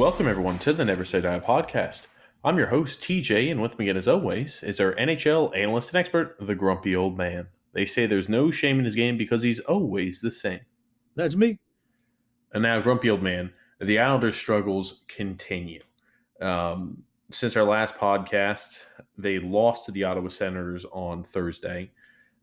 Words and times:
Welcome, 0.00 0.28
everyone, 0.28 0.58
to 0.60 0.72
the 0.72 0.86
Never 0.86 1.04
Say 1.04 1.20
Die 1.20 1.40
podcast. 1.40 2.06
I'm 2.42 2.56
your 2.56 2.68
host, 2.68 3.02
TJ, 3.02 3.50
and 3.50 3.60
with 3.60 3.78
me 3.78 3.84
again, 3.84 3.98
as 3.98 4.08
always, 4.08 4.62
is 4.62 4.80
our 4.80 4.94
NHL 4.94 5.54
analyst 5.54 5.90
and 5.90 5.98
expert, 5.98 6.36
the 6.40 6.54
grumpy 6.54 6.96
old 6.96 7.18
man. 7.18 7.48
They 7.74 7.84
say 7.84 8.06
there's 8.06 8.26
no 8.26 8.50
shame 8.50 8.78
in 8.78 8.86
his 8.86 8.94
game 8.94 9.18
because 9.18 9.42
he's 9.42 9.60
always 9.60 10.22
the 10.22 10.32
same. 10.32 10.60
That's 11.16 11.36
me. 11.36 11.58
And 12.54 12.62
now, 12.62 12.80
grumpy 12.80 13.10
old 13.10 13.22
man, 13.22 13.52
the 13.78 13.98
Islanders' 13.98 14.36
struggles 14.36 15.04
continue. 15.06 15.82
Um, 16.40 17.02
since 17.30 17.54
our 17.54 17.64
last 17.64 17.96
podcast, 17.96 18.78
they 19.18 19.38
lost 19.38 19.84
to 19.84 19.92
the 19.92 20.04
Ottawa 20.04 20.30
Senators 20.30 20.86
on 20.92 21.24
Thursday, 21.24 21.90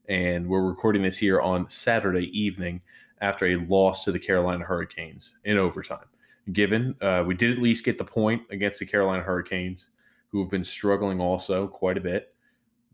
and 0.07 0.47
we're 0.47 0.61
recording 0.61 1.01
this 1.01 1.17
here 1.17 1.41
on 1.41 1.67
Saturday 1.71 2.29
evening 2.39 2.81
after 3.19 3.47
a 3.47 3.55
loss 3.55 4.03
to 4.03 4.11
the 4.11 4.19
Carolina 4.19 4.63
Hurricanes 4.63 5.33
in 5.43 5.57
overtime. 5.57 6.05
Given 6.51 6.95
uh, 7.01 7.23
we 7.27 7.35
did 7.35 7.51
at 7.51 7.57
least 7.57 7.85
get 7.85 7.97
the 7.97 8.05
point 8.05 8.43
against 8.49 8.79
the 8.79 8.85
Carolina 8.85 9.23
Hurricanes, 9.23 9.89
who 10.29 10.41
have 10.41 10.51
been 10.51 10.63
struggling 10.63 11.19
also 11.19 11.67
quite 11.67 11.97
a 11.97 12.01
bit, 12.01 12.33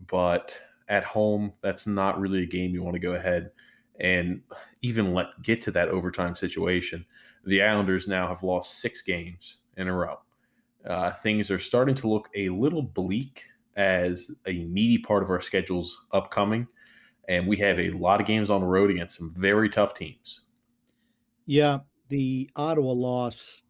but 0.07 0.59
at 0.89 1.03
home, 1.03 1.53
that's 1.61 1.87
not 1.87 2.19
really 2.19 2.43
a 2.43 2.47
game 2.47 2.71
you 2.71 2.83
want 2.83 2.95
to 2.95 2.99
go 2.99 3.13
ahead 3.13 3.51
and 3.99 4.41
even 4.81 5.13
let 5.13 5.27
get 5.43 5.61
to 5.63 5.71
that 5.71 5.89
overtime 5.89 6.35
situation. 6.35 7.05
The 7.45 7.61
Islanders 7.61 8.07
now 8.07 8.27
have 8.27 8.43
lost 8.43 8.79
six 8.79 9.01
games 9.01 9.57
in 9.77 9.87
a 9.87 9.93
row 9.93 10.17
uh, 10.85 11.11
things 11.11 11.49
are 11.49 11.59
starting 11.59 11.95
to 11.95 12.07
look 12.07 12.29
a 12.35 12.49
little 12.49 12.81
bleak 12.81 13.43
as 13.75 14.29
a 14.45 14.65
meaty 14.65 14.97
part 14.97 15.23
of 15.23 15.29
our 15.29 15.41
schedule's 15.41 16.05
upcoming. 16.11 16.67
And 17.29 17.47
we 17.47 17.57
have 17.57 17.79
a 17.79 17.91
lot 17.91 18.19
of 18.19 18.27
games 18.27 18.49
on 18.49 18.61
the 18.61 18.67
road 18.67 18.91
against 18.91 19.17
some 19.17 19.31
very 19.31 19.69
tough 19.69 19.93
teams. 19.93 20.41
Yeah, 21.45 21.79
the 22.09 22.49
Ottawa 22.55 22.91
loss 22.91 23.63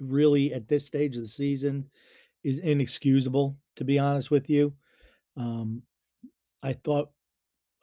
really 0.00 0.52
at 0.52 0.68
this 0.68 0.86
stage 0.86 1.16
of 1.16 1.22
the 1.22 1.28
season 1.28 1.88
is 2.42 2.58
inexcusable, 2.58 3.56
to 3.76 3.84
be 3.84 3.98
honest 3.98 4.30
with 4.30 4.50
you. 4.50 4.72
Um, 5.36 5.82
I 6.62 6.72
thought 6.72 7.10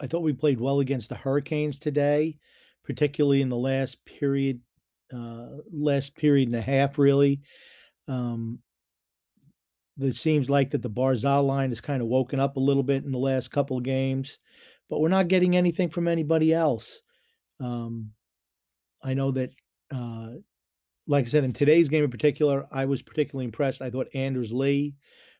I 0.02 0.08
thought 0.08 0.24
we 0.24 0.34
played 0.34 0.60
well 0.60 0.80
against 0.80 1.10
the 1.10 1.16
Hurricanes 1.16 1.78
today, 1.78 2.38
particularly 2.84 3.42
in 3.42 3.50
the 3.50 3.58
last 3.58 4.04
period, 4.06 4.60
uh, 5.14 5.48
last 5.72 6.16
period 6.16 6.48
and 6.48 6.56
a 6.56 6.62
half, 6.62 6.98
really. 6.98 7.42
Um, 8.08 8.60
it 10.00 10.16
seems 10.16 10.50
like 10.50 10.72
that 10.72 10.82
the 10.82 10.90
Barzal 10.90 11.46
line 11.46 11.70
has 11.70 11.82
kind 11.82 12.02
of 12.02 12.08
woken 12.08 12.40
up 12.40 12.56
a 12.56 12.62
little 12.62 12.82
bit 12.82 13.04
in 13.04 13.12
the 13.12 13.20
last 13.20 13.52
couple 13.52 13.78
of 13.78 13.84
games, 13.84 14.40
but 14.90 15.00
we're 15.00 15.10
not 15.10 15.28
getting 15.28 15.56
anything 15.56 15.90
from 15.90 16.08
anybody 16.08 16.52
else. 16.52 17.02
Um, 17.60 18.12
I 19.04 19.14
know 19.14 19.32
that, 19.32 19.52
uh, 19.94 20.30
like 21.08 21.26
I 21.26 21.28
said, 21.28 21.44
in 21.44 21.54
today's 21.54 21.90
game 21.90 22.04
in 22.04 22.12
particular, 22.12 22.68
I 22.72 22.86
was 22.86 23.02
particularly 23.02 23.46
impressed. 23.46 23.82
I 23.82 23.90
thought 23.90 24.08
Anders 24.14 24.54
Lee 24.54 24.96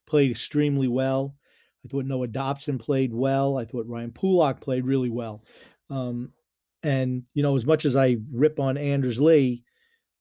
played 0.08 0.32
extremely 0.32 0.88
well. 0.88 1.36
I 1.86 1.88
thought 1.88 2.06
Noah 2.06 2.28
Dobson 2.28 2.78
played 2.78 3.14
well. 3.14 3.58
I 3.58 3.66
thought 3.66 3.88
Ryan 3.88 4.12
Pulock 4.12 4.62
played 4.62 4.86
really 4.86 5.10
well. 5.10 5.44
Um, 5.90 6.32
and 6.84 7.24
you 7.34 7.44
know, 7.44 7.56
as 7.56 7.66
much 7.66 7.86
as 7.86 7.96
I 7.96 8.18
rip 8.34 8.60
on 8.60 8.78
Anders 8.78 9.20
Lee, 9.20 9.64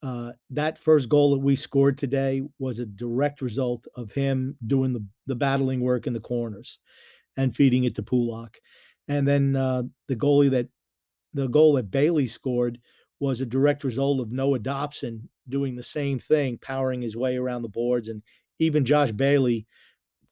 uh, 0.02 0.32
that 0.50 0.78
first 0.78 1.08
goal 1.08 1.32
that 1.32 1.40
we 1.40 1.56
scored 1.56 1.98
today 1.98 2.42
was 2.58 2.78
a 2.78 2.86
direct 2.86 3.42
result 3.42 3.86
of 3.96 4.10
him 4.12 4.56
doing 4.66 4.92
the, 4.92 5.04
the 5.26 5.34
battling 5.34 5.80
work 5.80 6.06
in 6.06 6.12
the 6.12 6.20
corners 6.20 6.78
and 7.36 7.54
feeding 7.54 7.84
it 7.84 7.94
to 7.94 8.02
Pulock. 8.02 8.56
And 9.08 9.26
then 9.26 9.56
uh, 9.56 9.82
the 10.08 10.16
goalie 10.16 10.50
that 10.50 10.68
the 11.34 11.48
goal 11.48 11.74
that 11.74 11.90
Bailey 11.90 12.26
scored 12.26 12.80
was 13.20 13.40
a 13.40 13.46
direct 13.46 13.84
result 13.84 14.20
of 14.20 14.32
Noah 14.32 14.58
Dobson 14.58 15.28
doing 15.48 15.76
the 15.76 15.82
same 15.82 16.18
thing, 16.18 16.58
powering 16.58 17.02
his 17.02 17.16
way 17.16 17.36
around 17.36 17.62
the 17.62 17.68
boards. 17.68 18.08
And 18.08 18.22
even 18.58 18.84
Josh 18.84 19.12
Bailey 19.12 19.66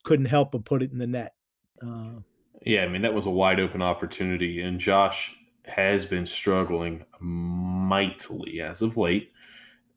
couldn't 0.03 0.25
help 0.25 0.51
but 0.51 0.65
put 0.65 0.81
it 0.81 0.91
in 0.91 0.97
the 0.97 1.07
net. 1.07 1.33
Uh, 1.81 2.19
yeah, 2.65 2.81
I 2.83 2.87
mean, 2.87 3.03
that 3.03 3.13
was 3.13 3.25
a 3.25 3.31
wide 3.31 3.59
open 3.59 3.81
opportunity. 3.81 4.61
And 4.61 4.79
Josh 4.79 5.35
has 5.65 6.05
been 6.05 6.25
struggling 6.25 7.05
mightily 7.19 8.61
as 8.61 8.81
of 8.81 8.97
late. 8.97 9.31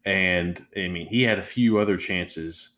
And 0.05 0.65
I 0.77 0.89
mean, 0.89 1.07
he 1.07 1.23
had 1.23 1.39
a 1.39 1.45
few 1.45 1.79
other 1.79 1.97
chances 1.97 2.71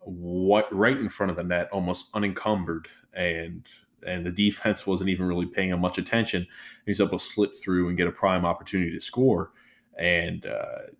what 0.00 0.72
right 0.74 0.96
in 0.96 1.08
front 1.08 1.30
of 1.30 1.36
the 1.36 1.44
net, 1.44 1.68
almost 1.72 2.10
unencumbered, 2.14 2.88
and 3.12 3.66
and 4.06 4.24
the 4.24 4.30
defense 4.30 4.86
wasn't 4.86 5.10
even 5.10 5.26
really 5.26 5.46
paying 5.46 5.70
him 5.70 5.80
much 5.80 5.98
attention. 5.98 6.46
He's 6.86 7.00
able 7.00 7.18
to 7.18 7.24
slip 7.24 7.54
through 7.54 7.88
and 7.88 7.98
get 7.98 8.06
a 8.08 8.12
prime 8.12 8.46
opportunity 8.46 8.92
to 8.92 9.00
score, 9.00 9.52
and 10.00 10.46
uh, 10.46 10.90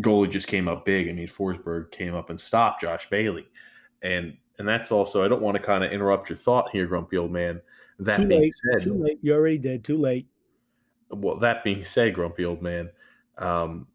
goalie 0.00 0.30
just 0.30 0.48
came 0.48 0.68
up 0.68 0.84
big. 0.84 1.08
I 1.08 1.12
mean, 1.12 1.28
Forsberg 1.28 1.92
came 1.92 2.14
up 2.14 2.28
and 2.28 2.38
stopped 2.38 2.82
Josh 2.82 3.08
Bailey, 3.08 3.46
and 4.02 4.36
and 4.58 4.68
that's 4.68 4.92
also 4.92 5.24
I 5.24 5.28
don't 5.28 5.40
want 5.40 5.56
to 5.56 5.62
kind 5.62 5.84
of 5.84 5.92
interrupt 5.92 6.28
your 6.28 6.36
thought 6.36 6.68
here, 6.70 6.86
grumpy 6.86 7.16
old 7.16 7.32
man. 7.32 7.62
That 8.00 8.16
too 8.16 8.26
being 8.26 8.42
late, 8.42 8.54
said, 8.72 8.82
too 8.82 9.02
late. 9.02 9.18
You 9.22 9.34
already 9.34 9.58
did. 9.58 9.84
Too 9.84 9.96
late. 9.96 10.26
Well, 11.10 11.38
that 11.38 11.62
being 11.62 11.84
said, 11.84 12.14
grumpy 12.14 12.44
old 12.44 12.60
man, 12.60 12.90
um, 13.38 13.86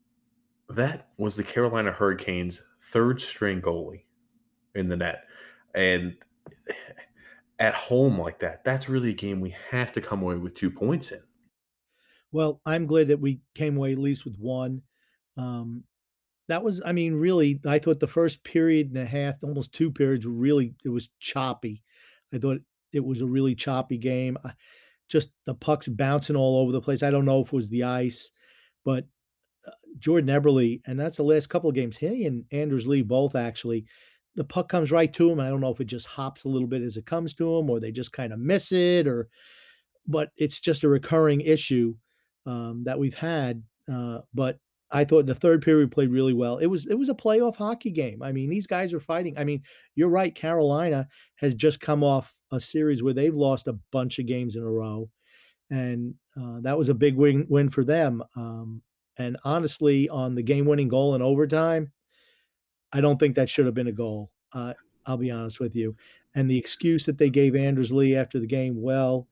that 0.69 1.09
was 1.17 1.35
the 1.35 1.43
Carolina 1.43 1.91
Hurricanes' 1.91 2.61
third 2.79 3.21
string 3.21 3.61
goalie 3.61 4.03
in 4.75 4.87
the 4.87 4.95
net. 4.95 5.25
And 5.75 6.15
at 7.59 7.75
home 7.75 8.17
like 8.17 8.39
that, 8.39 8.63
that's 8.63 8.87
really 8.87 9.09
a 9.09 9.15
game 9.15 9.41
we 9.41 9.53
have 9.71 9.91
to 9.93 10.01
come 10.01 10.21
away 10.21 10.35
with 10.35 10.55
two 10.55 10.71
points 10.71 11.11
in. 11.11 11.19
Well, 12.31 12.61
I'm 12.65 12.85
glad 12.85 13.07
that 13.07 13.19
we 13.19 13.41
came 13.55 13.77
away 13.77 13.91
at 13.91 13.97
least 13.97 14.25
with 14.25 14.37
one. 14.37 14.81
Um, 15.37 15.83
that 16.47 16.63
was, 16.63 16.81
I 16.83 16.93
mean, 16.93 17.13
really, 17.13 17.59
I 17.67 17.79
thought 17.79 17.99
the 17.99 18.07
first 18.07 18.43
period 18.43 18.87
and 18.87 18.97
a 18.97 19.05
half, 19.05 19.35
almost 19.41 19.73
two 19.73 19.91
periods, 19.91 20.25
were 20.25 20.31
really, 20.31 20.73
it 20.83 20.89
was 20.89 21.09
choppy. 21.19 21.83
I 22.33 22.37
thought 22.37 22.59
it 22.91 23.03
was 23.03 23.21
a 23.21 23.27
really 23.27 23.55
choppy 23.55 23.97
game. 23.97 24.37
Just 25.09 25.31
the 25.45 25.55
pucks 25.55 25.87
bouncing 25.87 26.35
all 26.35 26.59
over 26.59 26.71
the 26.71 26.81
place. 26.81 27.03
I 27.03 27.11
don't 27.11 27.25
know 27.25 27.41
if 27.41 27.47
it 27.47 27.53
was 27.53 27.69
the 27.69 27.83
ice, 27.83 28.29
but 28.85 29.05
Jordan 29.97 30.29
Eberle, 30.29 30.81
and 30.85 30.99
that's 30.99 31.17
the 31.17 31.23
last 31.23 31.49
couple 31.49 31.69
of 31.69 31.75
games. 31.75 31.97
He 31.97 32.25
and 32.25 32.45
Anders 32.51 32.87
Lee 32.87 33.01
both 33.01 33.35
actually. 33.35 33.85
The 34.35 34.43
puck 34.43 34.69
comes 34.69 34.91
right 34.91 35.11
to 35.13 35.31
him. 35.31 35.39
I 35.39 35.49
don't 35.49 35.61
know 35.61 35.71
if 35.71 35.81
it 35.81 35.87
just 35.87 36.05
hops 36.05 36.43
a 36.43 36.49
little 36.49 36.67
bit 36.67 36.83
as 36.83 36.97
it 36.97 37.05
comes 37.05 37.33
to 37.35 37.57
him, 37.57 37.69
or 37.69 37.79
they 37.79 37.91
just 37.91 38.13
kind 38.13 38.31
of 38.31 38.39
miss 38.39 38.71
it, 38.71 39.07
or. 39.07 39.27
But 40.07 40.29
it's 40.37 40.59
just 40.59 40.83
a 40.83 40.89
recurring 40.89 41.41
issue 41.41 41.95
um, 42.45 42.83
that 42.85 42.99
we've 42.99 43.15
had. 43.15 43.63
Uh, 43.91 44.19
but 44.33 44.59
I 44.91 45.05
thought 45.05 45.25
the 45.25 45.35
third 45.35 45.61
period 45.61 45.85
we 45.85 45.93
played 45.93 46.11
really 46.11 46.33
well. 46.33 46.57
It 46.57 46.67
was 46.67 46.87
it 46.87 46.95
was 46.95 47.09
a 47.09 47.13
playoff 47.13 47.55
hockey 47.55 47.91
game. 47.91 48.23
I 48.23 48.31
mean, 48.31 48.49
these 48.49 48.67
guys 48.67 48.93
are 48.93 48.99
fighting. 48.99 49.37
I 49.37 49.43
mean, 49.43 49.61
you're 49.95 50.09
right. 50.09 50.33
Carolina 50.33 51.07
has 51.35 51.53
just 51.53 51.79
come 51.79 52.03
off 52.03 52.35
a 52.51 52.59
series 52.59 53.03
where 53.03 53.13
they've 53.13 53.35
lost 53.35 53.67
a 53.67 53.77
bunch 53.91 54.19
of 54.19 54.25
games 54.25 54.55
in 54.55 54.63
a 54.63 54.71
row, 54.71 55.09
and 55.69 56.15
uh, 56.39 56.59
that 56.61 56.77
was 56.77 56.89
a 56.89 56.93
big 56.95 57.15
win 57.15 57.45
win 57.49 57.69
for 57.69 57.83
them. 57.83 58.23
Um, 58.35 58.81
and 59.17 59.37
honestly, 59.43 60.09
on 60.09 60.33
the 60.33 60.43
game 60.43 60.65
winning 60.65 60.87
goal 60.87 61.13
in 61.13 61.21
overtime, 61.21 61.91
I 62.93 63.01
don't 63.01 63.19
think 63.19 63.35
that 63.35 63.49
should 63.49 63.65
have 63.65 63.75
been 63.75 63.87
a 63.87 63.91
goal. 63.91 64.31
Uh, 64.53 64.73
I'll 65.05 65.17
be 65.17 65.31
honest 65.31 65.59
with 65.59 65.75
you. 65.75 65.95
And 66.35 66.49
the 66.49 66.57
excuse 66.57 67.05
that 67.05 67.17
they 67.17 67.29
gave 67.29 67.55
Anders 67.55 67.91
Lee 67.91 68.15
after 68.15 68.39
the 68.39 68.47
game, 68.47 68.81
well, 68.81 69.27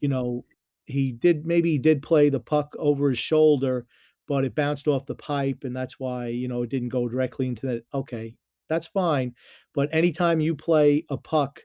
you 0.00 0.08
know, 0.08 0.44
he 0.86 1.12
did 1.12 1.46
maybe 1.46 1.70
he 1.70 1.78
did 1.78 2.02
play 2.02 2.28
the 2.28 2.40
puck 2.40 2.74
over 2.78 3.08
his 3.10 3.18
shoulder, 3.18 3.86
but 4.26 4.44
it 4.44 4.54
bounced 4.54 4.88
off 4.88 5.06
the 5.06 5.14
pipe, 5.14 5.64
and 5.64 5.74
that's 5.74 5.98
why 5.98 6.28
you 6.28 6.48
know 6.48 6.62
it 6.62 6.70
didn't 6.70 6.88
go 6.88 7.08
directly 7.08 7.46
into 7.46 7.66
that. 7.66 7.84
Okay, 7.94 8.34
that's 8.68 8.86
fine. 8.86 9.34
But 9.74 9.94
anytime 9.94 10.40
you 10.40 10.54
play 10.54 11.04
a 11.10 11.16
puck, 11.16 11.60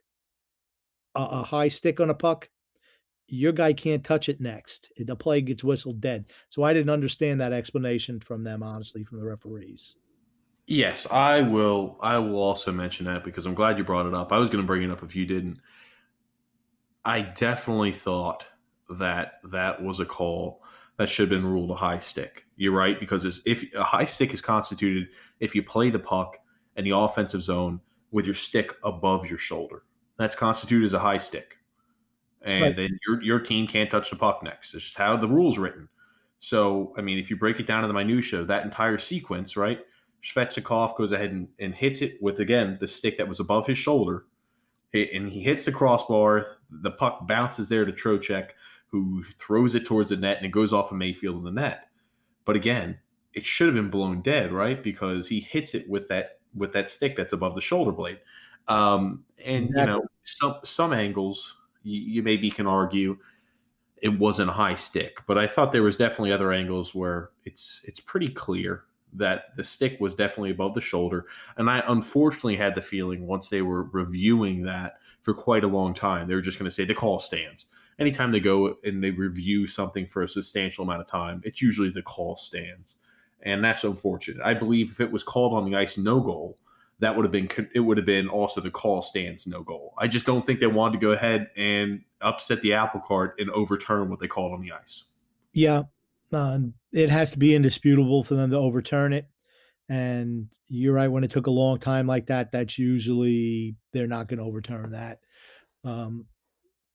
a, 1.16 1.22
a 1.22 1.44
high 1.44 1.68
stick 1.68 2.00
on 2.00 2.10
a 2.10 2.16
puck, 2.16 2.50
your 3.28 3.52
guy 3.52 3.74
can't 3.74 4.04
touch 4.04 4.30
it 4.30 4.40
next. 4.40 4.92
The 4.98 5.16
play 5.16 5.42
gets 5.42 5.64
whistled 5.64 6.02
dead. 6.02 6.25
So 6.50 6.64
I 6.64 6.74
didn't 6.74 6.90
understand 6.90 7.42
that 7.42 7.54
explanation 7.54 8.19
from 8.19 8.44
them, 8.44 8.64
honestly, 8.64 9.04
from 9.04 9.19
the 9.19 9.25
referees. 9.25 9.96
Yes, 10.66 11.08
I 11.10 11.42
will. 11.42 11.98
I 12.02 12.18
will 12.19 12.40
also 12.40 12.72
mention 12.72 13.06
that 13.06 13.24
because 13.24 13.46
I'm 13.46 13.54
glad 13.54 13.78
you 13.78 13.84
brought 13.84 14.06
it 14.06 14.14
up. 14.14 14.31
I 14.31 14.38
was 14.38 14.50
going 14.50 14.64
to 14.64 14.68
bring 14.68 14.84
it 14.84 14.92
up 14.92 15.04
if 15.04 15.16
you 15.16 15.25
didn't. 15.25 15.60
I 17.06 17.22
definitely 17.22 17.94
thought 17.94 18.46
that 18.89 19.34
that 19.44 19.84
was 19.84 20.00
a 20.00 20.06
call 20.06 20.63
that 20.98 21.10
should 21.10 21.30
have 21.30 21.42
been 21.42 21.50
ruled 21.50 21.72
a 21.72 21.75
high 21.75 22.00
stick. 22.00 22.45
You're 22.56 22.74
right 22.74 23.00
because 23.00 23.42
if 23.45 23.63
a 23.75 23.84
high 23.84 24.06
stick 24.06 24.34
is 24.34 24.42
constituted 24.42 25.10
if 25.39 25.54
you 25.54 25.63
play 25.63 25.89
the 25.89 26.00
puck 26.00 26.38
in 26.75 26.84
the 26.86 26.95
offensive 26.95 27.42
zone 27.42 27.81
with 28.12 28.25
your 28.25 28.36
stick 28.36 28.74
above 28.84 29.25
your 29.25 29.38
shoulder, 29.38 29.84
that's 30.18 30.36
constituted 30.36 30.86
as 30.86 30.94
a 30.94 31.00
high 31.00 31.19
stick 31.19 31.57
and 32.48 32.63
right. 32.63 32.75
then 32.75 32.98
your 33.06 33.22
your 33.22 33.39
team 33.39 33.68
can't 33.68 33.92
touch 33.92 34.10
the 34.10 34.16
puck 34.16 34.42
next. 34.44 34.74
It's 34.74 34.86
just 34.86 34.98
how 34.98 35.18
the 35.18 35.28
rules 35.28 35.57
written. 35.57 35.90
So, 36.40 36.94
I 36.98 37.01
mean, 37.01 37.18
if 37.18 37.30
you 37.30 37.36
break 37.36 37.60
it 37.60 37.66
down 37.66 37.81
to 37.81 37.88
the 37.88 37.94
minutia, 37.94 38.45
that 38.45 38.63
entire 38.63 38.98
sequence, 38.98 39.57
right? 39.57 39.80
Svechnikov 40.24 40.95
goes 40.95 41.12
ahead 41.12 41.31
and, 41.31 41.48
and 41.60 41.74
hits 41.74 42.01
it 42.01 42.18
with 42.22 42.40
again 42.40 42.78
the 42.80 42.88
stick 42.88 43.18
that 43.18 43.28
was 43.28 43.40
above 43.40 43.68
his 43.68 43.78
shoulder, 43.78 44.25
and 44.94 45.30
he 45.30 45.42
hits 45.42 45.66
the 45.66 45.72
crossbar. 45.72 46.57
The 46.69 46.92
puck 46.92 47.28
bounces 47.28 47.69
there 47.69 47.86
to 47.86 47.92
Trocheck, 47.92 48.50
who 48.89 49.24
throws 49.38 49.75
it 49.75 49.86
towards 49.86 50.10
the 50.10 50.18
net, 50.18 50.38
and 50.38 50.45
it 50.45 50.51
goes 50.51 50.74
off 50.74 50.92
of 50.92 50.98
Mayfield 50.98 51.38
in 51.38 51.44
the 51.44 51.51
net. 51.51 51.88
But 52.45 52.56
again, 52.56 53.00
it 53.34 53.45
should 53.45 53.68
have 53.68 53.75
been 53.75 53.89
blown 53.89 54.22
dead, 54.22 54.51
right? 54.51 54.81
Because 54.81 55.28
he 55.28 55.39
hits 55.39 55.75
it 55.75 55.88
with 55.89 56.07
that 56.07 56.39
with 56.56 56.74
that 56.74 56.89
stick 56.89 57.16
that's 57.16 57.34
above 57.34 57.56
the 57.56 57.62
shoulder 57.62 57.92
blade. 57.92 58.19
Um, 58.68 59.24
and 59.45 59.66
exactly. 59.66 59.81
you 59.81 59.86
know, 59.86 60.06
some 60.24 60.56
some 60.63 60.94
angles 60.94 61.57
you, 61.84 62.01
you 62.01 62.24
maybe 62.24 62.50
can 62.50 62.68
argue 62.68 63.18
it 64.01 64.19
wasn't 64.19 64.50
a 64.50 64.54
high 64.54 64.75
stick, 64.75 65.22
but 65.28 65.38
I 65.38 65.48
thought 65.48 65.72
there 65.72 65.83
was 65.83 65.98
definitely 65.98 66.31
other 66.31 66.51
angles 66.51 66.94
where 66.94 67.31
it's 67.45 67.81
it's 67.83 68.00
pretty 68.00 68.30
clear 68.30 68.83
that 69.13 69.56
the 69.56 69.63
stick 69.63 69.98
was 70.00 70.13
definitely 70.13 70.51
above 70.51 70.74
the 70.74 70.81
shoulder. 70.81 71.25
And 71.56 71.69
I 71.69 71.83
unfortunately 71.88 72.57
had 72.57 72.75
the 72.75 72.81
feeling 72.81 73.25
once 73.25 73.50
they 73.50 73.62
were 73.62 73.83
reviewing 73.86 74.63
that 74.63 74.98
for 75.22 75.33
quite 75.33 75.63
a 75.63 75.68
long 75.68 75.94
time, 75.94 76.28
they 76.28 76.36
were 76.36 76.42
just 76.42 76.60
going 76.60 76.69
to 76.69 76.74
say 76.75 76.86
the 76.86 76.94
call 76.94 77.19
stands. 77.19 77.66
Anytime 78.00 78.32
they 78.32 78.40
go 78.40 78.76
and 78.84 79.04
they 79.04 79.12
review 79.12 79.68
something 79.68 80.06
for 80.06 80.22
a 80.22 80.28
substantial 80.28 80.84
amount 80.84 81.02
of 81.02 81.08
time, 81.08 81.42
it's 81.44 81.62
usually 81.62 81.90
the 81.90 82.04
call 82.04 82.36
stands. 82.36 82.98
And 83.42 83.64
that's 83.64 83.84
unfortunate. 83.84 84.44
I 84.44 84.54
believe 84.54 84.92
if 84.92 85.00
it 85.00 85.12
was 85.12 85.24
called 85.24 85.54
on 85.54 85.70
the 85.70 85.78
ice 85.78 85.98
no 85.98 86.20
goal, 86.20 86.58
that 87.00 87.16
would 87.16 87.26
have 87.26 87.32
been 87.32 87.50
it 87.76 87.80
would 87.82 87.98
have 87.98 88.06
been 88.06 88.28
also 88.28 88.62
the 88.62 88.72
call 88.72 89.02
stands 89.02 89.46
no 89.46 89.62
goal. 89.62 89.94
I 89.98 90.08
just 90.08 90.26
don't 90.26 90.46
think 90.46 90.60
they 90.60 90.68
wanted 90.68 90.94
to 90.94 91.06
go 91.06 91.12
ahead 91.12 91.50
and 91.56 92.02
upset 92.22 92.62
the 92.62 92.74
apple 92.74 93.02
cart 93.02 93.36
and 93.38 93.50
overturn 93.52 94.10
what 94.10 94.20
they 94.20 94.28
called 94.28 94.54
on 94.54 94.62
the 94.62 94.72
ice. 94.72 95.04
Yeah, 95.54 95.84
uh, 96.34 96.60
it 96.92 97.10
has 97.10 97.32
to 97.32 97.40
be 97.40 97.56
indisputable 97.56 98.24
for 98.24 98.36
them 98.36 98.52
to 98.52 98.58
overturn 98.58 99.14
it. 99.14 99.28
And 99.90 100.50
you're 100.68 100.94
right. 100.94 101.08
When 101.08 101.24
it 101.24 101.32
took 101.32 101.48
a 101.48 101.52
long 101.52 101.80
time 101.80 102.08
like 102.08 102.28
that, 102.28 102.52
that's 102.52 102.78
usually 102.78 103.76
they're 103.94 104.08
not 104.08 104.28
going 104.28 104.40
to 104.40 104.46
overturn 104.46 104.92
that. 104.92 105.20
Um, 105.84 106.26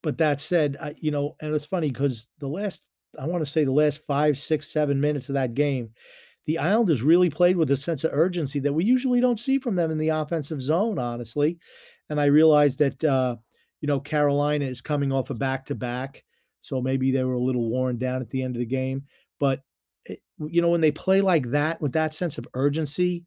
but 0.02 0.18
that 0.18 0.40
said, 0.40 0.76
I, 0.80 0.94
you 0.98 1.10
know, 1.10 1.36
and 1.40 1.54
it's 1.54 1.64
funny 1.64 1.90
because 1.90 2.26
the 2.38 2.48
last, 2.48 2.82
I 3.18 3.26
want 3.26 3.44
to 3.44 3.50
say 3.50 3.64
the 3.64 3.72
last 3.72 4.02
five, 4.06 4.36
six, 4.36 4.72
seven 4.72 5.00
minutes 5.00 5.28
of 5.28 5.34
that 5.34 5.54
game, 5.54 5.90
the 6.46 6.58
Islanders 6.58 7.02
really 7.02 7.30
played 7.30 7.56
with 7.56 7.70
a 7.70 7.76
sense 7.76 8.02
of 8.02 8.10
urgency 8.12 8.58
that 8.60 8.72
we 8.72 8.84
usually 8.84 9.20
don't 9.20 9.38
see 9.38 9.58
from 9.58 9.76
them 9.76 9.90
in 9.90 9.98
the 9.98 10.08
offensive 10.08 10.60
zone, 10.60 10.98
honestly. 10.98 11.58
And 12.10 12.20
I 12.20 12.26
realized 12.26 12.80
that, 12.80 13.02
uh, 13.04 13.36
you 13.80 13.86
know, 13.86 14.00
Carolina 14.00 14.64
is 14.64 14.80
coming 14.80 15.12
off 15.12 15.30
a 15.30 15.34
back 15.34 15.66
to 15.66 15.74
back. 15.74 16.24
So 16.60 16.80
maybe 16.80 17.10
they 17.10 17.22
were 17.22 17.34
a 17.34 17.40
little 17.40 17.70
worn 17.70 17.98
down 17.98 18.20
at 18.22 18.30
the 18.30 18.42
end 18.42 18.56
of 18.56 18.60
the 18.60 18.66
game. 18.66 19.04
But, 19.38 19.60
it, 20.04 20.20
eh, 20.40 20.46
you 20.48 20.62
know, 20.62 20.70
when 20.70 20.80
they 20.80 20.90
play 20.90 21.20
like 21.20 21.50
that 21.50 21.80
with 21.80 21.92
that 21.92 22.14
sense 22.14 22.38
of 22.38 22.48
urgency, 22.54 23.24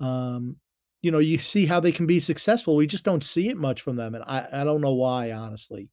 um, 0.00 0.56
you 1.02 1.10
know, 1.10 1.18
you 1.18 1.38
see 1.38 1.64
how 1.64 1.80
they 1.80 1.92
can 1.92 2.06
be 2.06 2.20
successful. 2.20 2.76
We 2.76 2.86
just 2.86 3.04
don't 3.04 3.24
see 3.24 3.48
it 3.48 3.56
much 3.56 3.80
from 3.80 3.96
them. 3.96 4.14
And 4.14 4.24
I, 4.24 4.46
I 4.52 4.64
don't 4.64 4.82
know 4.82 4.94
why, 4.94 5.32
honestly. 5.32 5.88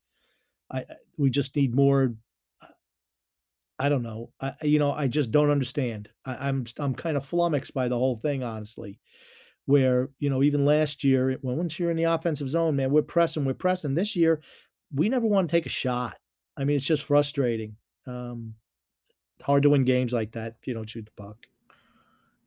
I, 0.71 0.85
we 1.17 1.29
just 1.29 1.55
need 1.55 1.75
more 1.75 2.13
I 3.79 3.89
don't 3.89 4.03
know. 4.03 4.31
I 4.41 4.53
you 4.63 4.79
know, 4.79 4.91
I 4.91 5.07
just 5.07 5.31
don't 5.31 5.51
understand. 5.51 6.09
I, 6.25 6.47
I'm 6.47 6.65
I'm 6.79 6.95
kind 6.95 7.15
of 7.15 7.25
flummoxed 7.25 7.73
by 7.73 7.87
the 7.87 7.97
whole 7.97 8.17
thing, 8.17 8.43
honestly. 8.43 8.99
Where 9.65 10.09
you 10.19 10.29
know, 10.29 10.43
even 10.43 10.65
last 10.65 11.03
year, 11.03 11.37
when 11.41 11.57
once 11.57 11.77
you're 11.77 11.91
in 11.91 11.97
the 11.97 12.05
offensive 12.05 12.49
zone, 12.49 12.75
man, 12.75 12.91
we're 12.91 13.01
pressing, 13.01 13.45
we're 13.45 13.53
pressing. 13.53 13.93
This 13.93 14.15
year, 14.15 14.41
we 14.93 15.09
never 15.09 15.27
want 15.27 15.49
to 15.49 15.55
take 15.55 15.65
a 15.65 15.69
shot. 15.69 16.17
I 16.55 16.63
mean, 16.63 16.77
it's 16.77 16.85
just 16.85 17.03
frustrating. 17.03 17.75
Um, 18.07 18.55
hard 19.43 19.63
to 19.63 19.69
win 19.69 19.83
games 19.83 20.13
like 20.13 20.31
that 20.31 20.55
if 20.59 20.67
you 20.67 20.73
don't 20.73 20.89
shoot 20.89 21.05
the 21.05 21.23
puck. 21.23 21.37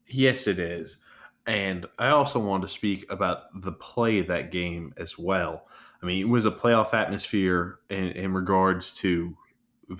Yes, 0.08 0.46
it 0.46 0.58
is. 0.58 0.98
And 1.46 1.86
I 1.98 2.08
also 2.08 2.38
want 2.40 2.62
to 2.62 2.68
speak 2.68 3.10
about 3.10 3.60
the 3.62 3.72
play 3.72 4.22
that 4.22 4.50
game 4.50 4.92
as 4.96 5.18
well. 5.18 5.66
I 6.02 6.06
mean, 6.06 6.20
it 6.20 6.28
was 6.28 6.46
a 6.46 6.50
playoff 6.50 6.94
atmosphere 6.94 7.80
in, 7.90 8.08
in 8.12 8.32
regards 8.32 8.92
to 8.94 9.36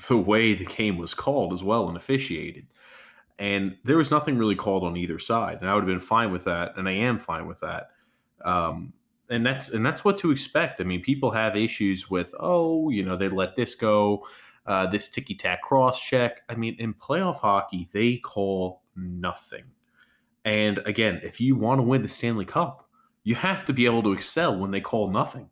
the 0.09 0.17
way 0.17 0.55
the 0.55 0.65
game 0.65 0.97
was 0.97 1.15
called 1.15 1.53
as 1.53 1.63
well 1.63 1.89
and 1.89 1.97
officiated. 1.97 2.67
And 3.39 3.77
there 3.85 3.97
was 3.97 4.11
nothing 4.11 4.37
really 4.37 4.55
called 4.55 4.85
on 4.85 4.97
either 4.97 5.19
side, 5.19 5.59
and 5.61 5.69
I 5.69 5.75
would 5.75 5.83
have 5.83 5.89
been 5.89 6.01
fine 6.01 6.31
with 6.31 6.45
that, 6.45 6.73
and 6.77 6.89
I 6.89 6.93
am 6.93 7.19
fine 7.19 7.47
with 7.47 7.61
that. 7.61 7.89
Um, 8.45 8.93
and 9.31 9.47
that's 9.47 9.71
and 9.71 9.87
that's 9.87 10.05
what 10.05 10.19
to 10.19 10.31
expect. 10.31 10.81
I 10.81 10.85
mean, 10.85 11.01
people 11.01 11.31
have 11.31 11.57
issues 11.57 12.11
with 12.11 12.35
oh, 12.39 12.91
you 12.91 13.03
know, 13.03 13.17
they 13.17 13.29
let 13.29 13.57
this 13.57 13.75
go, 13.75 14.27
uh, 14.67 14.87
this 14.87 15.09
ticky 15.09 15.35
tack 15.35 15.63
cross 15.63 16.03
check. 16.03 16.43
I 16.49 16.55
mean, 16.55 16.77
in 16.79 16.93
playoff 16.93 17.37
hockey, 17.37 17.89
they 17.93 18.17
call 18.19 18.83
nothing. 18.95 19.65
And 20.45 20.79
again, 20.85 21.21
if 21.23 21.41
you 21.41 21.57
want 21.57 21.79
to 21.79 21.83
win 21.83 22.03
the 22.03 22.09
Stanley 22.09 22.45
Cup, 22.45 22.89
you 23.25 23.35
have 23.37 23.65
to 23.67 23.73
be 23.73 23.87
able 23.87 24.03
to 24.03 24.13
excel 24.13 24.59
when 24.59 24.71
they 24.71 24.81
call 24.81 25.11
nothing. 25.11 25.49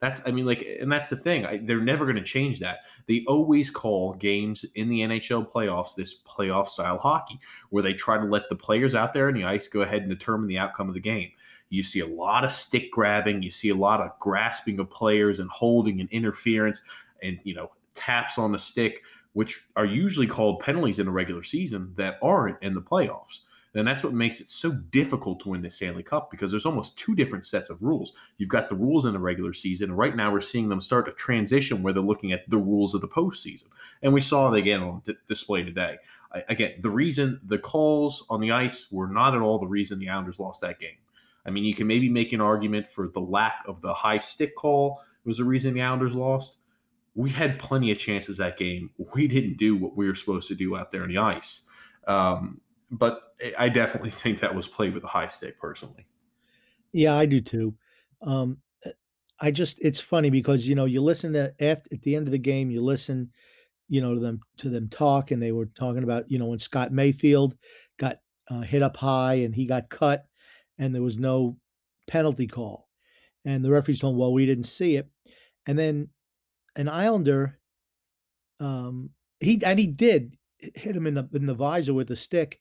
That's, 0.00 0.22
I 0.26 0.30
mean, 0.30 0.46
like, 0.46 0.66
and 0.80 0.90
that's 0.90 1.10
the 1.10 1.16
thing. 1.16 1.44
I, 1.44 1.58
they're 1.58 1.80
never 1.80 2.06
going 2.06 2.16
to 2.16 2.22
change 2.22 2.58
that. 2.60 2.80
They 3.06 3.22
always 3.28 3.70
call 3.70 4.14
games 4.14 4.64
in 4.74 4.88
the 4.88 5.00
NHL 5.00 5.50
playoffs 5.50 5.94
this 5.94 6.22
playoff 6.22 6.68
style 6.68 6.96
hockey, 6.96 7.38
where 7.68 7.82
they 7.82 7.92
try 7.92 8.16
to 8.16 8.24
let 8.24 8.48
the 8.48 8.56
players 8.56 8.94
out 8.94 9.12
there 9.12 9.28
in 9.28 9.34
the 9.34 9.44
ice 9.44 9.68
go 9.68 9.82
ahead 9.82 10.00
and 10.02 10.10
determine 10.10 10.48
the 10.48 10.58
outcome 10.58 10.88
of 10.88 10.94
the 10.94 11.00
game. 11.00 11.30
You 11.68 11.82
see 11.82 12.00
a 12.00 12.06
lot 12.06 12.44
of 12.44 12.50
stick 12.50 12.90
grabbing. 12.90 13.42
You 13.42 13.50
see 13.50 13.68
a 13.68 13.74
lot 13.74 14.00
of 14.00 14.18
grasping 14.18 14.80
of 14.80 14.90
players 14.90 15.38
and 15.38 15.50
holding 15.50 16.00
and 16.00 16.10
interference, 16.10 16.82
and 17.22 17.38
you 17.44 17.54
know 17.54 17.70
taps 17.94 18.38
on 18.38 18.52
the 18.52 18.58
stick, 18.58 19.02
which 19.34 19.66
are 19.76 19.84
usually 19.84 20.26
called 20.26 20.60
penalties 20.60 20.98
in 20.98 21.06
a 21.06 21.12
regular 21.12 21.42
season 21.42 21.92
that 21.96 22.18
aren't 22.22 22.60
in 22.62 22.74
the 22.74 22.82
playoffs. 22.82 23.40
And 23.74 23.86
that's 23.86 24.02
what 24.02 24.12
makes 24.12 24.40
it 24.40 24.50
so 24.50 24.72
difficult 24.72 25.40
to 25.40 25.50
win 25.50 25.62
the 25.62 25.70
Stanley 25.70 26.02
Cup 26.02 26.30
because 26.30 26.50
there's 26.50 26.66
almost 26.66 26.98
two 26.98 27.14
different 27.14 27.44
sets 27.44 27.70
of 27.70 27.82
rules. 27.82 28.12
You've 28.36 28.48
got 28.48 28.68
the 28.68 28.74
rules 28.74 29.04
in 29.04 29.12
the 29.12 29.20
regular 29.20 29.52
season. 29.52 29.92
Right 29.92 30.16
now, 30.16 30.32
we're 30.32 30.40
seeing 30.40 30.68
them 30.68 30.80
start 30.80 31.06
to 31.06 31.12
transition 31.12 31.82
where 31.82 31.92
they're 31.92 32.02
looking 32.02 32.32
at 32.32 32.48
the 32.50 32.58
rules 32.58 32.94
of 32.94 33.00
the 33.00 33.08
postseason. 33.08 33.66
And 34.02 34.12
we 34.12 34.20
saw 34.20 34.52
it 34.52 34.58
again 34.58 34.82
on 34.82 35.02
display 35.28 35.62
today. 35.62 35.98
I, 36.32 36.42
again, 36.48 36.74
the 36.80 36.90
reason 36.90 37.40
the 37.44 37.58
calls 37.58 38.26
on 38.28 38.40
the 38.40 38.50
ice 38.50 38.88
were 38.90 39.06
not 39.06 39.36
at 39.36 39.40
all 39.40 39.58
the 39.58 39.66
reason 39.66 40.00
the 40.00 40.08
Islanders 40.08 40.40
lost 40.40 40.60
that 40.62 40.80
game. 40.80 40.98
I 41.46 41.50
mean, 41.50 41.64
you 41.64 41.74
can 41.74 41.86
maybe 41.86 42.08
make 42.08 42.32
an 42.32 42.40
argument 42.40 42.88
for 42.88 43.08
the 43.08 43.20
lack 43.20 43.64
of 43.66 43.80
the 43.82 43.94
high 43.94 44.18
stick 44.18 44.56
call 44.56 45.00
was 45.24 45.38
the 45.38 45.44
reason 45.44 45.74
the 45.74 45.82
Islanders 45.82 46.14
lost. 46.14 46.58
We 47.14 47.30
had 47.30 47.58
plenty 47.58 47.90
of 47.90 47.98
chances 47.98 48.36
that 48.38 48.58
game. 48.58 48.90
We 49.14 49.26
didn't 49.28 49.58
do 49.58 49.76
what 49.76 49.96
we 49.96 50.08
were 50.08 50.14
supposed 50.14 50.48
to 50.48 50.54
do 50.54 50.76
out 50.76 50.90
there 50.90 51.02
on 51.02 51.08
the 51.08 51.18
ice. 51.18 51.68
Um, 52.06 52.60
but 52.90 53.34
I 53.58 53.68
definitely 53.68 54.10
think 54.22 54.40
that 54.40 54.54
was 54.54 54.66
played 54.66 54.94
with 54.94 55.04
a 55.04 55.08
high 55.08 55.28
stick 55.28 55.58
personally. 55.58 56.06
Yeah, 56.92 57.16
I 57.16 57.26
do 57.26 57.40
too. 57.40 57.74
Um, 58.22 58.58
I 59.40 59.50
just 59.50 59.78
it's 59.80 60.00
funny 60.00 60.28
because 60.28 60.66
you 60.66 60.74
know 60.74 60.84
you 60.84 61.00
listen 61.00 61.32
to 61.32 61.54
after 61.60 61.88
at 61.92 62.02
the 62.02 62.16
end 62.16 62.26
of 62.26 62.32
the 62.32 62.38
game 62.38 62.70
you 62.70 62.82
listen, 62.82 63.30
you 63.90 64.00
know 64.00 64.14
to 64.14 64.20
them 64.20 64.40
to 64.58 64.70
them 64.70 64.88
talk 64.88 65.32
and 65.32 65.42
they 65.42 65.52
were 65.52 65.66
talking 65.66 66.04
about 66.04 66.30
you 66.30 66.38
know 66.38 66.46
when 66.46 66.58
Scott 66.58 66.92
Mayfield 66.92 67.56
got 67.98 68.18
uh, 68.50 68.60
hit 68.60 68.82
up 68.82 68.96
high 68.96 69.34
and 69.34 69.54
he 69.54 69.66
got 69.66 69.90
cut 69.90 70.24
and 70.78 70.94
there 70.94 71.02
was 71.02 71.18
no 71.18 71.56
penalty 72.06 72.46
call 72.46 72.88
and 73.44 73.64
the 73.64 73.70
referees 73.70 74.00
told 74.00 74.14
him 74.14 74.18
well 74.18 74.32
we 74.32 74.46
didn't 74.46 74.64
see 74.64 74.96
it 74.96 75.08
and 75.66 75.78
then 75.78 76.08
an 76.76 76.88
Islander 76.88 77.58
um 78.60 79.10
he 79.40 79.60
and 79.64 79.78
he 79.78 79.86
did 79.86 80.36
hit 80.58 80.96
him 80.96 81.06
in 81.06 81.14
the 81.14 81.28
in 81.34 81.46
the 81.46 81.54
visor 81.54 81.92
with 81.92 82.10
a 82.10 82.16
stick 82.16 82.60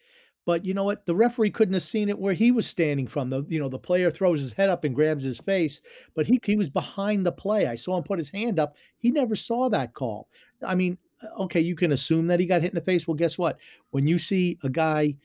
but 0.50 0.65
you 0.65 0.74
know 0.74 0.84
what? 0.84 1.06
The 1.06 1.13
referee 1.13 1.51
couldn't 1.51 1.75
have 1.75 1.84
seen 1.84 2.10
it 2.10 2.18
where 2.18 2.34
he 2.34 2.50
was 2.50 2.65
standing 2.65 3.06
from. 3.06 3.29
The 3.29 3.46
you 3.50 3.60
know 3.60 3.70
the 3.70 3.77
player 3.77 4.10
throws 4.10 4.39
his 4.39 4.51
head 4.51 4.68
up 4.68 4.84
and 4.84 4.96
grabs 4.96 5.22
his 5.22 5.38
face, 5.38 5.79
but 6.15 6.25
he 6.25 6.39
he 6.44 6.56
was 6.56 6.70
behind 6.70 7.24
the 7.24 7.32
play. 7.32 7.68
I 7.68 7.75
saw 7.75 7.96
him 7.96 8.03
put 8.03 8.18
his 8.18 8.32
hand 8.32 8.58
up. 8.58 8.75
He 8.98 9.12
never 9.12 9.36
saw 9.36 9.70
that 9.70 9.94
call. 9.94 10.27
I 10.65 10.74
mean, 10.74 10.98
uh, 11.22 11.44
okay, 11.44 11.60
you 11.60 11.75
can 11.75 11.91
assume 11.91 12.25
that 12.25 12.39
he 12.39 12.48
got 12.48 12.63
hit 12.63 12.72
in 12.72 12.75
the 12.75 12.82
face. 12.82 13.08
Well, 13.08 13.13
guess 13.13 13.38
what? 13.38 13.60
When 13.91 14.08
you 14.08 14.18
see 14.18 14.58
a 14.63 14.70
guy 14.70 15.18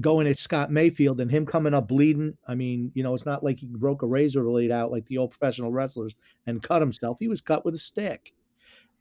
going 0.00 0.26
at 0.26 0.38
Scott 0.38 0.72
Mayfield 0.72 1.20
and 1.20 1.30
him 1.30 1.44
coming 1.44 1.74
up 1.74 1.86
bleeding, 1.86 2.38
I 2.48 2.54
mean, 2.54 2.90
you 2.94 3.02
know, 3.02 3.14
it's 3.14 3.26
not 3.26 3.44
like 3.44 3.60
he 3.60 3.66
broke 3.66 4.00
a 4.00 4.06
razor 4.06 4.42
blade 4.44 4.72
out 4.72 4.90
like 4.90 5.04
the 5.08 5.18
old 5.18 5.32
professional 5.32 5.72
wrestlers 5.72 6.14
and 6.46 6.62
cut 6.62 6.80
himself. 6.80 7.18
He 7.20 7.28
was 7.28 7.42
cut 7.42 7.66
with 7.66 7.74
a 7.74 7.78
stick, 7.78 8.32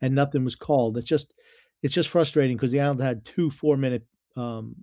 and 0.01 0.13
nothing 0.13 0.43
was 0.43 0.57
called. 0.57 0.97
It's 0.97 1.07
just 1.07 1.33
it's 1.83 1.93
just 1.93 2.09
frustrating 2.09 2.57
because 2.57 2.71
the 2.71 2.81
Island 2.81 3.01
had 3.01 3.23
two 3.23 3.49
four 3.49 3.77
minute 3.77 4.05
um, 4.35 4.75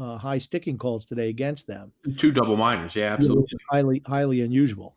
uh, 0.00 0.16
high 0.16 0.38
sticking 0.38 0.78
calls 0.78 1.04
today 1.04 1.28
against 1.28 1.66
them. 1.66 1.92
Two 2.16 2.32
double 2.32 2.56
minors, 2.56 2.96
yeah, 2.96 3.12
absolutely. 3.12 3.58
highly, 3.70 4.02
highly 4.06 4.40
unusual. 4.40 4.96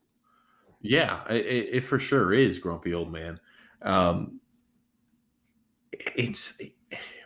Yeah, 0.81 1.23
it, 1.29 1.69
it, 1.71 1.81
for 1.81 1.99
sure 1.99 2.33
is, 2.33 2.57
grumpy 2.57 2.93
old 2.93 3.11
man. 3.11 3.39
Um, 3.81 4.39
it's 6.15 6.57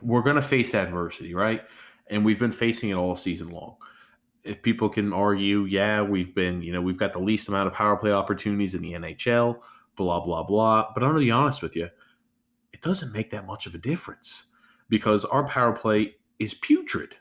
we're 0.01 0.21
going 0.21 0.35
to 0.35 0.41
face 0.41 0.73
adversity, 0.73 1.33
right? 1.33 1.61
And 2.09 2.23
we've 2.23 2.39
been 2.39 2.51
facing 2.51 2.89
it 2.89 2.95
all 2.95 3.15
season 3.15 3.49
long. 3.49 3.77
If 4.43 4.61
people 4.61 4.89
can 4.89 5.11
argue, 5.11 5.65
yeah, 5.65 6.01
we've 6.01 6.33
been, 6.33 6.61
you 6.61 6.71
know, 6.71 6.81
we've 6.81 6.97
got 6.97 7.13
the 7.13 7.19
least 7.19 7.49
amount 7.49 7.67
of 7.67 7.73
power 7.73 7.97
play 7.97 8.11
opportunities 8.11 8.75
in 8.75 8.81
the 8.81 8.93
NHL, 8.93 9.59
blah 9.95 10.19
blah 10.19 10.43
blah. 10.43 10.91
But 10.93 11.03
I'm 11.03 11.09
going 11.09 11.21
to 11.21 11.25
be 11.25 11.31
honest 11.31 11.61
with 11.61 11.75
you, 11.75 11.89
it 12.73 12.81
doesn't 12.81 13.11
make 13.11 13.31
that 13.31 13.45
much 13.45 13.65
of 13.65 13.75
a 13.75 13.79
difference 13.79 14.47
because 14.89 15.25
our 15.25 15.45
power 15.47 15.73
play 15.73 16.15
is 16.39 16.53
putrid. 16.53 17.15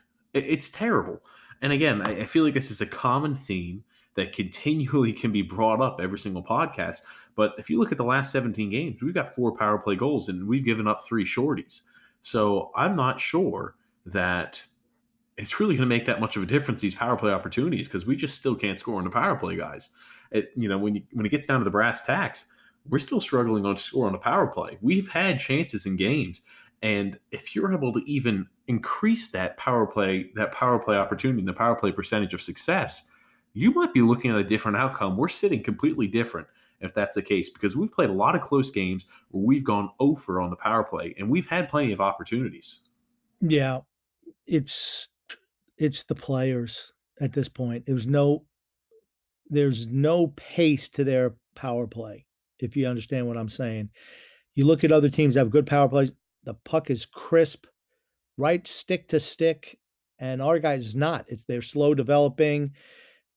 It's 0.45 0.69
terrible. 0.69 1.21
And 1.61 1.73
again, 1.73 2.01
I, 2.01 2.25
feel 2.25 2.43
like 2.43 2.53
this 2.53 2.71
is 2.71 2.81
a 2.81 2.85
common 2.85 3.33
theme 3.35 3.83
that 4.13 4.33
continually 4.33 5.13
can 5.21 5.31
be 5.31 5.41
brought 5.41 5.81
up 5.81 5.99
every 6.01 6.19
single 6.19 6.43
podcast. 6.43 6.97
But 7.35 7.53
if 7.57 7.69
you 7.69 7.79
look 7.79 7.91
at 7.91 7.97
the 7.97 8.03
last 8.03 8.31
17 8.31 8.69
games, 8.69 9.01
we've 9.01 9.13
got 9.13 9.33
four 9.33 9.55
power 9.55 9.77
play 9.77 9.95
goals 9.95 10.29
and 10.29 10.47
we've 10.47 10.65
given 10.65 10.87
up 10.87 11.03
three 11.03 11.25
shorties. 11.25 11.81
So 12.21 12.71
I'm 12.75 12.95
not 12.95 13.19
sure 13.19 13.75
that 14.05 14.61
it's 15.37 15.59
really 15.59 15.75
going 15.75 15.87
to 15.87 15.95
make 15.95 16.05
that 16.05 16.19
much 16.19 16.35
of 16.35 16.43
a 16.43 16.47
difference 16.47 16.81
these 16.81 16.95
power 16.95 17.15
play 17.15 17.31
opportunities 17.31 17.87
because 17.87 18.05
we 18.05 18.15
just 18.15 18.35
still 18.35 18.55
can't 18.55 18.79
score 18.79 18.97
on 18.97 19.03
the 19.03 19.09
power 19.09 19.35
play 19.35 19.55
guys. 19.55 19.91
It, 20.31 20.49
you 20.55 20.67
know 20.67 20.77
when 20.77 20.95
you, 20.95 21.03
when 21.13 21.25
it 21.25 21.29
gets 21.29 21.45
down 21.45 21.59
to 21.59 21.63
the 21.63 21.71
brass 21.71 22.01
tacks, 22.01 22.45
we're 22.89 22.99
still 22.99 23.21
struggling 23.21 23.65
on 23.65 23.75
to 23.75 23.81
score 23.81 24.07
on 24.07 24.13
the 24.13 24.19
power 24.19 24.47
play. 24.47 24.77
We've 24.81 25.07
had 25.09 25.39
chances 25.39 25.85
in 25.85 25.95
games, 25.95 26.41
and 26.81 27.17
if 27.31 27.55
you're 27.55 27.73
able 27.73 27.93
to 27.93 28.01
even 28.09 28.47
increase 28.67 29.29
that 29.29 29.57
power 29.57 29.85
play 29.85 30.29
that 30.35 30.51
power 30.51 30.79
play 30.79 30.97
opportunity, 30.97 31.39
and 31.39 31.47
the 31.47 31.53
power 31.53 31.75
play 31.75 31.91
percentage 31.91 32.33
of 32.33 32.41
success, 32.41 33.07
you 33.53 33.71
might 33.71 33.93
be 33.93 34.01
looking 34.01 34.31
at 34.31 34.37
a 34.37 34.43
different 34.43 34.77
outcome. 34.77 35.17
We're 35.17 35.29
sitting 35.29 35.63
completely 35.63 36.07
different 36.07 36.47
if 36.79 36.93
that's 36.93 37.15
the 37.15 37.21
case 37.21 37.49
because 37.49 37.75
we've 37.75 37.91
played 37.91 38.09
a 38.09 38.13
lot 38.13 38.35
of 38.35 38.41
close 38.41 38.69
games 38.69 39.05
where 39.29 39.43
we've 39.43 39.63
gone 39.63 39.89
over 39.99 40.39
on 40.39 40.49
the 40.49 40.55
power 40.55 40.83
play 40.83 41.15
and 41.17 41.29
we've 41.29 41.47
had 41.47 41.69
plenty 41.69 41.91
of 41.91 42.01
opportunities. 42.01 42.81
Yeah, 43.41 43.79
it's 44.45 45.09
it's 45.77 46.03
the 46.03 46.15
players 46.15 46.93
at 47.19 47.33
this 47.33 47.49
point. 47.49 47.85
There's 47.85 48.07
no 48.07 48.45
there's 49.49 49.87
no 49.87 50.27
pace 50.35 50.89
to 50.89 51.03
their 51.03 51.35
power 51.55 51.87
play, 51.87 52.25
if 52.59 52.75
you 52.75 52.87
understand 52.87 53.27
what 53.27 53.37
I'm 53.37 53.49
saying. 53.49 53.89
You 54.55 54.65
look 54.65 54.83
at 54.83 54.91
other 54.91 55.09
teams 55.09 55.35
that 55.35 55.41
have 55.41 55.49
good 55.51 55.67
power 55.67 55.87
plays, 55.87 56.11
the 56.47 56.53
puck 56.53 56.89
is 56.89 57.05
crisp, 57.05 57.65
right 58.37 58.65
stick 58.65 59.09
to 59.09 59.19
stick, 59.19 59.77
and 60.17 60.41
our 60.41 60.59
guys 60.59 60.85
is 60.85 60.95
not. 60.95 61.25
It's 61.27 61.43
they're 61.43 61.61
slow 61.61 61.93
developing, 61.93 62.71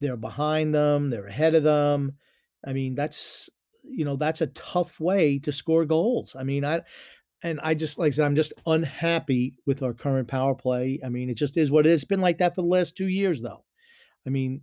they're 0.01 0.17
behind 0.17 0.73
them, 0.73 1.11
they're 1.11 1.27
ahead 1.27 1.57
of 1.57 1.65
them. 1.65 2.13
I 2.65 2.73
mean, 2.73 2.95
that's 2.95 3.51
you 3.83 4.05
know, 4.05 4.15
that's 4.15 4.43
a 4.43 4.47
tough 4.49 5.01
way 5.01 5.41
to 5.41 5.51
score 5.51 5.85
goals. 5.85 6.37
I 6.39 6.45
mean, 6.45 6.65
I 6.65 6.83
and 7.43 7.59
I 7.65 7.75
just 7.75 7.99
like 7.99 8.09
I 8.09 8.11
said, 8.11 8.27
I'm 8.27 8.37
just 8.37 8.53
unhappy 8.65 9.57
with 9.67 9.83
our 9.83 9.93
current 9.93 10.29
power 10.29 10.55
play. 10.55 11.01
I 11.05 11.09
mean, 11.09 11.31
it 11.31 11.35
just 11.35 11.57
is 11.57 11.73
what 11.73 11.87
it 11.87 11.91
is. 11.91 12.03
It's 12.03 12.09
been 12.09 12.21
like 12.21 12.39
that 12.39 12.55
for 12.55 12.63
the 12.63 12.69
last 12.69 12.97
two 12.97 13.09
years, 13.09 13.41
though. 13.41 13.65
I 14.25 14.31
mean, 14.31 14.61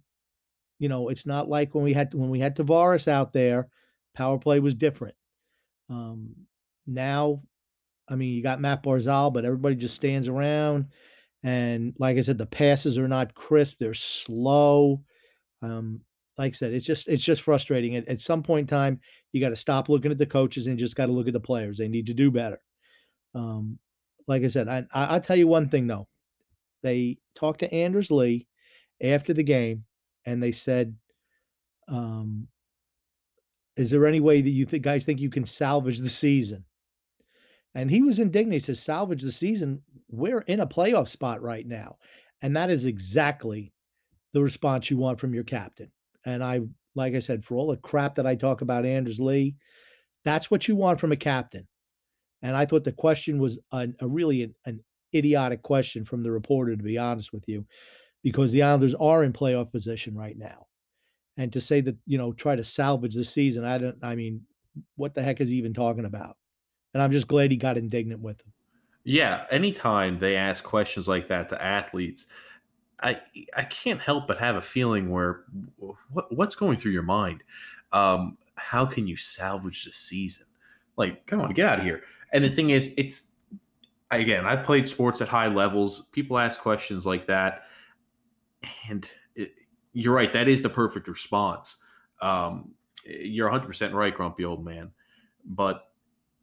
you 0.80 0.88
know, 0.88 1.10
it's 1.10 1.26
not 1.26 1.50
like 1.50 1.76
when 1.76 1.84
we 1.84 1.92
had 1.92 2.14
when 2.14 2.30
we 2.30 2.40
had 2.40 2.56
Tavares 2.56 3.10
out 3.10 3.34
there, 3.34 3.68
power 4.16 4.38
play 4.38 4.62
was 4.62 4.74
different. 4.74 5.16
Um, 5.90 6.34
now, 6.86 7.42
I 8.10 8.16
mean, 8.16 8.34
you 8.34 8.42
got 8.42 8.62
Matt 8.62 8.84
Barzal, 8.84 9.34
but 9.34 9.46
everybody 9.46 9.76
just 9.76 9.96
stands 9.96 10.28
around. 10.28 10.88
And 11.44 11.94
like 12.00 12.18
I 12.18 12.22
said, 12.22 12.38
the 12.38 12.46
passes 12.46 12.98
are 12.98 13.08
not 13.08 13.36
crisp; 13.36 13.78
they're 13.80 13.94
slow. 13.94 15.02
Um, 15.62 16.02
like 16.38 16.54
I 16.54 16.56
said, 16.56 16.74
it's 16.74 16.86
just 16.86 17.08
it's 17.08 17.24
just 17.24 17.42
frustrating. 17.42 17.96
At, 17.96 18.08
at 18.08 18.22
some 18.22 18.44
point 18.44 18.62
in 18.62 18.68
time, 18.68 19.00
you 19.32 19.42
got 19.42 19.50
to 19.50 19.56
stop 19.56 19.90
looking 19.90 20.12
at 20.12 20.18
the 20.18 20.26
coaches 20.26 20.68
and 20.68 20.78
just 20.78 20.96
got 20.96 21.08
to 21.08 21.12
look 21.12 21.28
at 21.28 21.34
the 21.34 21.40
players. 21.40 21.78
They 21.78 21.88
need 21.88 22.08
to 22.08 22.14
do 22.14 22.32
better. 22.32 22.60
Um, 23.36 23.78
like 24.28 24.44
I 24.44 24.48
said, 24.48 24.68
I, 24.68 24.86
I 24.94 25.20
tell 25.20 25.36
you 25.36 25.48
one 25.48 25.70
thing 25.70 25.88
though. 25.88 26.08
They 26.84 27.18
talked 27.36 27.60
to 27.60 27.74
Anders 27.74 28.12
Lee 28.12 28.48
after 29.02 29.34
the 29.34 29.44
game, 29.44 29.86
and 30.26 30.42
they 30.42 30.52
said, 30.52 30.96
um, 31.88 32.48
"Is 33.76 33.90
there 33.92 34.08
any 34.08 34.20
way 34.20 34.42
that 34.42 34.50
you 34.50 34.66
think 34.66 34.84
guys 34.84 35.06
think 35.06 35.20
you 35.20 35.30
can 35.30 35.46
salvage 35.46 36.00
the 36.00 36.10
season?" 36.10 36.66
And 37.76 37.92
he 37.92 38.02
was 38.02 38.20
indignant. 38.20 38.54
He 38.54 38.60
says, 38.60 38.80
"Salvage 38.80 39.22
the 39.22 39.32
season? 39.32 39.82
We're 40.10 40.42
in 40.42 40.62
a 40.62 40.68
playoff 40.68 41.10
spot 41.10 41.42
right 41.42 41.68
now," 41.68 41.98
and 42.42 42.56
that 42.56 42.70
is 42.70 42.86
exactly 42.86 43.72
the 44.34 44.42
response 44.42 44.90
you 44.90 44.98
want 44.98 45.20
from 45.20 45.34
your 45.34 45.44
captain. 45.44 45.92
And 46.26 46.44
I, 46.44 46.62
like 46.96 47.16
I 47.16 47.20
said, 47.20 47.46
for 47.46 47.56
all 47.56 47.68
the 47.68 47.78
crap 47.78 48.16
that 48.16 48.28
I 48.28 48.36
talk 48.36 48.62
about 48.62 48.86
Anders 48.86 49.20
Lee, 49.20 49.56
that's 50.26 50.52
what 50.52 50.68
you 50.68 50.76
want 50.76 51.00
from 51.00 51.12
a 51.12 51.18
captain. 51.18 51.68
And 52.42 52.56
I 52.56 52.66
thought 52.66 52.84
the 52.84 52.92
question 52.92 53.40
was 53.40 53.60
a, 53.72 53.88
a 54.00 54.08
really 54.08 54.44
an, 54.44 54.56
an 54.66 54.84
idiotic 55.16 55.62
question 55.62 56.04
from 56.06 56.22
the 56.22 56.32
reporter, 56.32 56.76
to 56.76 56.84
be 56.84 56.98
honest 56.98 57.32
with 57.32 57.44
you, 57.48 57.66
because 58.24 58.52
the 58.52 58.64
Islanders 58.64 58.96
are 58.96 59.24
in 59.24 59.34
playoff 59.34 59.72
position 59.72 60.16
right 60.16 60.38
now. 60.38 60.66
And 61.38 61.54
to 61.54 61.62
say 61.62 61.82
that, 61.82 61.96
you 62.06 62.18
know, 62.18 62.34
try 62.34 62.56
to 62.56 62.64
salvage 62.64 63.16
the 63.16 63.24
season, 63.24 63.64
I 63.64 63.78
don't, 63.78 63.98
I 64.04 64.16
mean, 64.16 64.42
what 64.96 65.14
the 65.14 65.24
heck 65.24 65.40
is 65.40 65.50
he 65.50 65.56
even 65.56 65.74
talking 65.74 66.06
about? 66.06 66.36
And 66.98 67.04
I'm 67.04 67.12
just 67.12 67.28
glad 67.28 67.52
he 67.52 67.58
got 67.58 67.78
indignant 67.78 68.22
with 68.22 68.40
them. 68.40 68.52
Yeah, 69.04 69.46
anytime 69.52 70.18
they 70.18 70.36
ask 70.36 70.64
questions 70.64 71.08
like 71.08 71.28
that 71.28 71.48
to 71.50 71.64
athletes, 71.64 72.26
I 73.04 73.22
I 73.56 73.66
can't 73.66 74.02
help 74.02 74.26
but 74.26 74.40
have 74.40 74.56
a 74.56 74.62
feeling 74.64 75.12
where 75.12 75.44
what 76.10 76.36
what's 76.36 76.56
going 76.56 76.76
through 76.78 76.94
your 76.94 77.04
mind? 77.04 77.44
Um, 77.92 78.40
how 78.56 78.88
can 78.88 79.06
you 79.06 79.16
salvage 79.16 79.86
the 79.86 79.92
season? 79.92 80.48
Like, 80.98 81.28
come 81.28 81.40
on, 81.40 81.54
get 81.54 81.70
out 81.70 81.78
of 81.78 81.86
here. 81.86 82.02
And 82.34 82.44
the 82.44 82.50
thing 82.50 82.72
is, 82.72 82.96
it's 82.98 83.30
again, 84.10 84.48
I've 84.48 84.64
played 84.64 84.90
sports 84.90 85.22
at 85.22 85.30
high 85.30 85.50
levels. 85.50 86.08
People 86.14 86.40
ask 86.40 86.60
questions 86.60 87.06
like 87.06 87.28
that, 87.28 87.66
and 88.90 89.08
it, 89.36 89.52
you're 89.94 90.16
right. 90.16 90.34
That 90.34 90.48
is 90.48 90.64
the 90.64 90.70
perfect 90.70 91.08
response. 91.08 91.76
Um, 92.24 92.72
you're 93.06 93.52
100 93.52 93.68
percent 93.68 93.94
right, 93.94 94.16
grumpy 94.16 94.46
old 94.46 94.66
man. 94.66 94.94
But 95.46 95.84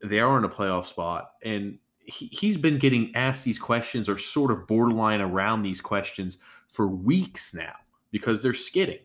they 0.05 0.21
are 0.21 0.39
in 0.39 0.45
a 0.45 0.49
playoff 0.49 0.87
spot, 0.87 1.33
and 1.45 1.79
he, 1.99 2.27
he's 2.27 2.57
been 2.57 2.79
getting 2.79 3.15
asked 3.15 3.45
these 3.45 3.59
questions 3.59 4.09
or 4.09 4.19
sort 4.19 4.51
of 4.51 4.67
borderline 4.67 5.21
around 5.21 5.63
these 5.63 5.81
questions 5.81 6.39
for 6.69 6.89
weeks 6.89 7.55
now 7.55 7.75
because 8.11 8.43
they're 8.43 8.55
skidding. 8.55 8.99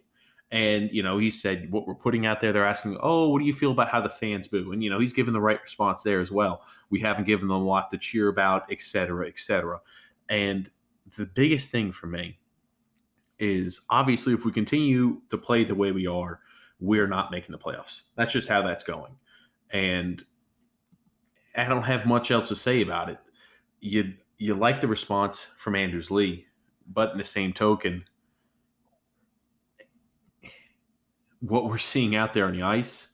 And, 0.51 0.89
you 0.91 1.03
know, 1.03 1.19
he 1.19 1.29
said, 1.29 1.71
what 1.71 1.85
we're 1.85 1.93
putting 1.93 2.25
out 2.25 2.39
there, 2.39 2.51
they're 2.51 2.65
asking, 2.65 2.97
oh, 3.01 3.29
what 3.29 3.39
do 3.39 3.45
you 3.45 3.53
feel 3.53 3.69
about 3.69 3.89
how 3.89 4.01
the 4.01 4.09
fans 4.09 4.47
boo? 4.47 4.71
And, 4.71 4.83
you 4.83 4.89
know, 4.89 4.99
he's 4.99 5.13
given 5.13 5.31
the 5.31 5.39
right 5.39 5.61
response 5.61 6.01
there 6.01 6.21
as 6.21 6.31
well. 6.31 6.63
We 6.89 6.99
haven't 6.99 7.27
given 7.27 7.47
them 7.47 7.57
a 7.57 7.63
lot 7.63 7.91
to 7.91 7.99
cheer 7.99 8.29
about, 8.29 8.63
et 8.71 8.81
cetera, 8.81 9.27
et 9.27 9.37
cetera. 9.37 9.79
And 10.27 10.69
the 11.17 11.27
biggest 11.27 11.71
thing 11.71 11.91
for 11.91 12.07
me 12.07 12.39
is 13.37 13.81
obviously 13.91 14.33
if 14.33 14.43
we 14.43 14.51
continue 14.51 15.21
to 15.29 15.37
play 15.37 15.63
the 15.63 15.75
way 15.75 15.91
we 15.91 16.07
are, 16.07 16.39
we're 16.79 17.07
not 17.07 17.29
making 17.29 17.51
the 17.51 17.59
playoffs. 17.59 18.01
That's 18.15 18.33
just 18.33 18.49
how 18.49 18.63
that's 18.63 18.83
going. 18.83 19.11
And 19.71 20.23
I 21.55 21.65
don't 21.65 21.83
have 21.83 22.05
much 22.05 22.31
else 22.31 22.49
to 22.49 22.55
say 22.55 22.81
about 22.81 23.09
it. 23.09 23.17
You 23.79 24.13
you 24.37 24.53
like 24.53 24.81
the 24.81 24.87
response 24.87 25.47
from 25.57 25.75
Anders 25.75 26.09
Lee, 26.09 26.45
but 26.87 27.11
in 27.11 27.17
the 27.17 27.25
same 27.25 27.51
token, 27.51 28.05
what 31.41 31.65
we're 31.65 31.77
seeing 31.77 32.15
out 32.15 32.33
there 32.33 32.45
on 32.45 32.53
the 32.53 32.63
ice, 32.63 33.09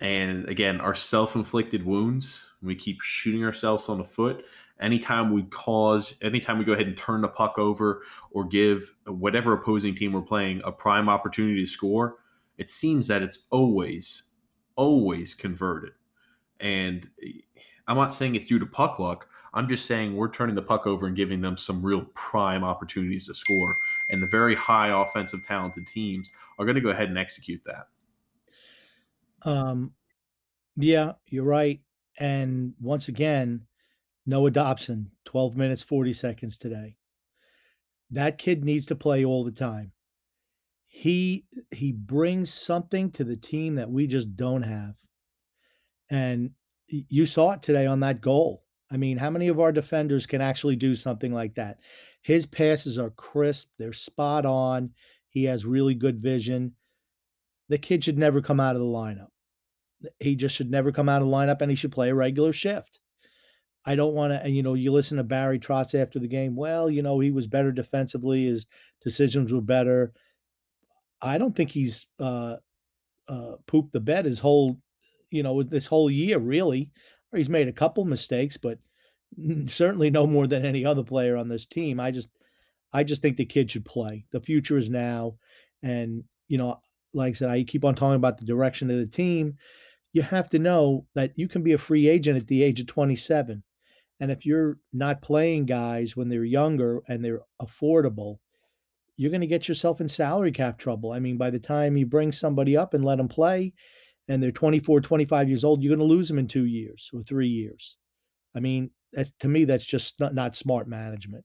and 0.00 0.48
again, 0.48 0.80
our 0.80 0.94
self-inflicted 0.94 1.84
wounds, 1.84 2.44
we 2.62 2.74
keep 2.74 3.00
shooting 3.02 3.44
ourselves 3.44 3.88
on 3.88 3.98
the 3.98 4.04
foot. 4.04 4.44
Anytime 4.80 5.32
we 5.32 5.42
cause, 5.42 6.14
anytime 6.22 6.58
we 6.58 6.64
go 6.64 6.72
ahead 6.72 6.86
and 6.86 6.96
turn 6.96 7.20
the 7.20 7.28
puck 7.28 7.58
over 7.58 8.02
or 8.30 8.44
give 8.44 8.94
whatever 9.06 9.52
opposing 9.52 9.94
team 9.94 10.12
we're 10.12 10.22
playing 10.22 10.62
a 10.64 10.72
prime 10.72 11.08
opportunity 11.08 11.60
to 11.60 11.70
score, 11.70 12.18
it 12.58 12.70
seems 12.70 13.08
that 13.08 13.22
it's 13.22 13.46
always, 13.50 14.22
always 14.76 15.34
converted. 15.34 15.92
And 16.60 17.08
I'm 17.86 17.96
not 17.96 18.12
saying 18.12 18.34
it's 18.34 18.46
due 18.46 18.58
to 18.58 18.66
puck 18.66 18.98
luck. 18.98 19.28
I'm 19.54 19.68
just 19.68 19.86
saying 19.86 20.14
we're 20.14 20.30
turning 20.30 20.54
the 20.54 20.62
puck 20.62 20.86
over 20.86 21.06
and 21.06 21.16
giving 21.16 21.40
them 21.40 21.56
some 21.56 21.82
real 21.82 22.02
prime 22.14 22.62
opportunities 22.62 23.26
to 23.26 23.34
score. 23.34 23.74
And 24.10 24.22
the 24.22 24.26
very 24.26 24.54
high 24.54 24.88
offensive 24.88 25.42
talented 25.42 25.86
teams 25.86 26.30
are 26.58 26.64
going 26.64 26.74
to 26.74 26.80
go 26.80 26.90
ahead 26.90 27.08
and 27.08 27.18
execute 27.18 27.62
that. 27.64 27.88
Um, 29.48 29.92
yeah, 30.76 31.12
you're 31.26 31.44
right. 31.44 31.80
And 32.18 32.74
once 32.80 33.08
again, 33.08 33.66
Noah 34.26 34.50
Dobson, 34.50 35.10
12 35.24 35.56
minutes, 35.56 35.82
40 35.82 36.12
seconds 36.12 36.58
today. 36.58 36.96
That 38.10 38.38
kid 38.38 38.64
needs 38.64 38.86
to 38.86 38.96
play 38.96 39.24
all 39.24 39.44
the 39.44 39.52
time. 39.52 39.92
He 40.86 41.44
he 41.70 41.92
brings 41.92 42.52
something 42.52 43.10
to 43.12 43.24
the 43.24 43.36
team 43.36 43.74
that 43.74 43.90
we 43.90 44.06
just 44.06 44.36
don't 44.36 44.62
have. 44.62 44.94
And 46.10 46.50
you 46.88 47.26
saw 47.26 47.52
it 47.52 47.62
today 47.62 47.86
on 47.86 48.00
that 48.00 48.20
goal. 48.20 48.64
I 48.90 48.96
mean, 48.96 49.18
how 49.18 49.30
many 49.30 49.48
of 49.48 49.60
our 49.60 49.72
defenders 49.72 50.26
can 50.26 50.40
actually 50.40 50.76
do 50.76 50.94
something 50.94 51.32
like 51.32 51.54
that? 51.56 51.78
His 52.22 52.46
passes 52.46 52.98
are 52.98 53.10
crisp, 53.10 53.68
they're 53.78 53.92
spot 53.92 54.46
on. 54.46 54.90
He 55.28 55.44
has 55.44 55.66
really 55.66 55.94
good 55.94 56.20
vision. 56.20 56.72
The 57.68 57.78
kid 57.78 58.02
should 58.02 58.18
never 58.18 58.40
come 58.40 58.60
out 58.60 58.76
of 58.76 58.80
the 58.80 58.86
lineup. 58.86 59.28
He 60.20 60.36
just 60.36 60.54
should 60.54 60.70
never 60.70 60.92
come 60.92 61.08
out 61.08 61.20
of 61.20 61.28
the 61.28 61.34
lineup 61.34 61.60
and 61.60 61.70
he 61.70 61.76
should 61.76 61.92
play 61.92 62.08
a 62.08 62.14
regular 62.14 62.52
shift. 62.52 63.00
I 63.84 63.94
don't 63.94 64.14
want 64.14 64.32
to, 64.32 64.42
and 64.42 64.54
you 64.54 64.62
know, 64.62 64.74
you 64.74 64.92
listen 64.92 65.16
to 65.18 65.24
Barry 65.24 65.58
Trotz 65.58 65.94
after 65.94 66.18
the 66.18 66.28
game. 66.28 66.56
Well, 66.56 66.90
you 66.90 67.02
know, 67.02 67.20
he 67.20 67.30
was 67.30 67.46
better 67.46 67.72
defensively, 67.72 68.46
his 68.46 68.66
decisions 69.02 69.52
were 69.52 69.60
better. 69.60 70.12
I 71.20 71.38
don't 71.38 71.54
think 71.54 71.70
he's 71.70 72.06
uh, 72.18 72.56
uh, 73.28 73.52
pooped 73.66 73.92
the 73.92 74.00
bed 74.00 74.24
his 74.24 74.40
whole 74.40 74.78
you 75.30 75.42
know, 75.42 75.62
this 75.62 75.86
whole 75.86 76.10
year, 76.10 76.38
really. 76.38 76.90
He's 77.34 77.48
made 77.48 77.68
a 77.68 77.72
couple 77.72 78.04
mistakes, 78.04 78.56
but 78.56 78.78
certainly 79.66 80.10
no 80.10 80.26
more 80.26 80.46
than 80.46 80.64
any 80.64 80.84
other 80.84 81.02
player 81.02 81.36
on 81.36 81.48
this 81.48 81.66
team. 81.66 82.00
I 82.00 82.10
just, 82.10 82.28
I 82.92 83.04
just 83.04 83.20
think 83.20 83.36
the 83.36 83.44
kid 83.44 83.70
should 83.70 83.84
play. 83.84 84.24
The 84.32 84.40
future 84.40 84.78
is 84.78 84.88
now, 84.88 85.34
and 85.82 86.24
you 86.48 86.56
know, 86.56 86.80
like 87.12 87.30
I 87.30 87.34
said, 87.34 87.50
I 87.50 87.64
keep 87.64 87.84
on 87.84 87.94
talking 87.94 88.16
about 88.16 88.38
the 88.38 88.46
direction 88.46 88.90
of 88.90 88.96
the 88.96 89.06
team. 89.06 89.56
You 90.12 90.22
have 90.22 90.48
to 90.50 90.58
know 90.58 91.04
that 91.14 91.32
you 91.36 91.48
can 91.48 91.62
be 91.62 91.74
a 91.74 91.78
free 91.78 92.08
agent 92.08 92.38
at 92.38 92.46
the 92.46 92.62
age 92.62 92.80
of 92.80 92.86
27, 92.86 93.62
And 94.20 94.30
if 94.30 94.46
you're 94.46 94.78
not 94.92 95.22
playing 95.22 95.66
guys 95.66 96.16
when 96.16 96.28
they're 96.28 96.44
younger 96.44 97.02
and 97.08 97.24
they're 97.24 97.42
affordable, 97.60 98.38
you're 99.16 99.30
going 99.30 99.42
to 99.42 99.46
get 99.46 99.68
yourself 99.68 100.00
in 100.00 100.08
salary 100.08 100.52
cap 100.52 100.78
trouble. 100.78 101.12
I 101.12 101.18
mean, 101.18 101.36
by 101.36 101.50
the 101.50 101.58
time 101.58 101.96
you 101.96 102.06
bring 102.06 102.32
somebody 102.32 102.76
up 102.76 102.94
and 102.94 103.04
let 103.04 103.18
them 103.18 103.28
play 103.28 103.74
and 104.28 104.42
they're 104.42 104.52
24, 104.52 105.00
25 105.00 105.48
years 105.48 105.64
old, 105.64 105.82
you're 105.82 105.94
going 105.94 106.06
to 106.06 106.14
lose 106.14 106.28
them 106.28 106.38
in 106.38 106.46
two 106.46 106.66
years 106.66 107.10
or 107.12 107.22
three 107.22 107.48
years. 107.48 107.96
I 108.54 108.60
mean, 108.60 108.90
that's, 109.12 109.30
to 109.40 109.48
me, 109.48 109.64
that's 109.64 109.84
just 109.84 110.20
not, 110.20 110.34
not 110.34 110.56
smart 110.56 110.88
management. 110.88 111.44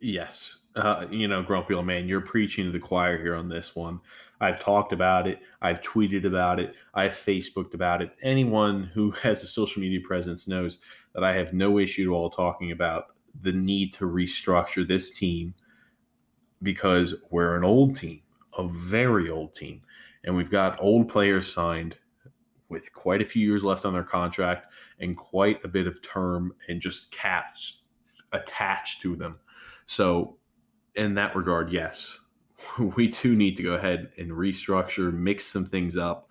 Yes. 0.00 0.58
Uh, 0.76 1.06
you 1.10 1.28
know, 1.28 1.42
Grumpy 1.42 1.74
old 1.74 1.86
man, 1.86 2.08
you're 2.08 2.20
preaching 2.20 2.66
to 2.66 2.72
the 2.72 2.78
choir 2.78 3.16
here 3.16 3.34
on 3.34 3.48
this 3.48 3.74
one. 3.74 4.00
I've 4.40 4.58
talked 4.58 4.92
about 4.92 5.26
it. 5.26 5.38
I've 5.62 5.80
tweeted 5.80 6.26
about 6.26 6.60
it. 6.60 6.74
I've 6.92 7.12
Facebooked 7.12 7.74
about 7.74 8.02
it. 8.02 8.10
Anyone 8.22 8.90
who 8.92 9.10
has 9.22 9.42
a 9.42 9.46
social 9.46 9.80
media 9.80 10.00
presence 10.04 10.46
knows 10.46 10.80
that 11.14 11.24
I 11.24 11.32
have 11.32 11.52
no 11.52 11.78
issue 11.78 12.10
at 12.10 12.14
all 12.14 12.28
talking 12.28 12.72
about 12.72 13.06
the 13.40 13.52
need 13.52 13.94
to 13.94 14.04
restructure 14.04 14.86
this 14.86 15.14
team 15.14 15.54
because 16.62 17.14
we're 17.30 17.56
an 17.56 17.64
old 17.64 17.96
team, 17.96 18.20
a 18.58 18.68
very 18.68 19.30
old 19.30 19.54
team, 19.54 19.82
and 20.24 20.34
we've 20.36 20.50
got 20.50 20.80
old 20.80 21.08
players 21.08 21.52
signed 21.52 21.96
with 22.68 22.92
quite 22.92 23.22
a 23.22 23.24
few 23.24 23.46
years 23.46 23.62
left 23.62 23.84
on 23.84 23.92
their 23.92 24.02
contract 24.02 24.72
and 24.98 25.16
quite 25.16 25.64
a 25.64 25.68
bit 25.68 25.86
of 25.86 26.00
term 26.02 26.54
and 26.68 26.80
just 26.80 27.12
caps 27.12 27.82
attached 28.32 29.00
to 29.02 29.16
them. 29.16 29.38
So, 29.86 30.38
in 30.94 31.14
that 31.14 31.36
regard, 31.36 31.72
yes, 31.72 32.18
we 32.96 33.08
do 33.08 33.36
need 33.36 33.56
to 33.56 33.62
go 33.62 33.74
ahead 33.74 34.10
and 34.18 34.30
restructure, 34.30 35.12
mix 35.12 35.46
some 35.46 35.66
things 35.66 35.96
up. 35.96 36.30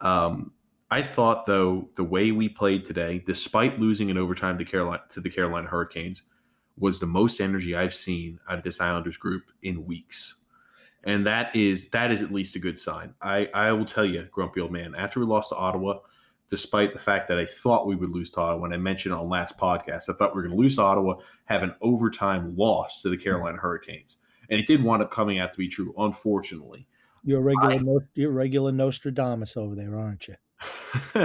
Um, 0.00 0.52
I 0.90 1.02
thought 1.02 1.46
though 1.46 1.88
the 1.96 2.04
way 2.04 2.30
we 2.30 2.48
played 2.48 2.84
today, 2.84 3.22
despite 3.24 3.80
losing 3.80 4.10
in 4.10 4.18
overtime 4.18 4.58
to 4.58 4.64
Carolina 4.64 5.02
to 5.10 5.20
the 5.20 5.30
Carolina 5.30 5.68
Hurricanes, 5.68 6.22
was 6.76 7.00
the 7.00 7.06
most 7.06 7.40
energy 7.40 7.74
I've 7.74 7.94
seen 7.94 8.38
out 8.48 8.58
of 8.58 8.64
this 8.64 8.80
Islanders 8.80 9.16
group 9.16 9.44
in 9.62 9.86
weeks. 9.86 10.36
And 11.04 11.26
that 11.26 11.54
is 11.54 11.90
that 11.90 12.10
is 12.10 12.22
at 12.22 12.32
least 12.32 12.56
a 12.56 12.58
good 12.58 12.78
sign. 12.78 13.14
I, 13.20 13.48
I 13.54 13.72
will 13.72 13.84
tell 13.84 14.04
you, 14.04 14.26
grumpy 14.30 14.60
old 14.60 14.72
man, 14.72 14.94
after 14.94 15.20
we 15.20 15.26
lost 15.26 15.50
to 15.50 15.56
Ottawa, 15.56 15.98
despite 16.48 16.92
the 16.92 16.98
fact 16.98 17.28
that 17.28 17.38
I 17.38 17.46
thought 17.46 17.86
we 17.86 17.96
would 17.96 18.10
lose 18.10 18.30
to 18.30 18.40
Ottawa 18.40 18.62
when 18.62 18.72
I 18.72 18.78
mentioned 18.78 19.14
on 19.14 19.28
last 19.28 19.58
podcast, 19.58 20.08
I 20.08 20.14
thought 20.14 20.34
we 20.34 20.36
were 20.36 20.48
going 20.48 20.56
to 20.56 20.62
lose 20.62 20.76
to 20.76 20.82
Ottawa, 20.82 21.16
have 21.44 21.62
an 21.62 21.74
overtime 21.82 22.56
loss 22.56 23.02
to 23.02 23.08
the 23.08 23.16
Carolina 23.16 23.58
Hurricanes. 23.58 24.18
And 24.50 24.60
it 24.60 24.66
did 24.66 24.82
wind 24.82 25.02
up 25.02 25.10
coming 25.10 25.38
out 25.38 25.52
to 25.52 25.58
be 25.58 25.68
true, 25.68 25.94
unfortunately. 25.96 26.86
You're 27.22 27.40
a 27.40 27.42
regular, 27.42 28.00
I, 28.00 28.04
you're 28.14 28.30
regular 28.30 28.72
Nostradamus 28.72 29.56
over 29.56 29.74
there, 29.74 29.98
aren't 29.98 30.28
you? 30.28 30.34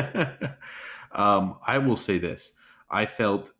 um, 1.12 1.57
I 1.67 1.77
will 1.77 1.98
say 1.98 2.17
this: 2.17 2.53
I 2.89 3.05
felt 3.05 3.51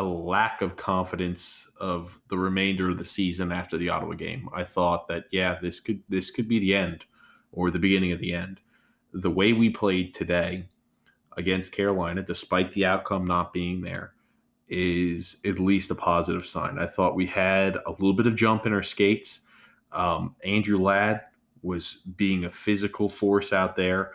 a 0.00 0.02
lack 0.02 0.62
of 0.62 0.76
confidence 0.76 1.68
of 1.78 2.20
the 2.28 2.38
remainder 2.38 2.90
of 2.90 2.98
the 2.98 3.04
season 3.04 3.52
after 3.52 3.76
the 3.76 3.90
Ottawa 3.90 4.14
game. 4.14 4.48
I 4.54 4.64
thought 4.64 5.06
that 5.08 5.24
yeah, 5.30 5.58
this 5.60 5.78
could 5.78 6.02
this 6.08 6.30
could 6.30 6.48
be 6.48 6.58
the 6.58 6.74
end 6.74 7.04
or 7.52 7.70
the 7.70 7.78
beginning 7.78 8.12
of 8.12 8.18
the 8.18 8.32
end. 8.32 8.60
The 9.12 9.30
way 9.30 9.52
we 9.52 9.70
played 9.70 10.14
today 10.14 10.68
against 11.36 11.72
Carolina, 11.72 12.22
despite 12.22 12.72
the 12.72 12.86
outcome 12.86 13.26
not 13.26 13.52
being 13.52 13.82
there, 13.82 14.14
is 14.68 15.40
at 15.44 15.58
least 15.58 15.90
a 15.90 15.94
positive 15.94 16.46
sign. 16.46 16.78
I 16.78 16.86
thought 16.86 17.14
we 17.14 17.26
had 17.26 17.76
a 17.86 17.90
little 17.90 18.14
bit 18.14 18.26
of 18.26 18.36
jump 18.36 18.66
in 18.66 18.72
our 18.72 18.82
skates. 18.82 19.40
Um, 19.92 20.36
Andrew 20.44 20.78
Ladd 20.78 21.22
was 21.62 22.02
being 22.16 22.44
a 22.44 22.50
physical 22.50 23.08
force 23.08 23.52
out 23.52 23.76
there. 23.76 24.12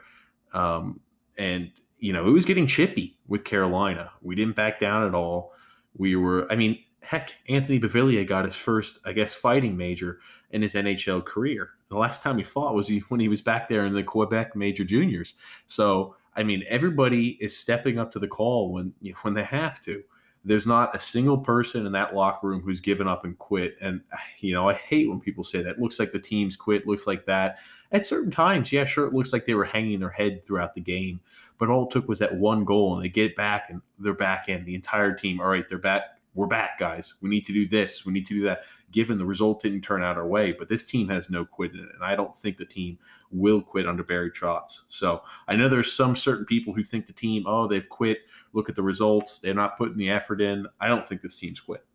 Um, 0.54 1.02
and, 1.38 1.72
you 2.00 2.14
know, 2.14 2.28
it 2.28 2.32
was 2.32 2.46
getting 2.46 2.68
chippy 2.68 3.18
with 3.28 3.44
Carolina. 3.44 4.12
We 4.22 4.36
didn't 4.36 4.56
back 4.56 4.80
down 4.80 5.06
at 5.06 5.14
all. 5.14 5.52
We 5.98 6.16
were, 6.16 6.52
I 6.52 6.56
mean, 6.56 6.80
heck, 7.02 7.36
Anthony 7.48 7.80
Beauvillier 7.80 8.28
got 8.28 8.46
his 8.46 8.56
first, 8.56 9.00
I 9.06 9.14
guess, 9.14 9.36
fighting 9.36 9.78
major 9.78 10.20
in 10.52 10.62
his 10.62 10.74
NHL 10.74 11.24
career. 11.24 11.70
The 11.90 11.98
last 11.98 12.24
time 12.24 12.38
he 12.38 12.44
fought 12.44 12.76
was 12.76 12.90
when 13.10 13.20
he 13.20 13.28
was 13.28 13.42
back 13.42 13.70
there 13.70 13.86
in 13.86 13.94
the 13.94 14.04
Quebec 14.04 14.56
Major 14.56 14.84
Juniors. 14.84 15.36
So, 15.68 16.16
I 16.36 16.44
mean, 16.44 16.64
everybody 16.68 17.38
is 17.40 17.58
stepping 17.58 17.98
up 18.00 18.12
to 18.12 18.20
the 18.20 18.28
call 18.28 18.74
when 18.74 18.94
when 19.22 19.34
they 19.34 19.44
have 19.44 19.82
to. 19.82 20.04
There's 20.46 20.68
not 20.68 20.96
a 20.96 21.00
single 21.00 21.38
person 21.38 21.86
in 21.86 21.92
that 21.94 22.16
locker 22.16 22.48
room 22.48 22.62
who's 22.62 22.80
given 22.80 23.08
up 23.08 23.26
and 23.26 23.38
quit. 23.38 23.76
And 23.82 24.02
you 24.40 24.54
know, 24.54 24.70
I 24.70 24.74
hate 24.74 25.10
when 25.10 25.20
people 25.20 25.44
say 25.44 25.62
that. 25.64 25.80
Looks 25.80 26.00
like 26.00 26.12
the 26.12 26.20
team's 26.20 26.56
quit. 26.56 26.88
Looks 26.88 27.08
like 27.08 27.26
that. 27.26 27.60
At 27.92 28.06
certain 28.06 28.32
times, 28.32 28.72
yeah, 28.72 28.86
sure, 28.86 29.08
it 29.08 29.14
looks 29.14 29.34
like 29.34 29.46
they 29.46 29.56
were 29.56 29.66
hanging 29.66 30.00
their 30.00 30.10
head 30.10 30.44
throughout 30.44 30.74
the 30.74 30.82
game, 30.82 31.20
but 31.58 31.70
all 31.70 31.86
it 31.86 31.92
took 31.92 32.08
was 32.08 32.20
that 32.20 32.36
one 32.36 32.64
goal, 32.66 32.96
and 32.96 33.04
they 33.04 33.10
get 33.10 33.36
back 33.36 33.70
and 33.70 33.82
they're 34.00 34.14
back 34.14 34.50
in. 34.50 34.66
The 34.66 34.76
entire 34.76 35.14
team, 35.14 35.40
all 35.40 35.48
right, 35.48 35.68
they're 35.68 35.78
back 35.78 36.04
we're 36.36 36.48
back, 36.48 36.78
guys. 36.78 37.14
We 37.22 37.30
need 37.30 37.46
to 37.46 37.54
do 37.54 37.66
this. 37.66 38.06
We 38.06 38.12
need 38.12 38.28
to 38.28 38.36
do 38.36 38.42
that. 38.42 38.64
Given 38.96 39.18
the 39.18 39.26
result 39.26 39.62
didn't 39.62 39.82
turn 39.82 40.04
out 40.04 40.16
our 40.16 40.26
way, 40.26 40.54
but 40.54 40.70
this 40.70 40.86
team 40.86 41.10
has 41.10 41.30
no 41.30 41.44
quit 41.44 41.74
in 41.74 41.80
it, 41.80 41.90
and 41.94 42.02
I 42.02 42.16
don't 42.16 42.34
think 42.34 42.56
the 42.56 42.64
team 42.64 42.98
will 43.30 43.62
quit 43.62 43.86
under 43.86 44.06
Barry 44.06 44.32
Trotz. 44.32 44.84
So 44.88 45.22
I 45.50 45.58
know 45.58 45.68
there's 45.68 45.92
some 45.92 46.16
certain 46.16 46.46
people 46.46 46.74
who 46.74 46.82
think 46.82 47.06
the 47.06 47.12
team, 47.12 47.44
oh, 47.46 47.68
they've 47.68 47.90
quit. 47.90 48.20
Look 48.54 48.70
at 48.70 48.76
the 48.76 48.82
results. 48.82 49.40
They're 49.40 49.54
not 49.54 49.78
putting 49.78 49.98
the 49.98 50.10
effort 50.10 50.40
in. 50.40 50.66
I 50.80 50.88
don't 50.88 51.06
think 51.06 51.22
this 51.22 51.36
team's 51.36 51.60
quit. 51.60 51.86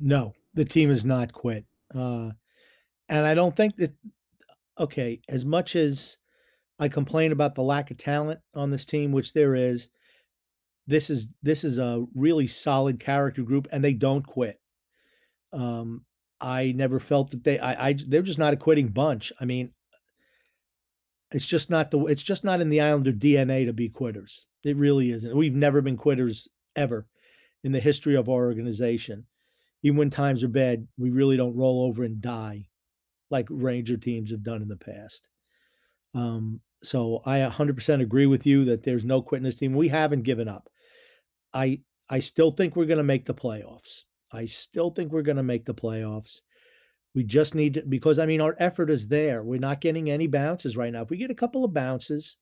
No, 0.00 0.32
the 0.54 0.64
team 0.64 0.88
has 0.88 1.04
not 1.04 1.30
quit, 1.30 1.66
uh, 1.94 2.30
and 3.10 3.26
I 3.26 3.34
don't 3.34 3.54
think 3.54 3.76
that. 3.76 3.92
Okay, 4.80 5.20
as 5.28 5.44
much 5.44 5.76
as 5.76 6.16
I 6.78 6.88
complain 6.88 7.32
about 7.32 7.54
the 7.54 7.62
lack 7.62 7.90
of 7.90 7.98
talent 7.98 8.40
on 8.54 8.70
this 8.70 8.86
team, 8.86 9.12
which 9.12 9.34
there 9.34 9.54
is, 9.54 9.90
this 10.86 11.10
is 11.10 11.28
this 11.42 11.64
is 11.64 11.76
a 11.76 12.06
really 12.14 12.46
solid 12.46 12.98
character 12.98 13.42
group, 13.42 13.68
and 13.72 13.84
they 13.84 13.92
don't 13.92 14.26
quit. 14.26 14.58
Um, 15.52 16.06
I 16.44 16.72
never 16.72 17.00
felt 17.00 17.30
that 17.30 17.42
they 17.42 17.58
I, 17.58 17.88
I 17.88 17.92
they're 17.94 18.20
just 18.20 18.38
not 18.38 18.52
a 18.52 18.58
quitting 18.58 18.88
bunch. 18.88 19.32
I 19.40 19.46
mean, 19.46 19.72
it's 21.32 21.46
just 21.46 21.70
not 21.70 21.90
the 21.90 22.04
it's 22.04 22.22
just 22.22 22.44
not 22.44 22.60
in 22.60 22.68
the 22.68 22.82
Islander 22.82 23.12
DNA 23.12 23.64
to 23.64 23.72
be 23.72 23.88
quitters. 23.88 24.44
It 24.62 24.76
really 24.76 25.10
isn't. 25.10 25.34
We've 25.34 25.54
never 25.54 25.80
been 25.80 25.96
quitters 25.96 26.46
ever 26.76 27.06
in 27.62 27.72
the 27.72 27.80
history 27.80 28.14
of 28.14 28.28
our 28.28 28.44
organization. 28.44 29.24
Even 29.82 29.96
when 29.96 30.10
times 30.10 30.44
are 30.44 30.48
bad, 30.48 30.86
we 30.98 31.08
really 31.08 31.38
don't 31.38 31.56
roll 31.56 31.86
over 31.86 32.04
and 32.04 32.20
die 32.20 32.66
like 33.30 33.46
Ranger 33.48 33.96
teams 33.96 34.30
have 34.30 34.42
done 34.42 34.60
in 34.60 34.68
the 34.68 34.76
past. 34.76 35.26
Um, 36.14 36.60
so 36.82 37.22
I 37.24 37.38
100% 37.38 38.02
agree 38.02 38.26
with 38.26 38.46
you 38.46 38.66
that 38.66 38.82
there's 38.84 39.04
no 39.04 39.22
quitting 39.22 39.44
this 39.44 39.56
team. 39.56 39.72
We 39.72 39.88
haven't 39.88 40.22
given 40.22 40.48
up. 40.48 40.68
I 41.54 41.80
I 42.10 42.18
still 42.18 42.50
think 42.50 42.76
we're 42.76 42.84
going 42.84 42.98
to 42.98 43.02
make 43.02 43.24
the 43.24 43.32
playoffs. 43.32 44.02
I 44.34 44.46
still 44.46 44.90
think 44.90 45.12
we're 45.12 45.22
going 45.22 45.36
to 45.36 45.42
make 45.42 45.64
the 45.64 45.74
playoffs. 45.74 46.40
We 47.14 47.22
just 47.22 47.54
need 47.54 47.74
to, 47.74 47.82
because 47.82 48.18
I 48.18 48.26
mean 48.26 48.40
our 48.40 48.56
effort 48.58 48.90
is 48.90 49.06
there. 49.06 49.44
We're 49.44 49.60
not 49.60 49.80
getting 49.80 50.10
any 50.10 50.26
bounces 50.26 50.76
right 50.76 50.92
now. 50.92 51.02
If 51.02 51.10
we 51.10 51.16
get 51.16 51.30
a 51.30 51.34
couple 51.34 51.64
of 51.64 51.72
bounces, 51.72 52.36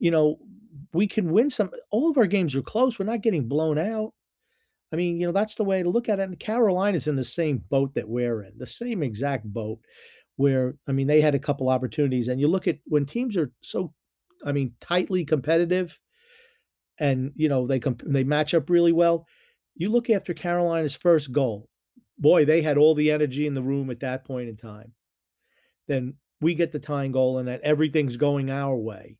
you 0.00 0.10
know, 0.10 0.38
we 0.92 1.06
can 1.06 1.30
win 1.30 1.48
some. 1.48 1.70
All 1.90 2.10
of 2.10 2.18
our 2.18 2.26
games 2.26 2.56
are 2.56 2.62
close. 2.62 2.98
We're 2.98 3.04
not 3.04 3.22
getting 3.22 3.46
blown 3.46 3.78
out. 3.78 4.12
I 4.92 4.96
mean, 4.96 5.16
you 5.18 5.26
know, 5.26 5.32
that's 5.32 5.54
the 5.54 5.64
way 5.64 5.82
to 5.82 5.88
look 5.88 6.08
at 6.08 6.18
it. 6.18 6.24
And 6.24 6.38
Carolina's 6.38 7.06
in 7.06 7.16
the 7.16 7.24
same 7.24 7.58
boat 7.70 7.94
that 7.94 8.08
we're 8.08 8.42
in, 8.42 8.52
the 8.58 8.66
same 8.66 9.02
exact 9.02 9.44
boat 9.44 9.78
where 10.36 10.74
I 10.88 10.92
mean 10.92 11.06
they 11.06 11.20
had 11.20 11.36
a 11.36 11.38
couple 11.38 11.68
opportunities. 11.68 12.28
And 12.28 12.40
you 12.40 12.48
look 12.48 12.66
at 12.66 12.78
when 12.86 13.06
teams 13.06 13.36
are 13.36 13.52
so, 13.62 13.92
I 14.44 14.50
mean, 14.50 14.74
tightly 14.80 15.24
competitive 15.24 15.98
and 16.98 17.32
you 17.36 17.48
know 17.48 17.66
they 17.66 17.78
comp- 17.78 18.02
they 18.04 18.24
match 18.24 18.54
up 18.54 18.68
really 18.68 18.92
well. 18.92 19.26
You 19.74 19.90
look 19.90 20.10
after 20.10 20.34
Carolina's 20.34 20.94
first 20.94 21.32
goal. 21.32 21.68
Boy, 22.18 22.44
they 22.44 22.62
had 22.62 22.78
all 22.78 22.94
the 22.94 23.10
energy 23.10 23.46
in 23.46 23.54
the 23.54 23.62
room 23.62 23.90
at 23.90 24.00
that 24.00 24.24
point 24.24 24.48
in 24.48 24.56
time. 24.56 24.92
Then 25.88 26.14
we 26.40 26.54
get 26.54 26.72
the 26.72 26.78
tying 26.78 27.12
goal, 27.12 27.38
and 27.38 27.48
that 27.48 27.62
everything's 27.62 28.16
going 28.16 28.50
our 28.50 28.76
way. 28.76 29.18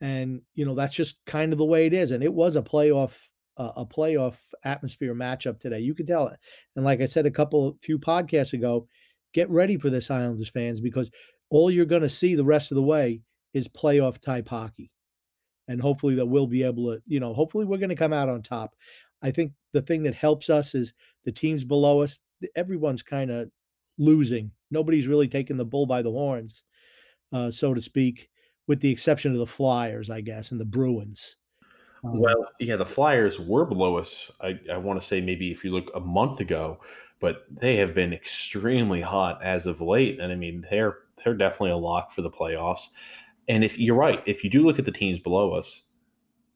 And 0.00 0.42
you 0.54 0.64
know 0.64 0.74
that's 0.74 0.96
just 0.96 1.24
kind 1.26 1.52
of 1.52 1.58
the 1.58 1.64
way 1.64 1.86
it 1.86 1.92
is. 1.92 2.10
And 2.10 2.22
it 2.22 2.32
was 2.32 2.56
a 2.56 2.62
playoff 2.62 3.12
uh, 3.56 3.72
a 3.76 3.86
playoff 3.86 4.36
atmosphere 4.64 5.14
matchup 5.14 5.60
today. 5.60 5.80
You 5.80 5.94
could 5.94 6.06
tell 6.06 6.28
it. 6.28 6.38
And 6.76 6.84
like 6.84 7.00
I 7.00 7.06
said 7.06 7.26
a 7.26 7.30
couple 7.30 7.76
few 7.82 7.98
podcasts 7.98 8.52
ago, 8.52 8.86
get 9.34 9.50
ready 9.50 9.76
for 9.76 9.90
this 9.90 10.10
Islanders 10.10 10.50
fans 10.50 10.80
because 10.80 11.10
all 11.50 11.70
you're 11.70 11.84
going 11.84 12.02
to 12.02 12.08
see 12.08 12.34
the 12.34 12.44
rest 12.44 12.70
of 12.70 12.76
the 12.76 12.82
way 12.82 13.20
is 13.52 13.68
playoff 13.68 14.20
type 14.20 14.48
hockey 14.48 14.90
and 15.68 15.80
hopefully 15.80 16.14
that 16.16 16.26
we'll 16.26 16.46
be 16.46 16.62
able 16.62 16.92
to, 16.92 17.02
you 17.06 17.20
know, 17.20 17.34
hopefully 17.34 17.64
we're 17.64 17.78
going 17.78 17.90
to 17.90 17.96
come 17.96 18.12
out 18.12 18.28
on 18.28 18.42
top. 18.42 18.74
I 19.22 19.30
think 19.30 19.52
the 19.72 19.82
thing 19.82 20.02
that 20.04 20.14
helps 20.14 20.50
us 20.50 20.74
is 20.74 20.92
the 21.24 21.32
teams 21.32 21.64
below 21.64 22.02
us, 22.02 22.20
everyone's 22.56 23.02
kind 23.02 23.30
of 23.30 23.50
losing. 23.98 24.50
Nobody's 24.70 25.06
really 25.06 25.28
taking 25.28 25.56
the 25.56 25.64
bull 25.64 25.86
by 25.86 26.02
the 26.02 26.10
horns, 26.10 26.62
uh, 27.32 27.50
so 27.50 27.74
to 27.74 27.80
speak, 27.80 28.28
with 28.66 28.80
the 28.80 28.90
exception 28.90 29.32
of 29.32 29.38
the 29.38 29.46
Flyers, 29.46 30.10
I 30.10 30.20
guess, 30.20 30.50
and 30.50 30.60
the 30.60 30.64
Bruins. 30.64 31.36
Um, 32.04 32.18
well, 32.18 32.48
yeah, 32.58 32.76
the 32.76 32.86
Flyers 32.86 33.38
were 33.38 33.64
below 33.64 33.96
us. 33.96 34.30
I, 34.40 34.58
I 34.70 34.76
want 34.76 35.00
to 35.00 35.06
say 35.06 35.20
maybe 35.20 35.50
if 35.50 35.64
you 35.64 35.70
look 35.70 35.90
a 35.94 36.00
month 36.00 36.40
ago, 36.40 36.80
but 37.20 37.44
they 37.50 37.76
have 37.76 37.94
been 37.94 38.12
extremely 38.12 39.00
hot 39.00 39.42
as 39.42 39.66
of 39.66 39.80
late. 39.80 40.18
And 40.18 40.32
I 40.32 40.34
mean, 40.34 40.66
they're 40.68 40.98
they're 41.22 41.34
definitely 41.34 41.70
a 41.70 41.76
lock 41.76 42.10
for 42.10 42.22
the 42.22 42.30
playoffs. 42.30 42.88
And 43.48 43.62
if 43.62 43.78
you're 43.78 43.96
right, 43.96 44.22
if 44.26 44.42
you 44.42 44.50
do 44.50 44.64
look 44.64 44.78
at 44.78 44.84
the 44.84 44.92
teams 44.92 45.20
below 45.20 45.52
us, 45.52 45.82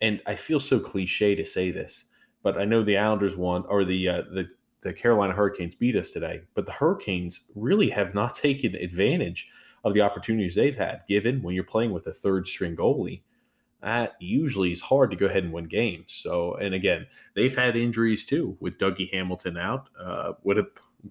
and 0.01 0.21
I 0.27 0.35
feel 0.37 0.61
so 0.61 0.81
cliche 0.81 1.35
to 1.35 1.45
say 1.45 1.71
this, 1.71 2.07
but 2.47 2.57
I 2.57 2.65
know 2.65 2.85
the 2.85 2.97
Islanders 2.97 3.37
won, 3.37 3.65
or 3.69 3.85
the 3.85 4.09
uh, 4.09 4.23
the 4.31 4.49
the 4.83 4.93
Carolina 4.93 5.33
Hurricanes 5.33 5.75
beat 5.75 5.97
us 5.97 6.13
today. 6.13 6.43
But 6.55 6.65
the 6.65 6.71
Hurricanes 6.71 7.41
really 7.57 7.91
have 7.91 8.15
not 8.15 8.35
taken 8.47 8.77
advantage 8.77 9.49
of 9.83 9.95
the 9.95 10.03
opportunities 10.03 10.55
they've 10.55 10.77
had. 10.77 11.01
Given 11.09 11.43
when 11.43 11.57
you're 11.57 11.65
playing 11.65 11.91
with 11.91 12.07
a 12.07 12.13
third 12.13 12.47
string 12.47 12.77
goalie, 12.77 13.23
that 13.83 14.15
usually 14.21 14.71
is 14.71 14.81
hard 14.81 15.11
to 15.11 15.17
go 15.17 15.27
ahead 15.27 15.43
and 15.43 15.53
win 15.53 15.65
games. 15.65 16.13
So, 16.13 16.55
and 16.55 16.73
again, 16.73 17.09
they've 17.35 17.57
had 17.57 17.75
injuries 17.75 18.25
too 18.25 18.57
with 18.61 18.79
Dougie 18.79 19.13
Hamilton 19.13 19.57
out. 19.57 19.89
Uh, 19.99 20.35
would 20.45 20.57
have 20.57 20.69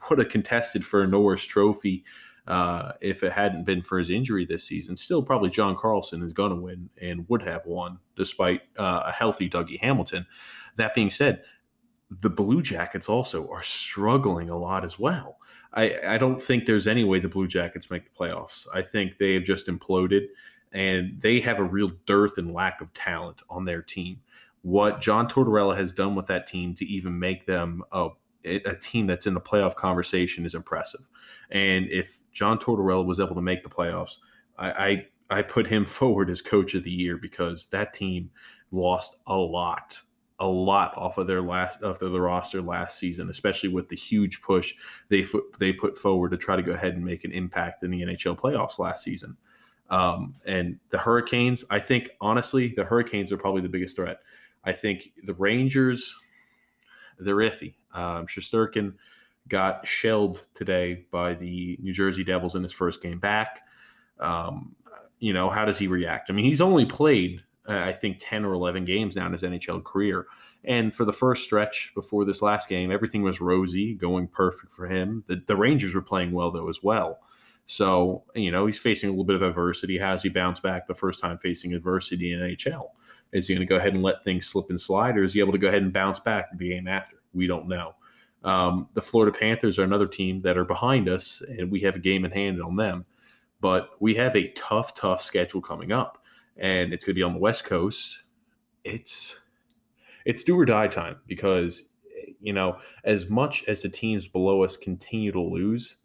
would 0.10 0.19
have 0.19 0.30
contested 0.30 0.86
for 0.86 1.02
a 1.02 1.08
Norris 1.08 1.43
Trophy 1.43 2.06
uh, 2.47 2.93
if 3.01 3.23
it 3.23 3.31
hadn't 3.31 3.63
been 3.63 3.81
for 3.81 3.97
his 3.97 4.10
injury 4.10 4.45
this 4.45 4.63
season. 4.63 4.95
Still, 4.95 5.23
probably 5.23 5.49
John 5.49 5.75
Carlson 5.75 6.21
is 6.21 6.34
going 6.34 6.51
to 6.51 6.62
win 6.62 6.89
and 7.01 7.27
would 7.29 7.41
have 7.41 7.65
won 7.65 7.99
despite 8.15 8.62
uh, 8.77 9.03
a 9.05 9.12
healthy 9.12 9.49
Dougie 9.49 9.79
Hamilton. 9.79 10.25
That 10.75 10.93
being 10.93 11.10
said, 11.10 11.43
the 12.10 12.29
Blue 12.29 12.62
Jackets 12.62 13.10
also 13.10 13.49
are 13.49 13.63
struggling 13.63 14.49
a 14.49 14.58
lot 14.58 14.86
as 14.86 14.99
well. 14.99 15.38
I, 15.73 15.97
I 16.08 16.17
don't 16.17 16.41
think 16.41 16.65
there's 16.65 16.88
any 16.88 17.03
way 17.03 17.19
the 17.19 17.27
Blue 17.27 17.47
Jackets 17.47 17.89
make 17.89 18.05
the 18.05 18.17
playoffs. 18.17 18.67
I 18.73 18.81
think 18.81 19.17
they 19.17 19.34
have 19.34 19.43
just 19.43 19.67
imploded 19.67 20.27
and 20.71 21.19
they 21.19 21.39
have 21.39 21.60
a 21.60 21.63
real 21.63 21.91
dearth 22.05 22.38
and 22.38 22.53
lack 22.53 22.81
of 22.81 22.93
talent 22.93 23.41
on 23.49 23.65
their 23.65 23.81
team. 23.81 24.21
What 24.62 25.01
John 25.01 25.27
Tortorella 25.27 25.75
has 25.77 25.93
done 25.93 26.15
with 26.15 26.27
that 26.27 26.47
team 26.47 26.75
to 26.75 26.86
even 26.86 27.17
make 27.19 27.45
them 27.45 27.84
a, 27.91 28.10
a 28.45 28.75
team 28.75 29.08
that's 29.08 29.27
in 29.27 29.34
the 29.34 29.41
playoff 29.41 29.75
conversation 29.75 30.45
is 30.45 30.55
impressive. 30.55 31.08
And 31.51 31.88
if 31.89 32.21
John 32.31 32.58
Tortorella 32.58 33.05
was 33.05 33.19
able 33.19 33.36
to 33.36 33.41
make 33.41 33.63
the 33.63 33.69
playoffs, 33.69 34.17
I, 34.58 34.71
I, 35.29 35.38
I 35.39 35.41
put 35.41 35.67
him 35.67 35.86
forward 35.86 36.29
as 36.29 36.41
coach 36.41 36.75
of 36.75 36.84
the 36.84 36.91
year 36.91 37.17
because 37.17 37.69
that 37.69 37.93
team 37.93 38.31
lost 38.71 39.17
a 39.27 39.36
lot 39.36 40.01
a 40.39 40.47
lot 40.47 40.93
off 40.97 41.17
of 41.17 41.27
their 41.27 41.41
last 41.41 41.81
off 41.81 42.01
of 42.01 42.12
their 42.12 42.21
roster 42.21 42.62
last 42.62 42.99
season, 42.99 43.29
especially 43.29 43.69
with 43.69 43.88
the 43.88 43.95
huge 43.95 44.41
push 44.41 44.73
they 45.08 45.25
they 45.60 45.71
put 45.71 45.97
forward 45.97 46.31
to 46.31 46.38
try 46.38 46.55
to 46.55 46.62
go 46.62 46.73
ahead 46.73 46.93
and 46.93 47.05
make 47.05 47.23
an 47.23 47.31
impact 47.31 47.84
in 47.84 47.91
the 47.91 48.01
NHL 48.01 48.38
playoffs 48.38 48.77
last 48.77 49.03
season. 49.03 49.38
Um, 49.89 50.36
and 50.45 50.79
the 50.89 50.97
Hurricanes, 50.97 51.63
I 51.69 51.79
think 51.79 52.10
honestly, 52.19 52.73
the 52.75 52.84
Hurricanes 52.84 53.31
are 53.31 53.38
probably 53.38 53.62
the 53.62 53.69
biggest 53.69 53.95
threat. 53.95 54.19
I 54.63 54.71
think 54.71 55.12
the 55.23 55.36
Rangers, 55.36 56.15
they're 57.19 57.36
iffy. 57.36 57.75
Um, 57.93 58.28
Shesterkin 58.28 58.93
got 59.47 59.88
shelled 59.88 60.47
today 60.54 61.06
by 61.12 61.34
the 61.34 61.78
New 61.82 61.93
Jersey 61.93 62.23
Devils 62.23 62.56
in 62.56 62.63
his 62.63 62.73
first 62.73 63.01
game 63.01 63.19
back. 63.19 63.62
Um, 64.19 64.75
you 65.19 65.34
know, 65.34 65.49
how 65.49 65.65
does 65.65 65.78
he 65.78 65.88
react? 65.88 66.30
I 66.30 66.34
mean, 66.34 66.45
he's 66.45 66.62
only 66.62 66.86
played 66.86 67.41
I 67.67 67.93
think 67.93 68.17
10 68.19 68.45
or 68.45 68.54
11 68.54 68.86
games 68.86 69.15
now 69.15 69.25
in 69.25 69.32
his 69.32 69.41
NHL 69.41 69.84
career. 69.84 70.28
And 70.63 70.93
for 70.93 71.06
the 71.06 71.13
first 71.13 71.43
stretch 71.43 71.91
before 71.95 72.25
this 72.25 72.41
last 72.41 72.69
game, 72.69 72.91
everything 72.91 73.21
was 73.21 73.41
rosy, 73.41 73.93
going 73.95 74.28
perfect 74.28 74.73
for 74.73 74.88
him. 74.88 75.23
The, 75.28 75.41
the 75.45 75.56
Rangers 75.56 75.93
were 75.93 76.01
playing 76.01 76.32
well, 76.32 76.51
though, 76.51 76.69
as 76.69 76.84
well. 76.84 77.19
So, 77.67 78.23
you 78.36 78.51
know, 78.51 78.67
he's 78.67 78.80
facing 78.80 79.10
a 79.10 79.12
little 79.12 79.25
bit 79.25 79.36
of 79.36 79.41
adversity. 79.41 79.97
How 79.97 80.12
does 80.12 80.21
he 80.21 80.30
bounce 80.30 80.60
back 80.60 80.88
the 80.88 80.93
first 80.93 81.19
time 81.19 81.38
facing 81.38 81.73
adversity 81.73 82.32
in 82.32 82.39
NHL? 82.39 82.89
Is 83.36 83.48
he 83.48 83.54
going 83.54 83.67
to 83.67 83.69
go 83.69 83.78
ahead 83.78 83.93
and 83.93 84.04
let 84.04 84.24
things 84.24 84.48
slip 84.48 84.69
and 84.69 84.80
slide, 84.80 85.17
or 85.17 85.24
is 85.24 85.34
he 85.34 85.39
able 85.39 85.52
to 85.52 85.58
go 85.58 85.67
ahead 85.67 85.84
and 85.84 85.93
bounce 85.93 86.19
back 86.19 86.58
the 86.58 86.69
game 86.69 86.88
after? 86.88 87.17
We 87.34 87.48
don't 87.48 87.67
know. 87.67 87.95
Um, 88.43 88.89
the 88.93 89.02
Florida 89.02 89.38
Panthers 89.38 89.78
are 89.78 89.84
another 89.84 90.08
team 90.08 90.39
that 90.41 90.58
are 90.58 90.65
behind 90.65 91.10
us, 91.10 91.41
and 91.48 91.71
we 91.71 91.82
have 91.82 91.95
a 91.95 92.00
game 92.00 92.26
in 92.26 92.32
hand 92.32 92.62
on 92.62 92.76
them. 92.76 93.06
But 93.62 93.89
we 94.00 94.15
have 94.15 94.36
a 94.36 94.52
tough, 94.52 94.93
tough 94.93 95.21
schedule 95.21 95.62
coming 95.62 95.91
up 95.91 96.21
and 96.58 96.93
it's 96.93 97.06
going 97.06 97.13
to 97.13 97.19
be 97.19 97.24
on 97.24 97.34
the 97.34 97.39
West 97.39 97.65
Coast. 97.65 98.24
It's 98.84 99.39
it's 100.26 100.43
do 100.43 100.58
or 100.58 100.65
die 100.65 100.88
time 100.88 101.17
because 101.28 101.91
you 102.39 102.54
know 102.54 102.78
as 103.04 103.30
much 103.30 103.63
as 103.67 103.82
the 103.82 103.89
teams 103.89 104.28
below 104.28 104.63
us 104.63 104.78
continue 104.78 105.32
to 105.32 105.41
lose, 105.41 105.98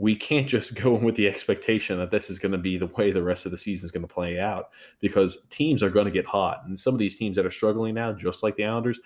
we 0.00 0.16
can't 0.16 0.48
just 0.48 0.74
go 0.82 0.96
in 0.96 1.04
with 1.04 1.14
the 1.14 1.28
expectation 1.28 1.98
that 1.98 2.10
this 2.10 2.30
is 2.30 2.40
going 2.40 2.52
to 2.52 2.58
be 2.58 2.76
the 2.76 2.86
way 2.86 3.12
the 3.12 3.22
rest 3.22 3.44
of 3.44 3.52
the 3.52 3.58
season 3.58 3.86
is 3.86 3.92
going 3.92 4.06
to 4.06 4.12
play 4.12 4.40
out 4.40 4.70
because 4.98 5.46
teams 5.50 5.82
are 5.82 5.90
going 5.90 6.06
to 6.06 6.10
get 6.10 6.26
hot, 6.26 6.62
and 6.66 6.80
some 6.80 6.94
of 6.94 6.98
these 6.98 7.16
teams 7.16 7.36
that 7.36 7.46
are 7.46 7.50
struggling 7.50 7.94
now, 7.94 8.12
just 8.12 8.42
like 8.42 8.56
the 8.56 8.64
Islanders. 8.64 8.98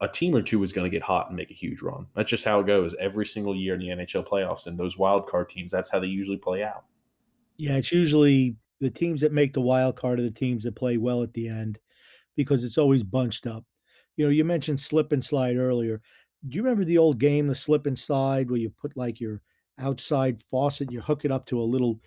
A 0.00 0.08
team 0.08 0.34
or 0.34 0.42
two 0.42 0.60
is 0.64 0.72
going 0.72 0.84
to 0.84 0.90
get 0.90 1.04
hot 1.04 1.28
and 1.28 1.36
make 1.36 1.52
a 1.52 1.54
huge 1.54 1.80
run. 1.80 2.08
That's 2.16 2.28
just 2.28 2.44
how 2.44 2.58
it 2.58 2.66
goes 2.66 2.92
every 2.98 3.24
single 3.24 3.54
year 3.54 3.74
in 3.74 3.78
the 3.78 3.90
NHL 3.90 4.26
playoffs. 4.26 4.66
And 4.66 4.76
those 4.76 4.98
wild 4.98 5.28
card 5.28 5.48
teams, 5.48 5.70
that's 5.70 5.92
how 5.92 6.00
they 6.00 6.08
usually 6.08 6.38
play 6.38 6.64
out. 6.64 6.82
Yeah, 7.56 7.76
it's 7.76 7.92
usually 7.92 8.56
the 8.80 8.90
teams 8.90 9.20
that 9.20 9.30
make 9.30 9.52
the 9.52 9.60
wild 9.60 9.94
card 9.94 10.18
are 10.18 10.24
the 10.24 10.30
teams 10.32 10.64
that 10.64 10.74
play 10.74 10.96
well 10.96 11.22
at 11.22 11.32
the 11.34 11.48
end 11.48 11.78
because 12.34 12.64
it's 12.64 12.78
always 12.78 13.04
bunched 13.04 13.46
up. 13.46 13.64
You 14.16 14.24
know, 14.24 14.32
you 14.32 14.44
mentioned 14.44 14.80
slip 14.80 15.12
and 15.12 15.24
slide 15.24 15.56
earlier. 15.56 16.00
Do 16.48 16.56
you 16.56 16.64
remember 16.64 16.84
the 16.84 16.98
old 16.98 17.20
game, 17.20 17.46
the 17.46 17.54
slip 17.54 17.86
and 17.86 17.96
slide, 17.96 18.50
where 18.50 18.58
you 18.58 18.70
put 18.70 18.96
like 18.96 19.20
your 19.20 19.40
outside 19.78 20.42
faucet, 20.50 20.90
you 20.90 21.00
hook 21.00 21.24
it 21.24 21.32
up 21.32 21.46
to 21.46 21.60
a 21.60 21.62
little 21.62 22.00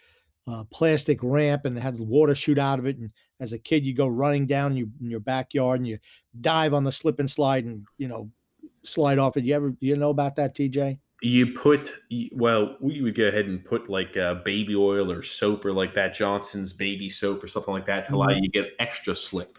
uh, 0.47 0.63
plastic 0.71 1.19
ramp 1.21 1.65
and 1.65 1.77
it 1.77 1.81
has 1.81 1.99
water 1.99 2.35
shoot 2.35 2.59
out 2.59 2.79
of 2.79 2.85
it. 2.85 2.97
And 2.97 3.09
as 3.39 3.53
a 3.53 3.59
kid, 3.59 3.85
you 3.85 3.93
go 3.93 4.07
running 4.07 4.45
down 4.45 4.71
in 4.71 4.77
your, 4.77 4.87
in 5.01 5.09
your 5.09 5.19
backyard 5.19 5.79
and 5.79 5.87
you 5.87 5.97
dive 6.41 6.73
on 6.73 6.83
the 6.83 6.91
slip 6.91 7.19
and 7.19 7.29
slide 7.29 7.65
and, 7.65 7.85
you 7.97 8.07
know, 8.07 8.29
slide 8.83 9.17
off 9.17 9.37
it. 9.37 9.43
You 9.43 9.55
ever, 9.55 9.73
you 9.79 9.95
know 9.95 10.11
about 10.11 10.35
that, 10.35 10.55
TJ? 10.55 10.99
You 11.21 11.53
put 11.53 11.93
well, 12.33 12.75
we 12.81 13.01
would 13.01 13.15
go 13.15 13.27
ahead 13.27 13.45
and 13.45 13.63
put 13.63 13.89
like 13.89 14.17
uh, 14.17 14.35
baby 14.35 14.75
oil 14.75 15.11
or 15.11 15.23
soap 15.23 15.65
or 15.65 15.71
like 15.71 15.95
that 15.95 16.13
Johnson's 16.13 16.73
baby 16.73 17.09
soap 17.09 17.43
or 17.43 17.47
something 17.47 17.73
like 17.73 17.85
that 17.87 18.05
to 18.05 18.15
allow 18.15 18.29
you 18.29 18.41
to 18.41 18.47
get 18.49 18.73
extra 18.79 19.15
slip. 19.15 19.57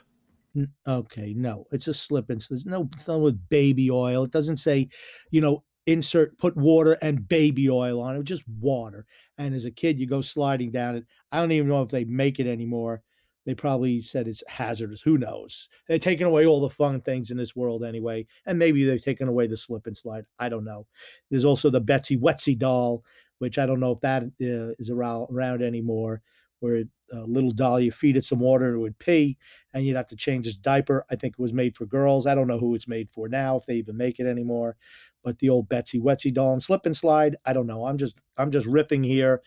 okay, 0.86 1.34
no, 1.34 1.66
it's 1.72 1.88
a 1.88 1.94
slip 1.94 2.30
and 2.30 2.40
there's 2.42 2.66
no 2.66 2.88
with 3.18 3.48
baby 3.48 3.90
oil. 3.90 4.24
It 4.24 4.30
doesn't 4.30 4.58
say, 4.58 4.90
you 5.30 5.40
know, 5.40 5.64
insert 5.86 6.36
put 6.38 6.56
water 6.56 6.98
and 7.02 7.28
baby 7.28 7.70
oil 7.70 8.00
on 8.00 8.16
it, 8.16 8.24
just 8.24 8.44
water. 8.60 9.06
And 9.38 9.54
as 9.54 9.64
a 9.64 9.70
kid, 9.70 9.98
you 9.98 10.06
go 10.06 10.20
sliding 10.20 10.70
down 10.70 10.96
it. 10.96 11.04
I 11.32 11.40
don't 11.40 11.52
even 11.52 11.68
know 11.68 11.82
if 11.82 11.90
they 11.90 12.04
make 12.04 12.40
it 12.40 12.46
anymore. 12.46 13.02
They 13.44 13.54
probably 13.54 14.02
said 14.02 14.26
it's 14.26 14.42
hazardous. 14.48 15.00
Who 15.00 15.18
knows? 15.18 15.68
They're 15.86 16.00
taking 16.00 16.26
away 16.26 16.46
all 16.46 16.60
the 16.60 16.68
fun 16.68 17.00
things 17.00 17.30
in 17.30 17.36
this 17.36 17.54
world 17.54 17.84
anyway. 17.84 18.26
And 18.46 18.58
maybe 18.58 18.84
they've 18.84 19.02
taken 19.02 19.28
away 19.28 19.46
the 19.46 19.56
slip 19.56 19.86
and 19.86 19.96
slide. 19.96 20.24
I 20.40 20.48
don't 20.48 20.64
know. 20.64 20.86
There's 21.30 21.44
also 21.44 21.70
the 21.70 21.80
Betsy 21.80 22.18
Wetsy 22.18 22.58
doll, 22.58 23.04
which 23.38 23.58
I 23.58 23.66
don't 23.66 23.78
know 23.78 23.92
if 23.92 24.00
that 24.00 24.24
uh, 24.24 24.74
is 24.80 24.90
around, 24.90 25.28
around 25.32 25.62
anymore, 25.62 26.22
where 26.58 26.82
a 27.12 27.20
little 27.20 27.50
doll, 27.50 27.80
you 27.80 27.92
feed 27.92 28.16
it 28.16 28.24
some 28.24 28.40
water, 28.40 28.74
it 28.74 28.78
would 28.78 28.98
pee, 28.98 29.38
and 29.72 29.84
you'd 29.84 29.96
have 29.96 30.08
to 30.08 30.16
change 30.16 30.46
its 30.46 30.56
diaper. 30.56 31.04
I 31.10 31.16
think 31.16 31.34
it 31.34 31.42
was 31.42 31.52
made 31.52 31.76
for 31.76 31.86
girls. 31.86 32.26
I 32.26 32.34
don't 32.34 32.48
know 32.48 32.58
who 32.58 32.74
it's 32.74 32.88
made 32.88 33.08
for 33.12 33.28
now, 33.28 33.56
if 33.56 33.66
they 33.66 33.74
even 33.74 33.96
make 33.96 34.18
it 34.18 34.26
anymore. 34.26 34.76
But 35.22 35.38
the 35.38 35.48
old 35.48 35.68
Betsy 35.68 36.00
Wetsy 36.00 36.32
doll 36.32 36.52
and 36.52 36.62
slip 36.62 36.86
and 36.86 36.96
slide, 36.96 37.36
I 37.44 37.52
don't 37.52 37.66
know. 37.66 37.86
I'm 37.86 37.98
just 37.98 38.16
I'm 38.36 38.50
just 38.50 38.66
ripping 38.66 39.02
here, 39.02 39.42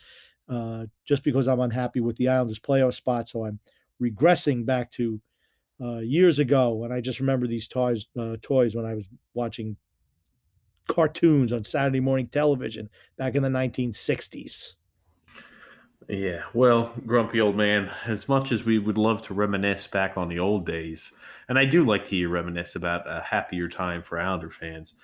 uh, 0.47 0.85
just 1.05 1.23
because 1.23 1.47
I'm 1.47 1.59
unhappy 1.59 1.99
with 1.99 2.17
the 2.17 2.29
Islanders 2.29 2.59
playoff 2.59 2.93
spot. 2.93 3.29
So 3.29 3.45
I'm 3.45 3.59
regressing 4.01 4.65
back 4.65 4.91
to 4.93 5.21
uh, 5.81 5.99
years 5.99 6.39
ago, 6.39 6.83
and 6.83 6.93
I 6.93 7.01
just 7.01 7.19
remember 7.19 7.47
these 7.47 7.67
toys 7.67 8.07
uh, 8.19 8.37
toys 8.41 8.75
when 8.75 8.85
I 8.85 8.95
was 8.95 9.07
watching 9.33 9.77
cartoons 10.89 11.53
on 11.53 11.63
Saturday 11.63 11.99
morning 11.99 12.27
television 12.27 12.89
back 13.17 13.35
in 13.35 13.43
the 13.43 13.49
1960s. 13.49 14.73
Yeah, 16.07 16.43
well, 16.53 16.93
grumpy 17.05 17.39
old 17.39 17.55
man, 17.55 17.91
as 18.05 18.27
much 18.27 18.51
as 18.51 18.63
we 18.63 18.79
would 18.79 18.97
love 18.97 19.21
to 19.23 19.33
reminisce 19.33 19.85
back 19.85 20.17
on 20.17 20.29
the 20.29 20.39
old 20.39 20.65
days, 20.65 21.11
and 21.47 21.59
I 21.59 21.65
do 21.65 21.85
like 21.85 22.05
to 22.05 22.15
hear 22.15 22.29
reminisce 22.29 22.75
about 22.75 23.01
a 23.05 23.21
happier 23.21 23.67
time 23.67 24.01
for 24.01 24.19
Islander 24.19 24.49
fans, 24.49 24.95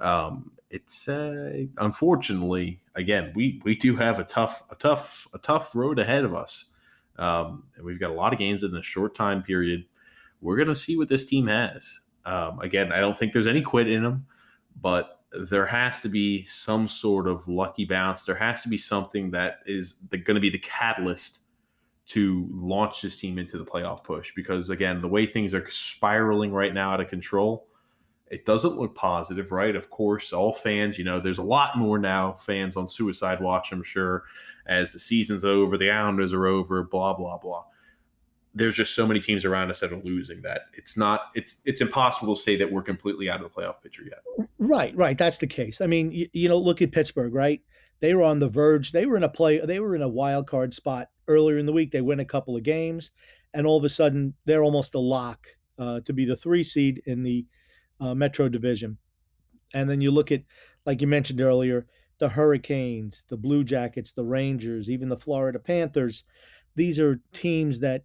um, 0.00 0.52
it's 0.70 1.08
uh, 1.08 1.64
unfortunately, 1.78 2.80
again, 2.94 3.32
we 3.34 3.60
we 3.64 3.74
do 3.74 3.96
have 3.96 4.18
a 4.18 4.24
tough, 4.24 4.62
a 4.70 4.74
tough, 4.74 5.26
a 5.34 5.38
tough 5.38 5.74
road 5.74 5.98
ahead 5.98 6.24
of 6.24 6.34
us. 6.34 6.66
Um, 7.18 7.64
and 7.76 7.84
we've 7.84 8.00
got 8.00 8.10
a 8.10 8.14
lot 8.14 8.32
of 8.32 8.38
games 8.38 8.64
in 8.64 8.74
a 8.74 8.82
short 8.82 9.14
time 9.14 9.42
period. 9.42 9.84
We're 10.40 10.56
going 10.56 10.68
to 10.68 10.74
see 10.76 10.96
what 10.96 11.08
this 11.08 11.24
team 11.24 11.46
has. 11.46 12.00
Um, 12.24 12.58
again, 12.60 12.90
I 12.90 13.00
don't 13.00 13.16
think 13.16 13.32
there's 13.32 13.46
any 13.46 13.62
quit 13.62 13.88
in 13.88 14.02
them, 14.02 14.26
but 14.80 15.13
there 15.38 15.66
has 15.66 16.00
to 16.02 16.08
be 16.08 16.44
some 16.46 16.88
sort 16.88 17.26
of 17.26 17.46
lucky 17.48 17.84
bounce. 17.84 18.24
There 18.24 18.34
has 18.34 18.62
to 18.62 18.68
be 18.68 18.78
something 18.78 19.30
that 19.32 19.58
is 19.66 19.94
going 20.10 20.34
to 20.34 20.40
be 20.40 20.50
the 20.50 20.58
catalyst 20.58 21.40
to 22.06 22.48
launch 22.52 23.02
this 23.02 23.16
team 23.16 23.38
into 23.38 23.58
the 23.58 23.64
playoff 23.64 24.04
push. 24.04 24.32
Because 24.34 24.70
again, 24.70 25.00
the 25.00 25.08
way 25.08 25.26
things 25.26 25.54
are 25.54 25.68
spiraling 25.70 26.52
right 26.52 26.74
now 26.74 26.92
out 26.92 27.00
of 27.00 27.08
control, 27.08 27.66
it 28.30 28.44
doesn't 28.44 28.78
look 28.78 28.94
positive, 28.94 29.52
right? 29.52 29.76
Of 29.76 29.90
course, 29.90 30.32
all 30.32 30.52
fans, 30.52 30.98
you 30.98 31.04
know, 31.04 31.20
there's 31.20 31.38
a 31.38 31.42
lot 31.42 31.76
more 31.76 31.98
now 31.98 32.32
fans 32.32 32.76
on 32.76 32.88
suicide 32.88 33.40
watch, 33.40 33.72
I'm 33.72 33.82
sure, 33.82 34.24
as 34.66 34.92
the 34.92 34.98
season's 34.98 35.44
over, 35.44 35.76
the 35.76 35.90
Islanders 35.90 36.32
are 36.32 36.46
over, 36.46 36.82
blah, 36.82 37.14
blah, 37.14 37.38
blah. 37.38 37.64
There's 38.54 38.74
just 38.74 38.94
so 38.94 39.06
many 39.06 39.20
teams 39.20 39.44
around 39.44 39.70
us 39.70 39.80
that 39.80 39.92
are 39.92 40.00
losing 40.02 40.42
that 40.42 40.62
it's 40.74 40.96
not 40.96 41.30
it's 41.34 41.56
it's 41.64 41.80
impossible 41.80 42.36
to 42.36 42.40
say 42.40 42.56
that 42.56 42.70
we're 42.70 42.82
completely 42.82 43.28
out 43.28 43.42
of 43.42 43.52
the 43.52 43.60
playoff 43.60 43.82
picture 43.82 44.02
yet. 44.04 44.48
Right, 44.58 44.96
right. 44.96 45.18
That's 45.18 45.38
the 45.38 45.46
case. 45.46 45.80
I 45.80 45.86
mean, 45.86 46.12
you, 46.12 46.28
you 46.32 46.48
know, 46.48 46.58
look 46.58 46.80
at 46.80 46.92
Pittsburgh, 46.92 47.34
right? 47.34 47.60
They 48.00 48.14
were 48.14 48.22
on 48.22 48.38
the 48.38 48.48
verge. 48.48 48.92
They 48.92 49.06
were 49.06 49.16
in 49.16 49.24
a 49.24 49.28
play. 49.28 49.58
They 49.58 49.80
were 49.80 49.96
in 49.96 50.02
a 50.02 50.08
wild 50.08 50.46
card 50.46 50.72
spot 50.74 51.08
earlier 51.26 51.58
in 51.58 51.66
the 51.66 51.72
week. 51.72 51.90
They 51.90 52.00
win 52.00 52.20
a 52.20 52.24
couple 52.24 52.56
of 52.56 52.62
games, 52.62 53.10
and 53.54 53.66
all 53.66 53.76
of 53.76 53.84
a 53.84 53.88
sudden, 53.88 54.34
they're 54.44 54.62
almost 54.62 54.94
a 54.94 55.00
lock 55.00 55.46
uh, 55.78 56.00
to 56.00 56.12
be 56.12 56.24
the 56.24 56.36
three 56.36 56.62
seed 56.62 57.02
in 57.06 57.22
the 57.22 57.46
uh, 58.00 58.14
Metro 58.14 58.48
Division. 58.48 58.98
And 59.72 59.88
then 59.90 60.00
you 60.00 60.10
look 60.10 60.30
at, 60.30 60.42
like 60.86 61.00
you 61.00 61.06
mentioned 61.06 61.40
earlier, 61.40 61.86
the 62.18 62.28
Hurricanes, 62.28 63.24
the 63.28 63.36
Blue 63.36 63.64
Jackets, 63.64 64.12
the 64.12 64.24
Rangers, 64.24 64.88
even 64.88 65.08
the 65.08 65.18
Florida 65.18 65.58
Panthers. 65.58 66.24
These 66.76 66.98
are 67.00 67.20
teams 67.32 67.80
that, 67.80 68.04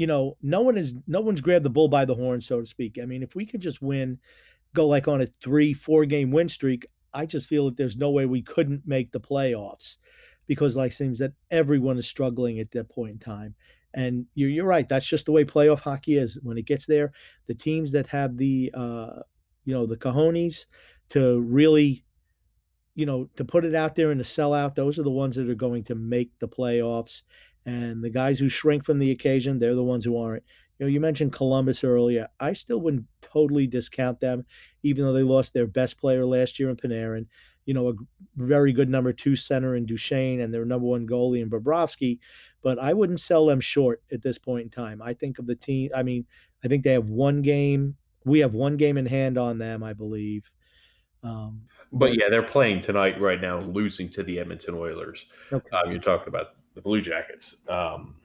you 0.00 0.06
know, 0.06 0.34
no 0.40 0.62
one 0.62 0.78
is 0.78 0.94
no 1.06 1.20
one's 1.20 1.42
grabbed 1.42 1.66
the 1.66 1.68
bull 1.68 1.86
by 1.86 2.06
the 2.06 2.14
horn, 2.14 2.40
so 2.40 2.58
to 2.58 2.64
speak. 2.64 2.98
I 3.02 3.04
mean, 3.04 3.22
if 3.22 3.34
we 3.34 3.44
could 3.44 3.60
just 3.60 3.82
win, 3.82 4.18
go 4.74 4.88
like 4.88 5.08
on 5.08 5.20
a 5.20 5.26
three, 5.26 5.74
four 5.74 6.06
game 6.06 6.30
win 6.30 6.48
streak, 6.48 6.86
I 7.12 7.26
just 7.26 7.50
feel 7.50 7.66
that 7.66 7.76
there's 7.76 7.98
no 7.98 8.08
way 8.08 8.24
we 8.24 8.40
couldn't 8.40 8.86
make 8.86 9.12
the 9.12 9.20
playoffs 9.20 9.98
because 10.46 10.74
like 10.74 10.92
seems 10.92 11.18
that 11.18 11.34
everyone 11.50 11.98
is 11.98 12.08
struggling 12.08 12.60
at 12.60 12.70
that 12.70 12.88
point 12.88 13.10
in 13.10 13.18
time. 13.18 13.54
And 13.92 14.24
you're, 14.34 14.48
you're 14.48 14.64
right. 14.64 14.88
That's 14.88 15.04
just 15.04 15.26
the 15.26 15.32
way 15.32 15.44
playoff 15.44 15.80
hockey 15.80 16.16
is. 16.16 16.38
When 16.42 16.56
it 16.56 16.64
gets 16.64 16.86
there, 16.86 17.12
the 17.46 17.54
teams 17.54 17.92
that 17.92 18.06
have 18.06 18.38
the, 18.38 18.70
uh, 18.72 19.20
you 19.66 19.74
know, 19.74 19.84
the 19.84 19.98
cojones 19.98 20.64
to 21.10 21.40
really, 21.42 22.06
you 22.94 23.04
know, 23.04 23.28
to 23.36 23.44
put 23.44 23.66
it 23.66 23.74
out 23.74 23.96
there 23.96 24.12
and 24.12 24.18
to 24.18 24.24
sell 24.24 24.54
out, 24.54 24.76
those 24.76 24.98
are 24.98 25.02
the 25.02 25.10
ones 25.10 25.36
that 25.36 25.50
are 25.50 25.54
going 25.54 25.84
to 25.84 25.94
make 25.94 26.30
the 26.38 26.48
playoffs. 26.48 27.20
And 27.66 28.02
the 28.02 28.10
guys 28.10 28.38
who 28.38 28.48
shrink 28.48 28.84
from 28.84 28.98
the 28.98 29.10
occasion, 29.10 29.58
they're 29.58 29.74
the 29.74 29.84
ones 29.84 30.04
who 30.04 30.16
aren't. 30.16 30.44
You 30.78 30.86
know, 30.86 30.90
you 30.90 31.00
mentioned 31.00 31.34
Columbus 31.34 31.84
earlier. 31.84 32.28
I 32.40 32.54
still 32.54 32.80
wouldn't 32.80 33.04
totally 33.20 33.66
discount 33.66 34.18
them, 34.20 34.46
even 34.82 35.04
though 35.04 35.12
they 35.12 35.22
lost 35.22 35.52
their 35.52 35.66
best 35.66 35.98
player 35.98 36.24
last 36.24 36.58
year 36.58 36.70
in 36.70 36.76
Panarin. 36.76 37.26
You 37.66 37.74
know, 37.74 37.88
a 37.88 37.92
very 38.36 38.72
good 38.72 38.88
number 38.88 39.12
two 39.12 39.36
center 39.36 39.76
in 39.76 39.84
Duchene 39.84 40.40
and 40.40 40.52
their 40.52 40.64
number 40.64 40.86
one 40.86 41.06
goalie 41.06 41.42
in 41.42 41.50
Bobrovsky. 41.50 42.18
But 42.62 42.78
I 42.78 42.94
wouldn't 42.94 43.20
sell 43.20 43.44
them 43.44 43.60
short 43.60 44.02
at 44.10 44.22
this 44.22 44.38
point 44.38 44.64
in 44.64 44.70
time. 44.70 45.02
I 45.02 45.12
think 45.12 45.38
of 45.38 45.46
the 45.46 45.54
team. 45.54 45.90
I 45.94 46.02
mean, 46.02 46.24
I 46.64 46.68
think 46.68 46.82
they 46.82 46.92
have 46.92 47.10
one 47.10 47.42
game. 47.42 47.96
We 48.24 48.40
have 48.40 48.54
one 48.54 48.76
game 48.76 48.96
in 48.96 49.06
hand 49.06 49.36
on 49.36 49.58
them, 49.58 49.82
I 49.82 49.92
believe. 49.92 50.50
Um, 51.22 51.62
but 51.92 52.14
yeah, 52.14 52.30
they're 52.30 52.42
playing 52.42 52.80
tonight 52.80 53.20
right 53.20 53.40
now, 53.40 53.60
losing 53.60 54.08
to 54.10 54.22
the 54.22 54.38
Edmonton 54.38 54.74
Oilers. 54.74 55.26
Okay. 55.52 55.68
Um, 55.72 55.90
you're 55.90 56.00
talking 56.00 56.28
about 56.28 56.54
the 56.80 56.88
Blue 56.88 57.00
Jackets, 57.00 57.58
um, 57.68 58.16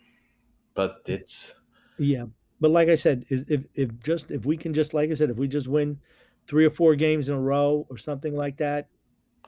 but 0.73 1.01
it's 1.07 1.53
yeah. 1.97 2.25
But 2.61 2.71
like 2.71 2.87
I 2.87 2.95
said, 2.95 3.25
is 3.29 3.45
if 3.49 3.65
if 3.75 3.89
just 4.01 4.31
if 4.31 4.45
we 4.45 4.57
can 4.57 4.73
just 4.73 4.93
like 4.93 5.11
I 5.11 5.13
said, 5.13 5.29
if 5.29 5.37
we 5.37 5.47
just 5.47 5.67
win 5.67 5.99
three 6.47 6.65
or 6.65 6.69
four 6.69 6.95
games 6.95 7.27
in 7.27 7.35
a 7.35 7.39
row 7.39 7.85
or 7.89 7.97
something 7.97 8.35
like 8.35 8.57
that, 8.57 8.87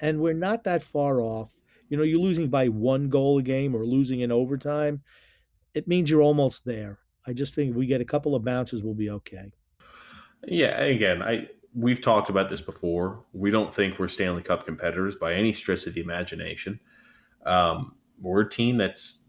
and 0.01 0.19
we're 0.19 0.33
not 0.33 0.63
that 0.65 0.83
far 0.83 1.21
off. 1.21 1.57
You 1.89 1.97
know, 1.97 2.03
you're 2.03 2.19
losing 2.19 2.49
by 2.49 2.67
one 2.67 3.09
goal 3.09 3.37
a 3.37 3.41
game 3.41 3.73
or 3.73 3.85
losing 3.85 4.19
in 4.19 4.31
overtime. 4.31 5.01
It 5.73 5.87
means 5.87 6.09
you're 6.09 6.21
almost 6.21 6.65
there. 6.65 6.99
I 7.25 7.33
just 7.33 7.55
think 7.55 7.75
we 7.75 7.85
get 7.85 8.01
a 8.01 8.05
couple 8.05 8.35
of 8.35 8.43
bounces, 8.43 8.83
we'll 8.83 8.93
be 8.93 9.09
okay. 9.09 9.53
Yeah, 10.45 10.81
again, 10.81 11.21
I 11.21 11.47
we've 11.73 12.01
talked 12.01 12.29
about 12.29 12.49
this 12.49 12.61
before. 12.61 13.23
We 13.33 13.51
don't 13.51 13.73
think 13.73 13.99
we're 13.99 14.07
Stanley 14.07 14.41
Cup 14.41 14.65
competitors 14.65 15.15
by 15.15 15.33
any 15.33 15.53
stretch 15.53 15.85
of 15.87 15.93
the 15.93 16.01
imagination. 16.01 16.79
Um, 17.45 17.96
we're 18.21 18.41
a 18.41 18.49
team 18.49 18.77
that's. 18.77 19.23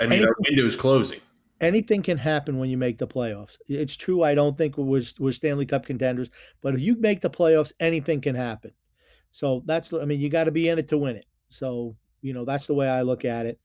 I 0.00 0.04
mean, 0.04 0.12
anything, 0.14 0.28
our 0.28 0.36
window 0.48 0.66
is 0.66 0.76
closing. 0.76 1.20
Anything 1.60 2.02
can 2.02 2.18
happen 2.18 2.58
when 2.58 2.68
you 2.68 2.76
make 2.76 2.98
the 2.98 3.06
playoffs. 3.06 3.56
It's 3.68 3.96
true. 3.96 4.22
I 4.22 4.34
don't 4.34 4.58
think 4.58 4.76
we're, 4.76 5.02
we're 5.18 5.32
Stanley 5.32 5.66
Cup 5.66 5.86
contenders, 5.86 6.30
but 6.62 6.74
if 6.74 6.80
you 6.80 6.96
make 6.96 7.20
the 7.20 7.30
playoffs, 7.30 7.72
anything 7.78 8.20
can 8.20 8.34
happen. 8.34 8.72
So 9.30 9.62
that's. 9.66 9.92
I 9.92 10.04
mean, 10.04 10.20
you 10.20 10.28
got 10.28 10.44
to 10.44 10.50
be 10.50 10.68
in 10.68 10.78
it 10.78 10.88
to 10.88 10.98
win 10.98 11.16
it. 11.16 11.26
So 11.48 11.96
you 12.22 12.34
know 12.34 12.44
that's 12.44 12.66
the 12.66 12.74
way 12.74 12.88
I 12.88 13.02
look 13.02 13.24
at 13.24 13.46
it. 13.46 13.60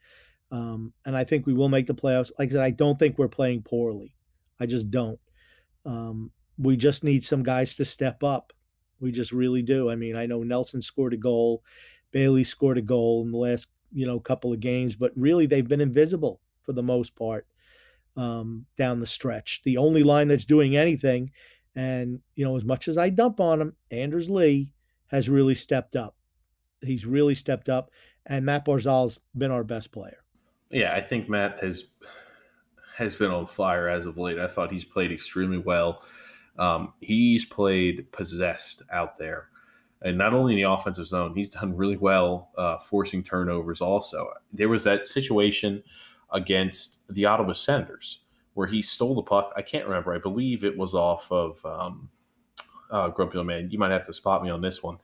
Um, 0.52 0.94
and 1.06 1.16
I 1.16 1.24
think 1.24 1.46
we 1.46 1.54
will 1.54 1.70
make 1.70 1.86
the 1.86 1.94
playoffs. 1.94 2.32
Like 2.40 2.50
I 2.50 2.52
said, 2.54 2.62
I 2.62 2.72
don't 2.72 2.98
think 2.98 3.18
we're 3.18 3.28
playing 3.28 3.64
poorly. 3.64 4.16
I 4.60 4.66
just 4.66 4.90
don't. 4.90 5.20
Um, 5.86 6.32
we 6.58 6.76
just 6.76 7.04
need 7.04 7.24
some 7.24 7.44
guys 7.44 7.76
to 7.76 7.86
step 7.86 8.24
up. 8.24 8.52
We 9.00 9.12
just 9.12 9.32
really 9.32 9.62
do. 9.62 9.90
I 9.90 9.96
mean, 9.96 10.16
I 10.16 10.26
know 10.26 10.44
Nelson 10.44 10.82
scored 10.82 11.14
a 11.14 11.18
goal, 11.18 11.64
Bailey 12.12 12.44
scored 12.44 12.78
a 12.78 12.82
goal 12.82 13.24
in 13.24 13.32
the 13.32 13.38
last 13.38 13.70
you 13.92 14.06
know 14.06 14.20
couple 14.20 14.54
of 14.54 14.60
games, 14.60 14.96
but 14.96 15.12
really 15.16 15.46
they've 15.46 15.68
been 15.68 15.82
invisible 15.82 16.42
for 16.64 16.74
the 16.74 16.84
most 16.84 17.16
part 17.16 17.48
um, 18.18 18.66
down 18.78 19.00
the 19.00 19.08
stretch. 19.08 19.62
The 19.64 19.78
only 19.78 20.04
line 20.04 20.28
that's 20.28 20.46
doing 20.46 20.76
anything, 20.76 21.32
and 21.76 22.20
you 22.36 22.46
know, 22.46 22.56
as 22.56 22.66
much 22.66 22.88
as 22.88 22.98
I 22.98 23.10
dump 23.10 23.40
on 23.40 23.62
him, 23.62 23.76
Anders 23.92 24.30
Lee 24.30 24.74
has 25.08 25.30
really 25.30 25.56
stepped 25.56 25.96
up. 25.96 26.16
He's 26.82 27.06
really 27.06 27.36
stepped 27.36 27.70
up, 27.70 27.92
and 28.26 28.46
Matt 28.46 28.66
Barzal's 28.66 29.22
been 29.38 29.52
our 29.52 29.64
best 29.64 29.92
player. 29.92 30.18
Yeah, 30.70 30.94
I 30.94 31.02
think 31.02 31.30
Matt 31.30 31.60
has 31.62 31.88
has 32.98 33.16
been 33.16 33.32
on 33.32 33.48
fire 33.48 33.88
as 33.88 34.06
of 34.06 34.18
late. 34.18 34.38
I 34.38 34.48
thought 34.48 34.72
he's 34.72 34.86
played 34.86 35.12
extremely 35.12 35.58
well. 35.58 36.04
Um, 36.58 36.94
he's 37.00 37.46
played 37.46 38.12
possessed 38.12 38.84
out 38.92 39.18
there. 39.18 39.48
And 40.02 40.18
not 40.18 40.34
only 40.34 40.54
in 40.54 40.58
the 40.58 40.72
offensive 40.72 41.08
zone, 41.08 41.36
he's 41.36 41.50
done 41.50 41.76
really 41.76 41.98
well 41.98 42.52
uh, 42.58 42.78
forcing 42.78 43.22
turnovers 43.24 43.82
also. 43.82 44.30
There 44.54 44.70
was 44.70 44.84
that 44.86 45.08
situation 45.08 45.84
against 46.32 47.00
the 47.10 47.26
Ottawa 47.26 47.54
Senators 47.54 48.20
where 48.54 48.68
he 48.68 48.82
stole 48.82 49.16
the 49.16 49.22
puck. 49.24 49.54
I 49.56 49.62
can't 49.62 49.86
remember. 49.86 50.14
I 50.14 50.18
believe 50.18 50.64
it 50.64 50.78
was 50.78 50.94
off 50.94 51.32
of 51.32 51.64
um, 51.66 52.10
uh, 52.92 53.10
Grumpy 53.10 53.38
Old 53.38 53.48
Man. 53.48 53.70
You 53.72 53.78
might 53.78 53.92
have 53.92 54.06
to 54.06 54.14
spot 54.14 54.44
me 54.44 54.50
on 54.50 54.62
this 54.62 54.82
one. 54.82 54.98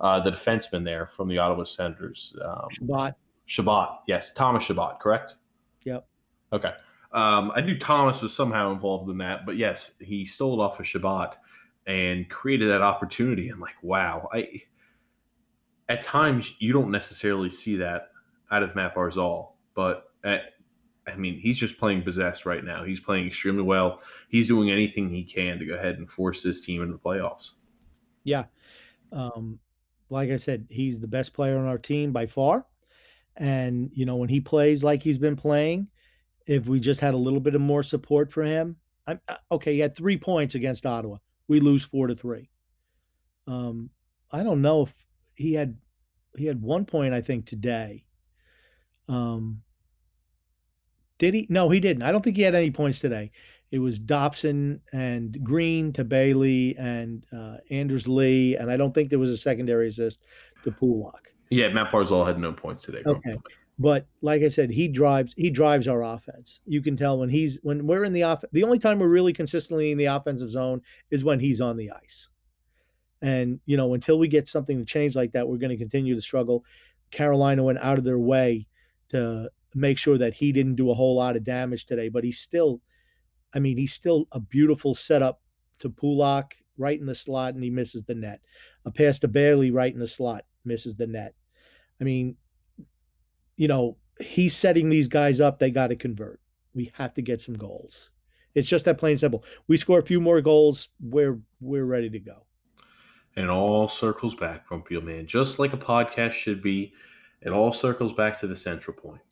Uh, 0.00 0.20
the 0.20 0.32
defenseman 0.32 0.84
there 0.84 1.06
from 1.06 1.28
the 1.28 1.38
Ottawa 1.38 1.64
Senators. 1.64 2.36
Um, 2.44 2.68
Chabot. 2.70 3.14
Chabot, 3.46 3.98
yes. 4.06 4.32
Thomas 4.32 4.64
Chabot, 4.64 4.98
correct? 5.00 5.36
Yep. 5.84 6.06
Okay. 6.52 6.72
Um, 7.12 7.52
I 7.54 7.60
knew 7.60 7.78
Thomas 7.78 8.22
was 8.22 8.34
somehow 8.34 8.72
involved 8.72 9.10
in 9.10 9.18
that, 9.18 9.44
but 9.44 9.56
yes, 9.56 9.92
he 10.00 10.24
stole 10.24 10.60
it 10.60 10.64
off 10.64 10.80
of 10.80 10.86
Chabot 10.86 11.36
and 11.86 12.28
created 12.28 12.68
that 12.70 12.82
opportunity. 12.82 13.48
And 13.48 13.60
like, 13.60 13.74
wow, 13.82 14.28
I 14.32 14.62
at 15.88 16.02
times 16.02 16.54
you 16.58 16.72
don't 16.72 16.90
necessarily 16.90 17.50
see 17.50 17.76
that 17.76 18.10
out 18.50 18.62
of 18.62 18.74
Matt 18.74 18.94
Barzal, 18.94 19.52
but 19.74 20.04
at, 20.24 20.54
I 21.06 21.16
mean, 21.16 21.38
he's 21.38 21.58
just 21.58 21.78
playing 21.78 22.02
possessed 22.02 22.46
right 22.46 22.64
now. 22.64 22.84
He's 22.84 23.00
playing 23.00 23.26
extremely 23.26 23.62
well. 23.62 24.00
He's 24.28 24.46
doing 24.46 24.70
anything 24.70 25.08
he 25.08 25.24
can 25.24 25.58
to 25.58 25.66
go 25.66 25.74
ahead 25.74 25.98
and 25.98 26.08
force 26.08 26.42
this 26.42 26.60
team 26.60 26.82
into 26.82 26.92
the 26.92 26.98
playoffs. 26.98 27.50
Yeah. 28.24 28.44
Um, 29.10 29.58
like 30.08 30.30
I 30.30 30.36
said, 30.36 30.66
he's 30.70 31.00
the 31.00 31.08
best 31.08 31.34
player 31.34 31.58
on 31.58 31.66
our 31.66 31.78
team 31.78 32.12
by 32.12 32.26
far. 32.26 32.66
And, 33.36 33.90
you 33.92 34.04
know, 34.06 34.16
when 34.16 34.28
he 34.28 34.40
plays 34.40 34.84
like 34.84 35.02
he's 35.02 35.18
been 35.18 35.36
playing, 35.36 35.88
if 36.46 36.66
we 36.66 36.80
just 36.80 37.00
had 37.00 37.14
a 37.14 37.18
little 37.18 37.40
bit 37.40 37.54
of 37.54 37.60
more 37.60 37.82
support 37.82 38.30
for 38.30 38.42
him. 38.42 38.76
I'm, 39.06 39.20
uh, 39.28 39.36
okay, 39.50 39.72
he 39.72 39.80
had 39.80 39.96
three 39.96 40.16
points 40.16 40.54
against 40.54 40.86
Ottawa. 40.86 41.16
We 41.52 41.60
lose 41.60 41.84
four 41.84 42.06
to 42.06 42.14
three. 42.14 42.48
Um, 43.46 43.90
I 44.30 44.42
don't 44.42 44.62
know 44.62 44.84
if 44.84 44.94
he 45.34 45.52
had 45.52 45.76
he 46.34 46.46
had 46.46 46.62
one 46.62 46.86
point 46.86 47.12
I 47.12 47.20
think 47.20 47.44
today. 47.44 48.06
Um, 49.06 49.60
did 51.18 51.34
he? 51.34 51.46
No, 51.50 51.68
he 51.68 51.78
didn't. 51.78 52.04
I 52.04 52.10
don't 52.10 52.24
think 52.24 52.36
he 52.36 52.42
had 52.42 52.54
any 52.54 52.70
points 52.70 53.00
today. 53.00 53.32
It 53.70 53.80
was 53.80 53.98
Dobson 53.98 54.80
and 54.94 55.44
Greene 55.44 55.92
to 55.92 56.04
Bailey 56.04 56.74
and 56.78 57.26
uh, 57.36 57.58
Anders 57.70 58.08
Lee, 58.08 58.56
and 58.56 58.70
I 58.70 58.78
don't 58.78 58.94
think 58.94 59.10
there 59.10 59.18
was 59.18 59.30
a 59.30 59.36
secondary 59.36 59.88
assist 59.88 60.20
to 60.64 60.70
Pulock. 60.70 61.34
Yeah, 61.50 61.68
Matt 61.68 61.92
Barzal 61.92 62.26
had 62.26 62.38
no 62.38 62.54
points 62.54 62.84
today. 62.84 63.02
Okay. 63.04 63.36
But 63.78 64.06
like 64.20 64.42
I 64.42 64.48
said, 64.48 64.70
he 64.70 64.88
drives 64.88 65.34
he 65.36 65.50
drives 65.50 65.88
our 65.88 66.02
offense. 66.02 66.60
You 66.66 66.82
can 66.82 66.96
tell 66.96 67.18
when 67.18 67.28
he's 67.28 67.58
when 67.62 67.86
we're 67.86 68.04
in 68.04 68.12
the 68.12 68.22
off 68.22 68.44
the 68.52 68.64
only 68.64 68.78
time 68.78 68.98
we're 68.98 69.08
really 69.08 69.32
consistently 69.32 69.90
in 69.90 69.98
the 69.98 70.06
offensive 70.06 70.50
zone 70.50 70.82
is 71.10 71.24
when 71.24 71.40
he's 71.40 71.60
on 71.60 71.76
the 71.76 71.90
ice. 71.90 72.28
And 73.22 73.60
you 73.66 73.76
know, 73.76 73.94
until 73.94 74.18
we 74.18 74.28
get 74.28 74.48
something 74.48 74.78
to 74.78 74.84
change 74.84 75.16
like 75.16 75.32
that, 75.32 75.48
we're 75.48 75.56
going 75.56 75.70
to 75.70 75.76
continue 75.76 76.14
to 76.14 76.20
struggle. 76.20 76.64
Carolina 77.10 77.62
went 77.62 77.78
out 77.78 77.98
of 77.98 78.04
their 78.04 78.18
way 78.18 78.66
to 79.10 79.50
make 79.74 79.98
sure 79.98 80.18
that 80.18 80.34
he 80.34 80.52
didn't 80.52 80.76
do 80.76 80.90
a 80.90 80.94
whole 80.94 81.16
lot 81.16 81.36
of 81.36 81.44
damage 81.44 81.86
today, 81.86 82.08
but 82.08 82.24
he's 82.24 82.40
still 82.40 82.80
I 83.54 83.58
mean, 83.58 83.76
he's 83.76 83.92
still 83.92 84.26
a 84.32 84.40
beautiful 84.40 84.94
setup 84.94 85.40
to 85.80 85.90
Pulock 85.90 86.54
right 86.78 86.98
in 86.98 87.06
the 87.06 87.14
slot 87.14 87.54
and 87.54 87.62
he 87.62 87.70
misses 87.70 88.02
the 88.04 88.14
net. 88.14 88.40
A 88.86 88.90
pass 88.90 89.18
to 89.20 89.28
Bailey 89.28 89.70
right 89.70 89.92
in 89.92 90.00
the 90.00 90.06
slot, 90.06 90.44
misses 90.64 90.96
the 90.96 91.06
net. 91.06 91.34
I 92.00 92.04
mean, 92.04 92.36
you 93.62 93.68
know, 93.68 93.96
he's 94.18 94.56
setting 94.56 94.90
these 94.90 95.06
guys 95.06 95.40
up. 95.40 95.60
They 95.60 95.70
got 95.70 95.86
to 95.86 95.94
convert. 95.94 96.40
We 96.74 96.90
have 96.94 97.14
to 97.14 97.22
get 97.22 97.40
some 97.40 97.54
goals. 97.54 98.10
It's 98.56 98.66
just 98.66 98.86
that 98.86 98.98
plain 98.98 99.16
simple. 99.16 99.44
We 99.68 99.76
score 99.76 100.00
a 100.00 100.04
few 100.04 100.20
more 100.20 100.40
goals, 100.40 100.88
we're 100.98 101.38
we're 101.60 101.84
ready 101.84 102.10
to 102.10 102.18
go. 102.18 102.44
And 103.36 103.48
all 103.48 103.86
circles 103.86 104.34
back, 104.34 104.66
Grumpy 104.66 105.00
Man, 105.00 105.28
just 105.28 105.60
like 105.60 105.74
a 105.74 105.76
podcast 105.76 106.32
should 106.32 106.60
be. 106.60 106.92
It 107.40 107.50
all 107.50 107.72
circles 107.72 108.12
back 108.12 108.40
to 108.40 108.48
the 108.48 108.56
central 108.56 108.96
point. 108.96 109.22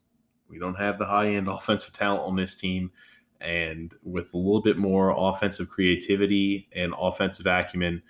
We 0.48 0.60
don't 0.60 0.76
have 0.76 0.96
the 0.96 1.06
high 1.06 1.30
end 1.30 1.48
offensive 1.48 1.92
talent 1.92 2.22
on 2.22 2.36
this 2.36 2.54
team. 2.54 2.92
And 3.40 3.92
with 4.04 4.32
a 4.32 4.36
little 4.36 4.62
bit 4.62 4.78
more 4.78 5.12
offensive 5.16 5.68
creativity 5.68 6.68
and 6.72 6.94
offensive 6.96 7.46
acumen, 7.46 8.00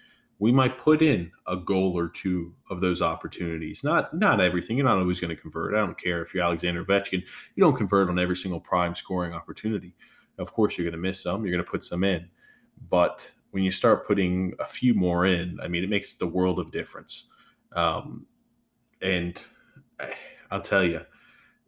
we 0.40 0.50
might 0.50 0.78
put 0.78 1.02
in 1.02 1.30
a 1.46 1.56
goal 1.56 1.96
or 1.96 2.08
two 2.08 2.54
of 2.70 2.80
those 2.80 3.02
opportunities. 3.02 3.84
Not 3.84 4.12
not 4.14 4.40
everything. 4.40 4.76
You're 4.76 4.86
not 4.86 4.98
always 4.98 5.20
going 5.20 5.34
to 5.34 5.40
convert. 5.40 5.74
I 5.74 5.78
don't 5.78 6.00
care 6.00 6.22
if 6.22 6.34
you're 6.34 6.42
Alexander 6.42 6.84
Ovechkin. 6.84 7.22
You 7.54 7.62
don't 7.62 7.76
convert 7.76 8.08
on 8.08 8.18
every 8.18 8.36
single 8.36 8.60
prime 8.60 8.94
scoring 8.94 9.34
opportunity. 9.34 9.94
Of 10.38 10.52
course, 10.52 10.76
you're 10.76 10.86
going 10.86 11.00
to 11.00 11.08
miss 11.08 11.22
some. 11.22 11.44
You're 11.44 11.52
going 11.52 11.64
to 11.64 11.70
put 11.70 11.84
some 11.84 12.02
in. 12.02 12.28
but 12.88 13.30
when 13.50 13.62
you 13.64 13.72
start 13.72 14.06
putting 14.06 14.54
a 14.60 14.66
few 14.66 14.94
more 14.94 15.26
in, 15.26 15.58
I 15.62 15.68
mean, 15.68 15.82
it 15.82 15.90
makes 15.90 16.12
the 16.14 16.26
world 16.26 16.58
of 16.58 16.70
difference. 16.70 17.26
Um, 17.74 18.26
and 19.02 19.40
I'll 20.50 20.60
tell 20.60 20.84
you, 20.84 21.00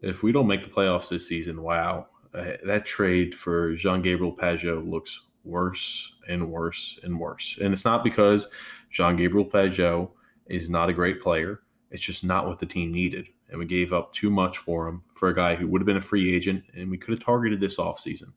if 0.01 0.23
we 0.23 0.33
don't 0.33 0.47
make 0.47 0.63
the 0.63 0.71
playoffs 0.71 1.09
this 1.09 1.27
season, 1.27 1.63
wow, 1.63 2.07
uh, 2.35 2.53
that 2.65 2.87
trade 2.87 3.35
for 3.35 3.75
Jean 3.75 4.01
Gabriel 4.01 4.35
Pageau 4.35 4.89
looks 4.89 5.23
worse 5.44 6.12
and 6.28 6.50
worse 6.50 6.98
and 7.02 7.18
worse. 7.18 7.59
And 7.61 7.72
it's 7.72 7.85
not 7.85 8.05
because 8.05 8.48
Jean 8.90 9.16
Gabriel 9.16 9.48
Pageau 9.48 10.11
is 10.46 10.70
not 10.70 10.88
a 10.88 10.92
great 10.92 11.20
player. 11.20 11.62
It's 11.90 12.02
just 12.02 12.24
not 12.24 12.46
what 12.46 12.59
the 12.59 12.66
team 12.66 12.92
needed. 12.92 13.28
And 13.48 13.59
we 13.59 13.66
gave 13.66 13.92
up 13.92 14.12
too 14.12 14.31
much 14.31 14.59
for 14.59 14.88
him 14.88 15.02
for 15.14 15.28
a 15.28 15.35
guy 15.35 15.55
who 15.55 15.66
would 15.68 15.81
have 15.81 15.87
been 15.87 15.98
a 15.98 16.00
free 16.00 16.35
agent, 16.35 16.64
and 16.74 16.90
we 16.90 16.96
could 16.96 17.11
have 17.11 17.24
targeted 17.24 17.61
this 17.61 17.76
offseason. 17.76 18.33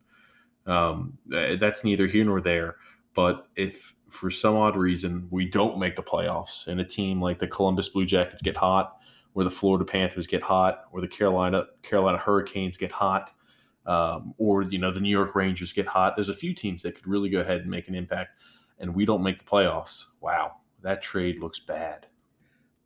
Um, 0.66 1.18
that's 1.28 1.84
neither 1.84 2.08
here 2.08 2.26
nor 2.26 2.42
there. 2.42 2.78
But 3.14 3.48
if 3.56 3.94
for 4.10 4.30
some 4.30 4.56
odd 4.56 4.76
reason 4.76 5.28
we 5.32 5.46
don't 5.46 5.80
make 5.80 5.96
the 5.96 6.04
playoffs 6.04 6.68
and 6.68 6.80
a 6.80 6.86
team 6.86 7.22
like 7.22 7.40
the 7.40 7.48
Columbus 7.48 7.90
Blue 7.90 8.06
Jackets 8.06 8.42
get 8.42 8.58
hot, 8.58 8.98
or 9.34 9.44
the 9.44 9.52
Florida 9.52 9.86
Panthers 9.86 10.28
get 10.28 10.42
hot, 10.42 10.86
or 10.92 11.02
the 11.02 11.08
Carolina 11.08 11.66
Carolina 11.82 12.18
Hurricanes 12.18 12.78
get 12.78 12.92
hot, 12.92 13.32
um, 13.86 14.34
or 14.38 14.64
you 14.64 14.80
know 14.80 14.92
the 14.92 15.00
New 15.00 15.10
York 15.10 15.36
Rangers 15.36 15.74
get 15.74 15.88
hot. 15.88 16.16
There's 16.16 16.30
a 16.30 16.34
few 16.34 16.54
teams 16.54 16.84
that 16.84 16.96
could 16.96 17.08
really 17.08 17.30
go 17.30 17.40
ahead 17.40 17.62
and 17.62 17.70
make 17.70 17.88
an 17.88 17.96
impact, 17.96 18.32
and 18.80 18.94
we 18.94 19.06
don't 19.06 19.24
make 19.24 19.40
the 19.40 19.46
playoffs. 19.46 20.06
Wow, 20.22 20.58
that 20.82 21.02
trade 21.02 21.40
looks 21.40 21.60
bad. 21.60 22.08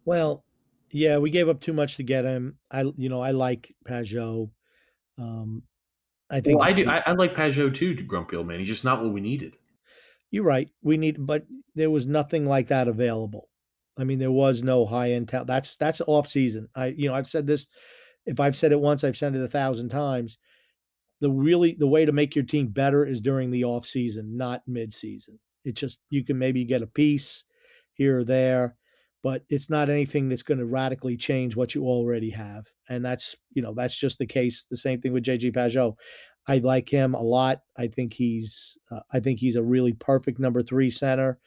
Well, 0.06 0.44
yeah, 0.92 1.18
we 1.18 1.30
gave 1.30 1.50
up 1.50 1.62
too 1.62 1.74
much 1.74 1.98
to 1.98 2.04
get 2.04 2.26
him. 2.26 2.58
I, 2.72 2.92
you 2.98 3.10
know, 3.10 3.22
I 3.22 3.32
like 3.32 3.74
Pageau. 3.88 4.50
Um, 5.18 5.64
I 6.30 6.42
think 6.42 6.60
well, 6.60 6.68
I 6.68 6.74
do. 6.74 6.88
I, 6.90 7.04
I 7.06 7.12
like 7.14 7.36
Pageau 7.36 7.74
too, 7.74 7.96
Grumpy 7.96 8.36
old 8.36 8.48
man. 8.48 8.60
He's 8.60 8.68
just 8.68 8.86
not 8.86 9.02
what 9.02 9.14
we 9.14 9.22
needed. 9.22 9.56
You're 10.32 10.44
right. 10.44 10.70
We 10.84 10.98
need, 10.98 11.26
but 11.26 11.46
there 11.76 11.90
was 11.90 12.06
nothing 12.06 12.46
like 12.46 12.68
that 12.68 12.88
available. 12.88 13.50
I 13.98 14.04
mean, 14.04 14.20
there 14.20 14.32
was 14.32 14.64
no 14.64 14.86
high 14.86 15.12
end 15.12 15.28
talent. 15.28 15.48
That's 15.48 15.76
that's 15.76 16.02
off 16.08 16.28
season. 16.28 16.70
I, 16.76 16.88
you 16.88 17.10
know, 17.10 17.16
I've 17.16 17.28
said 17.28 17.48
this. 17.48 17.68
If 18.26 18.40
I've 18.40 18.56
said 18.56 18.72
it 18.72 18.80
once, 18.80 19.04
I've 19.04 19.18
said 19.18 19.36
it 19.36 19.42
a 19.42 19.48
thousand 19.48 19.90
times. 19.90 20.38
The 21.22 21.30
really 21.30 21.76
the 21.78 21.88
way 21.88 22.06
to 22.06 22.12
make 22.12 22.36
your 22.36 22.46
team 22.46 22.68
better 22.68 23.06
is 23.06 23.20
during 23.20 23.52
the 23.52 23.66
off 23.66 23.86
season, 23.86 24.38
not 24.38 24.64
mid 24.68 24.94
season. 24.94 25.40
It 25.66 25.76
just 25.76 26.00
you 26.10 26.24
can 26.24 26.38
maybe 26.38 26.64
get 26.64 26.82
a 26.82 26.88
piece 26.88 27.44
here 27.94 28.20
or 28.20 28.24
there, 28.24 28.78
but 29.22 29.44
it's 29.50 29.70
not 29.70 29.90
anything 29.90 30.30
that's 30.30 30.44
going 30.44 30.60
to 30.60 30.66
radically 30.66 31.18
change 31.18 31.56
what 31.56 31.76
you 31.76 31.84
already 31.84 32.30
have. 32.30 32.66
And 32.90 33.04
that's 33.04 33.36
you 33.54 33.62
know 33.62 33.74
that's 33.74 33.96
just 33.96 34.18
the 34.18 34.26
case. 34.26 34.66
The 34.70 34.78
same 34.78 35.02
thing 35.02 35.14
with 35.14 35.26
JG 35.26 35.54
Pageau. 35.54 35.96
I 36.48 36.58
like 36.60 36.90
him 36.90 37.14
a 37.14 37.22
lot. 37.22 37.62
I 37.78 37.88
think 37.88 38.14
he's 38.14 38.78
uh, 38.92 39.02
I 39.14 39.20
think 39.20 39.40
he's 39.40 39.56
a 39.56 39.64
really 39.64 39.94
perfect 39.94 40.40
number 40.40 40.64
three 40.64 40.90
center, 40.90 41.38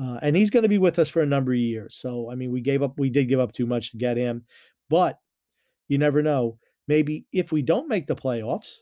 uh, 0.00 0.18
and 0.22 0.36
he's 0.36 0.50
going 0.50 0.62
to 0.62 0.68
be 0.68 0.78
with 0.78 0.98
us 0.98 1.08
for 1.08 1.22
a 1.22 1.26
number 1.26 1.52
of 1.52 1.58
years. 1.58 1.96
So 1.96 2.30
I 2.30 2.34
mean, 2.34 2.52
we 2.52 2.60
gave 2.60 2.82
up 2.82 2.98
we 2.98 3.10
did 3.10 3.28
give 3.28 3.40
up 3.40 3.52
too 3.52 3.66
much 3.66 3.90
to 3.90 3.98
get 3.98 4.16
him, 4.16 4.44
but 4.88 5.18
you 5.88 5.98
never 5.98 6.22
know. 6.22 6.58
Maybe 6.86 7.26
if 7.32 7.52
we 7.52 7.60
don't 7.60 7.88
make 7.88 8.06
the 8.06 8.16
playoffs, 8.16 8.76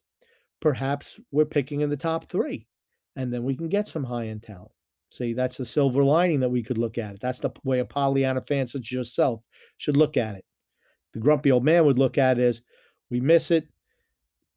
perhaps 0.61 1.19
we're 1.31 1.45
picking 1.45 1.81
in 1.81 1.91
the 1.91 1.97
top 1.97 2.29
three, 2.29 2.67
and 3.17 3.33
then 3.33 3.45
we 3.45 3.57
can 3.57 3.69
get 3.69 3.89
some 3.89 4.05
high 4.05 4.29
end 4.29 4.43
talent. 4.43 4.73
See, 5.11 5.33
that's 5.33 5.57
the 5.57 5.65
silver 5.65 6.05
lining 6.05 6.41
that 6.41 6.51
we 6.51 6.63
could 6.63 6.79
look 6.79 6.99
at 6.99 7.15
it. 7.15 7.21
That's 7.21 7.39
the 7.39 7.51
way 7.65 7.79
a 7.79 7.85
Pollyanna 7.85 8.43
fan 8.43 8.67
such 8.67 8.83
as 8.83 8.93
yourself 8.93 9.43
should 9.79 9.97
look 9.97 10.17
at 10.17 10.35
it. 10.35 10.45
The 11.13 11.21
grumpy 11.21 11.53
old 11.53 11.65
man 11.65 11.87
would 11.87 11.99
look 11.99 12.19
at 12.19 12.39
it 12.39 12.43
as 12.43 12.63
we 13.09 13.21
miss 13.21 13.51
it, 13.51 13.69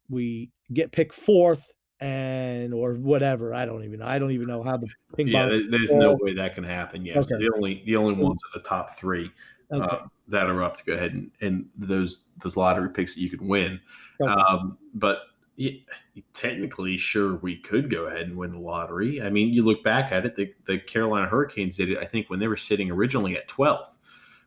we 0.08 0.50
get 0.72 0.92
picked 0.92 1.14
fourth 1.14 1.70
and 2.00 2.74
or 2.74 2.94
whatever. 2.94 3.54
I 3.54 3.64
don't 3.64 3.84
even 3.84 4.00
know. 4.00 4.06
I 4.06 4.18
don't 4.18 4.32
even 4.32 4.48
know 4.48 4.62
how 4.62 4.76
the 4.76 4.88
ping 5.16 5.28
yeah, 5.28 5.46
there's 5.46 5.92
no 5.92 6.18
way 6.20 6.34
that 6.34 6.54
can 6.54 6.64
happen. 6.64 7.04
Yes, 7.04 7.30
okay. 7.32 7.42
the 7.42 7.52
only 7.54 7.82
the 7.86 7.96
only 7.96 8.14
ones 8.14 8.40
are 8.44 8.60
the 8.60 8.68
top 8.68 8.98
three 8.98 9.30
okay. 9.72 9.96
uh, 9.96 10.06
that 10.28 10.48
are 10.48 10.62
up 10.62 10.76
to 10.78 10.84
go 10.84 10.94
ahead 10.94 11.12
and, 11.12 11.30
and 11.40 11.66
those 11.76 12.24
those 12.42 12.56
lottery 12.56 12.90
picks 12.90 13.14
that 13.14 13.20
you 13.20 13.30
can 13.30 13.46
win. 13.46 13.80
Okay. 14.20 14.30
Um, 14.30 14.78
but 14.94 15.18
yeah, 15.60 16.22
technically, 16.32 16.96
sure, 16.96 17.36
we 17.36 17.56
could 17.56 17.90
go 17.90 18.04
ahead 18.06 18.22
and 18.22 18.36
win 18.36 18.52
the 18.52 18.58
lottery. 18.58 19.20
I 19.20 19.30
mean, 19.30 19.52
you 19.52 19.62
look 19.64 19.84
back 19.84 20.10
at 20.12 20.24
it, 20.24 20.34
the, 20.34 20.52
the 20.64 20.78
Carolina 20.78 21.26
Hurricanes 21.26 21.76
did 21.76 21.90
it. 21.90 21.98
I 21.98 22.06
think 22.06 22.30
when 22.30 22.40
they 22.40 22.48
were 22.48 22.56
sitting 22.56 22.90
originally 22.90 23.36
at 23.36 23.48
12th, 23.48 23.98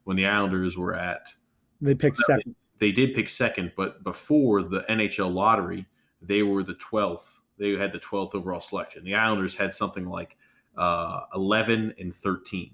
when 0.06 0.18
the 0.18 0.26
Islanders 0.26 0.76
were 0.78 0.96
at 0.96 1.32
they 1.82 1.96
picked 1.96 2.18
second 2.18 2.56
they 2.80 2.92
did 2.92 3.14
pick 3.14 3.30
second, 3.30 3.72
but 3.78 4.04
before 4.04 4.62
the 4.64 4.82
NHL 4.90 5.34
lottery, 5.34 5.86
they 6.22 6.44
were 6.44 6.64
the 6.64 6.76
12th. 6.76 7.40
They 7.58 7.72
had 7.78 7.94
the 7.94 8.00
12th 8.00 8.36
overall 8.36 8.60
selection. 8.60 9.06
The 9.06 9.16
Islanders 9.16 9.56
had 9.56 9.74
something 9.74 10.06
like 10.06 10.36
uh, 10.78 11.22
11 11.34 11.94
and 11.98 12.14
13. 12.14 12.72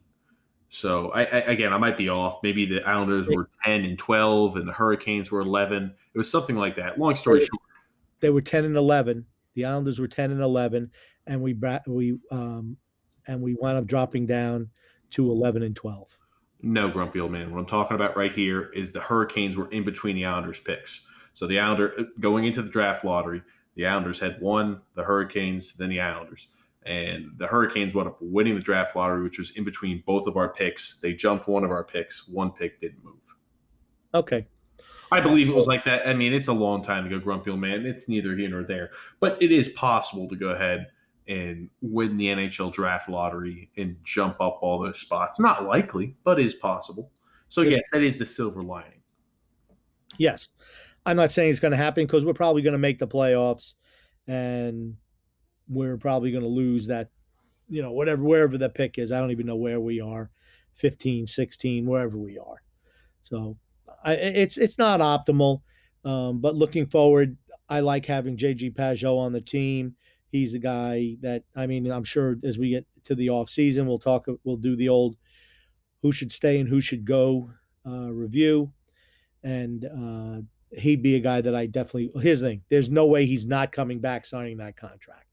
So 0.70 1.12
I, 1.12 1.22
I, 1.22 1.38
again, 1.42 1.74
I 1.74 1.78
might 1.78 1.96
be 1.96 2.10
off. 2.10 2.40
Maybe 2.42 2.66
the 2.66 2.82
Islanders 2.88 3.28
were 3.28 3.50
10 3.64 3.86
and 3.86 4.00
12, 4.00 4.56
and 4.56 4.68
the 4.68 4.74
Hurricanes 4.74 5.30
were 5.32 5.42
11. 5.42 5.94
It 6.14 6.18
was 6.18 6.30
something 6.30 6.56
like 6.56 6.76
that. 6.78 6.98
Long 6.98 7.16
story 7.16 7.42
short, 7.42 7.62
they 8.20 8.30
were 8.30 8.42
10 8.42 8.66
and 8.66 8.78
11. 8.78 9.26
The 9.56 9.66
Islanders 9.66 10.00
were 10.00 10.08
10 10.08 10.32
and 10.32 10.42
11, 10.42 10.92
and 11.28 11.42
we 11.42 11.56
we 11.88 12.18
um, 12.32 12.78
and 13.28 13.42
we 13.42 13.56
wound 13.56 13.78
up 13.78 13.86
dropping 13.86 14.26
down 14.26 14.70
to 15.12 15.32
11 15.32 15.64
and 15.64 15.76
12. 15.76 16.08
No, 16.62 16.90
grumpy 16.90 17.20
old 17.20 17.32
man. 17.32 17.52
What 17.52 17.60
I'm 17.60 17.66
talking 17.66 17.96
about 17.96 18.18
right 18.18 18.34
here 18.34 18.70
is 18.74 18.92
the 18.92 19.00
Hurricanes 19.00 19.56
were 19.56 19.70
in 19.72 19.84
between 19.84 20.16
the 20.16 20.26
Islanders 20.26 20.60
picks. 20.60 21.02
So 21.34 21.48
the 21.48 21.60
Islander 21.60 21.94
uh, 21.98 22.04
going 22.20 22.46
into 22.46 22.62
the 22.62 22.70
draft 22.70 23.06
lottery, 23.06 23.42
the 23.76 23.86
Islanders 23.86 24.20
had 24.20 24.42
won 24.42 24.82
the 24.96 25.04
Hurricanes, 25.04 25.74
then 25.74 25.90
the 25.90 26.02
Islanders. 26.02 26.48
And 26.84 27.32
the 27.38 27.48
Hurricanes 27.48 27.94
wound 27.94 28.10
up 28.10 28.18
winning 28.20 28.56
the 28.56 28.62
draft 28.62 28.96
lottery, 28.96 29.24
which 29.24 29.38
was 29.38 29.52
in 29.52 29.64
between 29.64 30.04
both 30.06 30.28
of 30.28 30.38
our 30.38 30.50
picks. 30.50 31.00
They 31.00 31.14
jumped 31.14 31.48
one 31.48 31.64
of 31.64 31.72
our 31.72 31.84
picks. 31.84 32.28
One 32.28 32.52
pick 32.52 32.82
didn't 32.82 33.04
move. 33.04 33.16
Okay. 34.14 34.48
I 35.12 35.22
believe 35.22 35.50
it 35.50 35.56
was 35.56 35.68
like 35.68 35.84
that. 35.86 36.08
I 36.08 36.14
mean, 36.14 36.34
it's 36.34 36.48
a 36.48 36.54
long 36.54 36.84
time 36.84 37.04
to 37.04 37.10
go, 37.10 37.20
grumpy 37.20 37.52
old 37.52 37.60
man. 37.60 37.86
It's 37.86 38.08
neither 38.08 38.36
here 38.36 38.50
nor 38.50 38.64
there. 38.64 38.92
But 39.20 39.42
it 39.42 39.52
is 39.52 39.70
possible 39.70 40.28
to 40.30 40.36
go 40.36 40.50
ahead 40.50 40.88
and 41.28 41.70
win 41.82 42.18
the 42.18 42.28
NHL 42.28 42.74
draft 42.74 43.10
lottery 43.10 43.70
and 43.78 43.98
jump 44.04 44.42
up 44.42 44.60
all 44.62 44.80
those 44.80 45.00
spots. 45.00 45.40
Not 45.40 45.64
likely, 45.66 46.16
but 46.24 46.40
is 46.40 46.56
possible. 46.56 47.12
So 47.48 47.62
yes, 47.62 47.84
that 47.92 48.04
is 48.04 48.20
the 48.20 48.26
silver 48.26 48.64
lining. 48.64 49.02
Yes. 50.18 50.50
I'm 51.06 51.16
not 51.16 51.32
saying 51.32 51.52
it's 51.52 51.60
going 51.60 51.72
to 51.72 51.78
happen 51.78 52.06
because 52.06 52.26
we're 52.26 52.34
probably 52.34 52.62
going 52.62 52.74
to 52.74 52.80
make 52.80 53.00
the 53.00 53.08
playoffs 53.08 53.74
and 54.28 54.96
we're 55.68 55.98
probably 55.98 56.32
going 56.32 56.44
to 56.44 56.50
lose 56.50 56.88
that, 56.88 57.10
you 57.70 57.82
know, 57.82 57.92
whatever, 57.92 58.24
wherever 58.24 58.58
the 58.58 58.70
pick 58.70 58.98
is. 58.98 59.12
I 59.12 59.20
don't 59.20 59.32
even 59.32 59.46
know 59.46 59.56
where 59.56 59.80
we 59.80 60.02
are 60.02 60.30
15, 60.76 61.26
16, 61.26 61.86
wherever 61.86 62.18
we 62.18 62.38
are. 62.38 62.62
So 63.24 63.56
I, 64.04 64.14
it's, 64.14 64.58
it's 64.58 64.78
not 64.78 65.00
optimal. 65.00 65.62
Um, 66.06 66.40
but 66.40 66.56
looking 66.56 66.86
forward, 66.86 67.38
I 67.68 67.82
like 67.82 68.06
having 68.06 68.38
JG 68.38 68.76
Pageau 68.76 69.18
on 69.18 69.34
the 69.34 69.42
team 69.42 69.96
he's 70.32 70.54
a 70.54 70.60
guy 70.60 71.16
that 71.22 71.44
I 71.56 71.68
mean, 71.68 71.90
I'm 71.92 72.04
sure 72.04 72.38
as 72.44 72.58
we 72.58 72.70
get 72.70 72.86
to 73.06 73.16
the 73.16 73.30
off 73.30 73.50
season, 73.50 73.88
we'll 73.88 74.00
talk, 74.00 74.28
we'll 74.44 74.58
do 74.58 74.76
the 74.76 74.90
old 74.90 75.18
who 76.02 76.12
should 76.12 76.32
stay 76.32 76.60
and 76.60 76.70
who 76.70 76.82
should 76.82 77.06
go 77.06 77.52
uh, 77.86 78.12
review, 78.12 78.72
and 79.44 79.86
uh, 79.86 80.78
he'd 80.80 81.02
be 81.02 81.16
a 81.16 81.20
guy 81.20 81.42
that 81.42 81.56
I 81.56 81.66
definitely. 81.66 82.12
Here's 82.22 82.40
the 82.40 82.48
thing: 82.48 82.62
there's 82.70 82.90
no 82.90 83.06
way 83.06 83.26
he's 83.26 83.46
not 83.46 83.72
coming 83.72 84.00
back 84.00 84.26
signing 84.26 84.58
that 84.58 84.78
contract. 84.78 85.26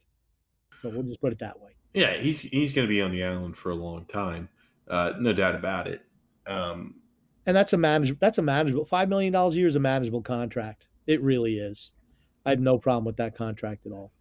So 0.82 0.88
we'll 0.88 1.04
just 1.04 1.20
put 1.20 1.32
it 1.32 1.38
that 1.40 1.60
way. 1.60 1.70
Yeah, 1.94 2.18
he's 2.20 2.40
he's 2.40 2.72
going 2.72 2.86
to 2.86 2.92
be 2.92 3.00
on 3.00 3.12
the 3.12 3.24
island 3.24 3.56
for 3.56 3.70
a 3.70 3.74
long 3.74 4.04
time, 4.06 4.48
uh, 4.88 5.12
no 5.18 5.32
doubt 5.32 5.54
about 5.54 5.86
it. 5.86 6.02
Um, 6.46 6.96
and 7.46 7.56
that's 7.56 7.72
a 7.72 7.78
manage 7.78 8.18
that's 8.18 8.38
a 8.38 8.42
manageable 8.42 8.84
five 8.84 9.08
million 9.08 9.32
dollars 9.32 9.54
a 9.54 9.58
year 9.58 9.68
is 9.68 9.76
a 9.76 9.80
manageable 9.80 10.22
contract. 10.22 10.86
It 11.06 11.22
really 11.22 11.58
is. 11.58 11.92
I 12.44 12.50
have 12.50 12.60
no 12.60 12.78
problem 12.78 13.04
with 13.04 13.16
that 13.16 13.36
contract 13.36 13.86
at 13.86 13.92
all. 13.92 14.12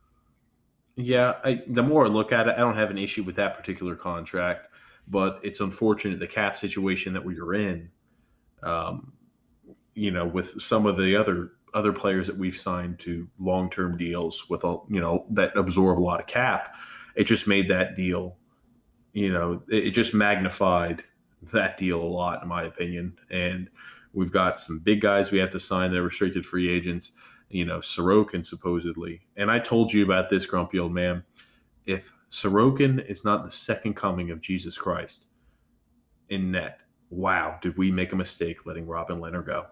Yeah, 0.96 1.34
I, 1.44 1.62
the 1.68 1.84
more 1.84 2.06
I 2.06 2.10
look 2.10 2.32
at 2.32 2.48
it, 2.48 2.56
I 2.56 2.60
don't 2.60 2.78
have 2.78 2.90
an 2.90 2.98
issue 2.98 3.24
with 3.24 3.36
that 3.36 3.58
particular 3.58 3.96
contract, 3.96 4.70
but 5.08 5.40
it's 5.44 5.60
unfortunate 5.60 6.20
the 6.20 6.28
cap 6.28 6.56
situation 6.56 7.14
that 7.14 7.26
we 7.26 7.38
are 7.40 7.54
in. 7.54 7.90
Um, 8.64 9.14
you 9.94 10.12
know, 10.12 10.26
with 10.26 10.60
some 10.62 10.86
of 10.86 10.98
the 10.98 11.16
other 11.16 11.52
other 11.74 11.92
players 11.92 12.28
that 12.28 12.38
we've 12.38 12.58
signed 12.58 12.98
to 13.00 13.28
long 13.38 13.70
term 13.70 13.98
deals 13.98 14.50
with 14.50 14.64
a 14.64 14.78
you 14.90 15.02
know 15.02 15.26
that 15.32 15.56
absorb 15.58 16.00
a 16.00 16.02
lot 16.02 16.20
of 16.20 16.28
cap, 16.28 16.76
it 17.16 17.26
just 17.26 17.48
made 17.48 17.70
that 17.70 17.96
deal. 17.96 18.38
You 19.14 19.32
know, 19.32 19.64
it, 19.70 19.88
it 19.88 19.92
just 19.92 20.14
magnified 20.14 21.04
that 21.52 21.78
deal 21.78 22.02
a 22.02 22.04
lot, 22.04 22.42
in 22.42 22.48
my 22.50 22.64
opinion. 22.64 23.18
And 23.30 23.70
we've 24.14 24.32
got 24.32 24.60
some 24.60 24.80
big 24.80 25.02
guys 25.02 25.32
we 25.32 25.40
have 25.40 25.50
to 25.52 25.60
sign. 25.60 25.92
They're 25.92 26.04
restricted 26.04 26.46
free 26.46 26.70
agents 26.70 27.12
you 27.50 27.66
know, 27.66 27.80
Sorokin 27.80 28.46
supposedly. 28.46 29.22
And 29.38 29.52
I 29.52 29.60
told 29.60 29.94
you 29.94 30.04
about 30.04 30.30
this, 30.30 30.46
grumpy 30.46 30.80
old 30.80 30.94
man. 30.94 31.24
If 31.86 32.12
Sorokin 32.32 33.06
is 33.10 33.24
not 33.24 33.44
the 33.44 33.52
second 33.52 33.96
coming 33.96 34.32
of 34.32 34.42
Jesus 34.42 34.78
Christ 34.78 35.26
in 36.30 36.52
net, 36.52 36.80
wow, 37.10 37.58
did 37.62 37.78
we 37.78 37.92
make 37.92 38.14
a 38.14 38.16
mistake 38.16 38.66
letting 38.66 38.88
Robin 38.88 39.20
Lehner 39.20 39.46
go? 39.46 39.68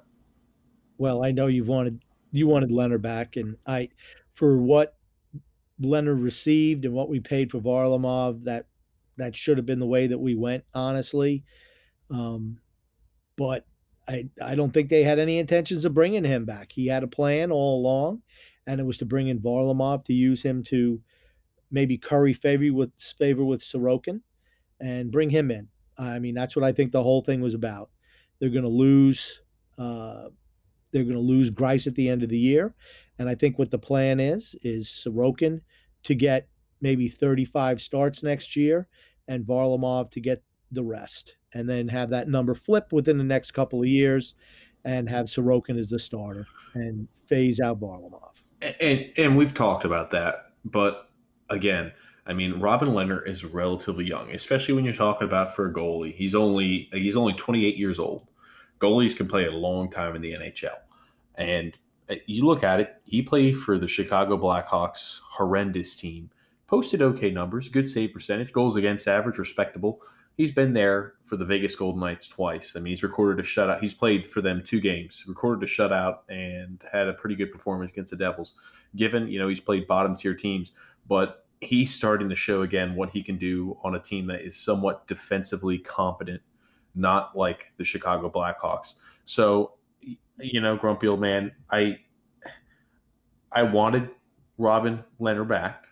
Well, 0.97 1.25
I 1.25 1.31
know 1.31 1.47
you 1.47 1.63
wanted 1.63 2.03
you 2.31 2.47
wanted 2.47 2.69
Lehner 2.69 3.01
back, 3.01 3.35
and 3.35 3.57
I, 3.65 3.89
for 4.33 4.57
what 4.57 4.95
Lehner 5.81 6.19
received 6.19 6.85
and 6.85 6.93
what 6.93 7.09
we 7.09 7.19
paid 7.19 7.51
for 7.51 7.59
Varlamov, 7.59 8.43
that 8.45 8.67
that 9.17 9.35
should 9.35 9.57
have 9.57 9.65
been 9.65 9.79
the 9.79 9.85
way 9.85 10.07
that 10.07 10.19
we 10.19 10.35
went, 10.35 10.63
honestly. 10.73 11.43
Um, 12.09 12.59
but 13.35 13.65
I 14.07 14.29
I 14.41 14.55
don't 14.55 14.71
think 14.71 14.89
they 14.89 15.03
had 15.03 15.19
any 15.19 15.39
intentions 15.39 15.85
of 15.85 15.93
bringing 15.93 16.23
him 16.23 16.45
back. 16.45 16.71
He 16.71 16.87
had 16.87 17.03
a 17.03 17.07
plan 17.07 17.51
all 17.51 17.79
along, 17.79 18.21
and 18.67 18.79
it 18.79 18.85
was 18.85 18.97
to 18.97 19.05
bring 19.05 19.27
in 19.27 19.39
Varlamov 19.39 20.05
to 20.05 20.13
use 20.13 20.41
him 20.41 20.63
to 20.65 21.01
maybe 21.71 21.97
curry 21.97 22.33
favor 22.33 22.73
with 22.73 22.91
favor 23.17 23.43
with 23.43 23.61
Sorokin 23.61 24.21
and 24.79 25.11
bring 25.11 25.29
him 25.29 25.51
in. 25.51 25.67
I 25.97 26.19
mean, 26.19 26.35
that's 26.35 26.55
what 26.55 26.65
I 26.65 26.71
think 26.71 26.91
the 26.91 27.03
whole 27.03 27.21
thing 27.21 27.41
was 27.41 27.53
about. 27.53 27.89
They're 28.39 28.49
going 28.49 28.63
to 28.63 28.69
lose. 28.69 29.41
Uh, 29.77 30.29
they're 30.91 31.03
going 31.03 31.15
to 31.15 31.19
lose 31.19 31.49
Greiss 31.49 31.87
at 31.87 31.95
the 31.95 32.09
end 32.09 32.21
of 32.21 32.29
the 32.29 32.37
year, 32.37 32.75
and 33.17 33.27
I 33.27 33.35
think 33.35 33.57
what 33.57 33.71
the 33.71 33.79
plan 33.79 34.19
is 34.19 34.55
is 34.61 34.87
Sorokin 34.87 35.61
to 36.03 36.15
get 36.15 36.47
maybe 36.83 37.07
35 37.07 37.81
starts 37.81 38.21
next 38.21 38.55
year, 38.55 38.87
and 39.27 39.45
Varlamov 39.45 40.11
to 40.11 40.19
get 40.19 40.43
the 40.71 40.83
rest, 40.83 41.37
and 41.53 41.67
then 41.67 41.87
have 41.87 42.09
that 42.11 42.27
number 42.27 42.53
flip 42.53 42.91
within 42.91 43.17
the 43.17 43.23
next 43.23 43.51
couple 43.51 43.81
of 43.81 43.87
years, 43.87 44.35
and 44.85 45.09
have 45.09 45.27
Sorokin 45.27 45.79
as 45.79 45.89
the 45.89 45.97
starter 45.97 46.45
and 46.75 47.07
phase 47.25 47.59
out 47.61 47.79
Varlamov. 47.79 48.33
And 48.79 49.05
and 49.17 49.37
we've 49.37 49.53
talked 49.53 49.85
about 49.85 50.11
that, 50.11 50.51
but 50.65 51.09
again, 51.49 51.93
I 52.25 52.33
mean, 52.33 52.59
Robin 52.59 52.89
Lehner 52.89 53.25
is 53.27 53.43
relatively 53.43 54.05
young, 54.05 54.31
especially 54.31 54.73
when 54.73 54.85
you're 54.85 54.93
talking 54.93 55.27
about 55.27 55.55
for 55.55 55.67
a 55.67 55.73
goalie. 55.73 56.13
He's 56.13 56.35
only 56.35 56.89
he's 56.91 57.17
only 57.17 57.33
28 57.33 57.75
years 57.77 57.99
old. 57.99 58.27
Goalies 58.79 59.15
can 59.15 59.27
play 59.27 59.45
a 59.45 59.51
long 59.51 59.89
time 59.89 60.15
in 60.15 60.21
the 60.21 60.33
NHL, 60.33 60.77
and 61.35 61.77
uh, 62.09 62.15
you 62.25 62.45
look 62.45 62.63
at 62.63 62.81
it. 62.81 62.95
He 63.05 63.21
played 63.21 63.57
for 63.57 63.77
the 63.77 63.87
Chicago 63.87 64.37
Blackhawks, 64.37 65.19
horrendous 65.23 65.95
team. 65.95 66.29
Posted 66.73 67.03
okay 67.03 67.29
numbers, 67.29 67.69
good 67.69 67.87
save 67.87 68.13
percentage, 68.13 68.51
goals 68.51 68.75
against 68.75 69.07
average, 69.07 69.37
respectable. 69.37 70.01
He's 70.37 70.51
been 70.51 70.73
there 70.73 71.13
for 71.23 71.37
the 71.37 71.45
Vegas 71.45 71.75
Golden 71.75 71.99
Knights 72.01 72.27
twice. 72.27 72.73
I 72.75 72.79
mean, 72.79 72.93
he's 72.93 73.03
recorded 73.03 73.39
a 73.39 73.47
shutout. 73.47 73.79
He's 73.79 73.93
played 73.93 74.25
for 74.25 74.41
them 74.41 74.63
two 74.65 74.81
games, 74.81 75.23
recorded 75.27 75.69
a 75.69 75.71
shutout, 75.71 76.21
and 76.29 76.83
had 76.91 77.07
a 77.07 77.13
pretty 77.13 77.35
good 77.35 77.51
performance 77.51 77.91
against 77.91 78.09
the 78.09 78.17
Devils. 78.17 78.55
Given 78.95 79.27
you 79.27 79.37
know 79.37 79.47
he's 79.49 79.59
played 79.59 79.85
bottom 79.85 80.15
tier 80.15 80.33
teams, 80.33 80.71
but 81.07 81.45
he's 81.61 81.93
starting 81.93 82.27
to 82.27 82.35
show 82.35 82.63
again 82.63 82.95
what 82.95 83.11
he 83.11 83.21
can 83.21 83.37
do 83.37 83.77
on 83.83 83.93
a 83.93 83.99
team 83.99 84.25
that 84.25 84.41
is 84.41 84.55
somewhat 84.55 85.05
defensively 85.05 85.77
competent, 85.77 86.41
not 86.95 87.37
like 87.37 87.67
the 87.77 87.83
Chicago 87.83 88.31
Blackhawks. 88.31 88.95
So, 89.25 89.73
you 90.39 90.59
know, 90.59 90.75
grumpy 90.75 91.07
old 91.07 91.21
man, 91.21 91.51
I 91.69 91.99
I 93.51 93.61
wanted 93.61 94.09
Robin 94.57 95.03
Lehner 95.21 95.47
back. 95.47 95.83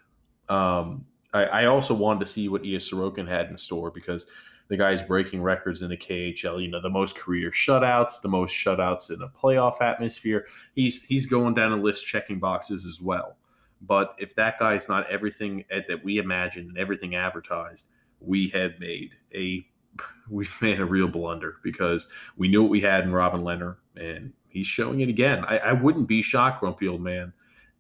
Um, 0.52 1.06
I, 1.34 1.46
I, 1.46 1.66
also 1.66 1.94
wanted 1.94 2.20
to 2.20 2.26
see 2.26 2.50
what 2.50 2.66
Ilya 2.66 2.80
Sorokin 2.80 3.26
had 3.26 3.50
in 3.50 3.58
store 3.58 3.90
because 3.90 4.26
the 4.68 4.76
guy's 4.76 5.02
breaking 5.02 5.42
records 5.42 5.82
in 5.82 5.90
the 5.90 5.96
KHL. 5.96 6.62
You 6.62 6.70
know, 6.70 6.82
the 6.82 6.90
most 6.90 7.16
career 7.16 7.52
shutouts, 7.52 8.22
the 8.22 8.28
most 8.28 8.54
shutouts 8.54 9.12
in 9.12 9.22
a 9.22 9.30
playoff 9.30 9.82
atmosphere. 9.82 10.46
He's 10.76 11.04
he's 11.04 11.26
going 11.26 11.54
down 11.54 11.72
a 11.72 11.78
list 11.78 12.06
checking 12.06 12.40
boxes 12.40 12.86
as 12.86 13.00
well. 13.00 13.38
But 13.82 14.14
if 14.20 14.36
that 14.36 14.60
guy 14.60 14.76
is 14.76 14.90
not 14.90 15.10
everything 15.10 15.64
that 15.70 16.04
we 16.04 16.18
imagined 16.18 16.68
and 16.68 16.78
everything 16.78 17.16
advertised, 17.16 17.88
we 18.20 18.50
have 18.50 18.78
made 18.78 19.16
a 19.34 19.66
we've 20.30 20.62
made 20.62 20.82
a 20.82 20.86
real 20.86 21.08
blunder 21.08 21.56
because 21.64 22.08
we 22.36 22.50
knew 22.50 22.62
what 22.62 22.72
we 22.72 22.82
had 22.82 23.06
in 23.06 23.14
Robin 23.14 23.42
Lehner, 23.42 23.78
and 23.96 24.34
he's 24.50 24.68
showing 24.68 25.00
it 25.00 25.08
again. 25.08 25.46
I, 25.46 25.60
I 25.60 25.72
wouldn't 25.72 26.10
be 26.10 26.22
shocked, 26.22 26.60
grumpy 26.60 26.90
old 26.90 27.02
man, 27.02 27.32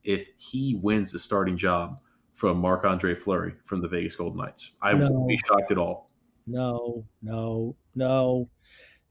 if 0.05 0.29
he 0.37 0.79
wins 0.81 1.11
the 1.11 1.19
starting 1.19 1.57
job 1.57 1.99
from 2.33 2.57
Marc 2.57 2.85
Andre 2.85 3.15
Fleury 3.15 3.53
from 3.63 3.81
the 3.81 3.87
Vegas 3.87 4.15
Golden 4.15 4.39
Knights. 4.39 4.71
I 4.81 4.93
no. 4.93 4.99
wouldn't 4.99 5.27
be 5.27 5.39
shocked 5.45 5.71
at 5.71 5.77
all. 5.77 6.09
No, 6.47 7.05
no, 7.21 7.75
no. 7.95 8.49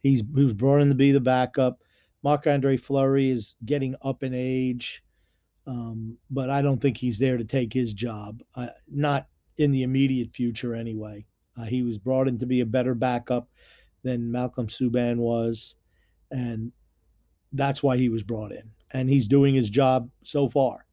He's 0.01 0.23
he 0.35 0.45
was 0.45 0.55
brought 0.55 0.81
in 0.81 0.89
to 0.89 0.95
be 0.95 1.13
the 1.13 1.21
backup. 1.21 1.79
Marc 2.23 2.47
Andre 2.47 2.77
Fleury 2.77 3.31
is 3.31 3.57
getting 3.65 3.95
up 4.03 4.23
in 4.23 4.33
age. 4.35 5.03
Um, 5.67 6.17
but 6.31 6.51
I 6.51 6.63
don't 6.63 6.81
think 6.81 6.97
he's 6.97 7.19
there 7.19 7.37
to 7.37 7.45
take 7.45 7.73
his 7.73 7.95
job, 7.95 8.43
uh, 8.57 8.69
not 8.91 9.29
in 9.59 9.71
the 9.71 9.83
immediate 9.83 10.35
future 10.35 10.75
anyway. 10.75 11.25
Uh, 11.57 11.65
he 11.65 11.83
was 11.83 11.99
brought 11.99 12.29
in 12.29 12.39
to 12.39 12.47
be 12.47 12.61
a 12.61 12.67
better 12.67 12.95
backup 12.95 13.49
than 14.03 14.33
Malcolm 14.33 14.67
Subban 14.67 15.17
was, 15.19 15.77
and 16.31 16.73
that's 17.53 17.83
why 17.83 17.97
he 17.97 18.09
was 18.09 18.23
brought 18.23 18.53
in. 18.53 18.69
And 18.93 19.09
he's 19.09 19.29
doing 19.29 19.55
his 19.55 19.71
job 19.71 20.11
so 20.25 20.49
far. 20.49 20.87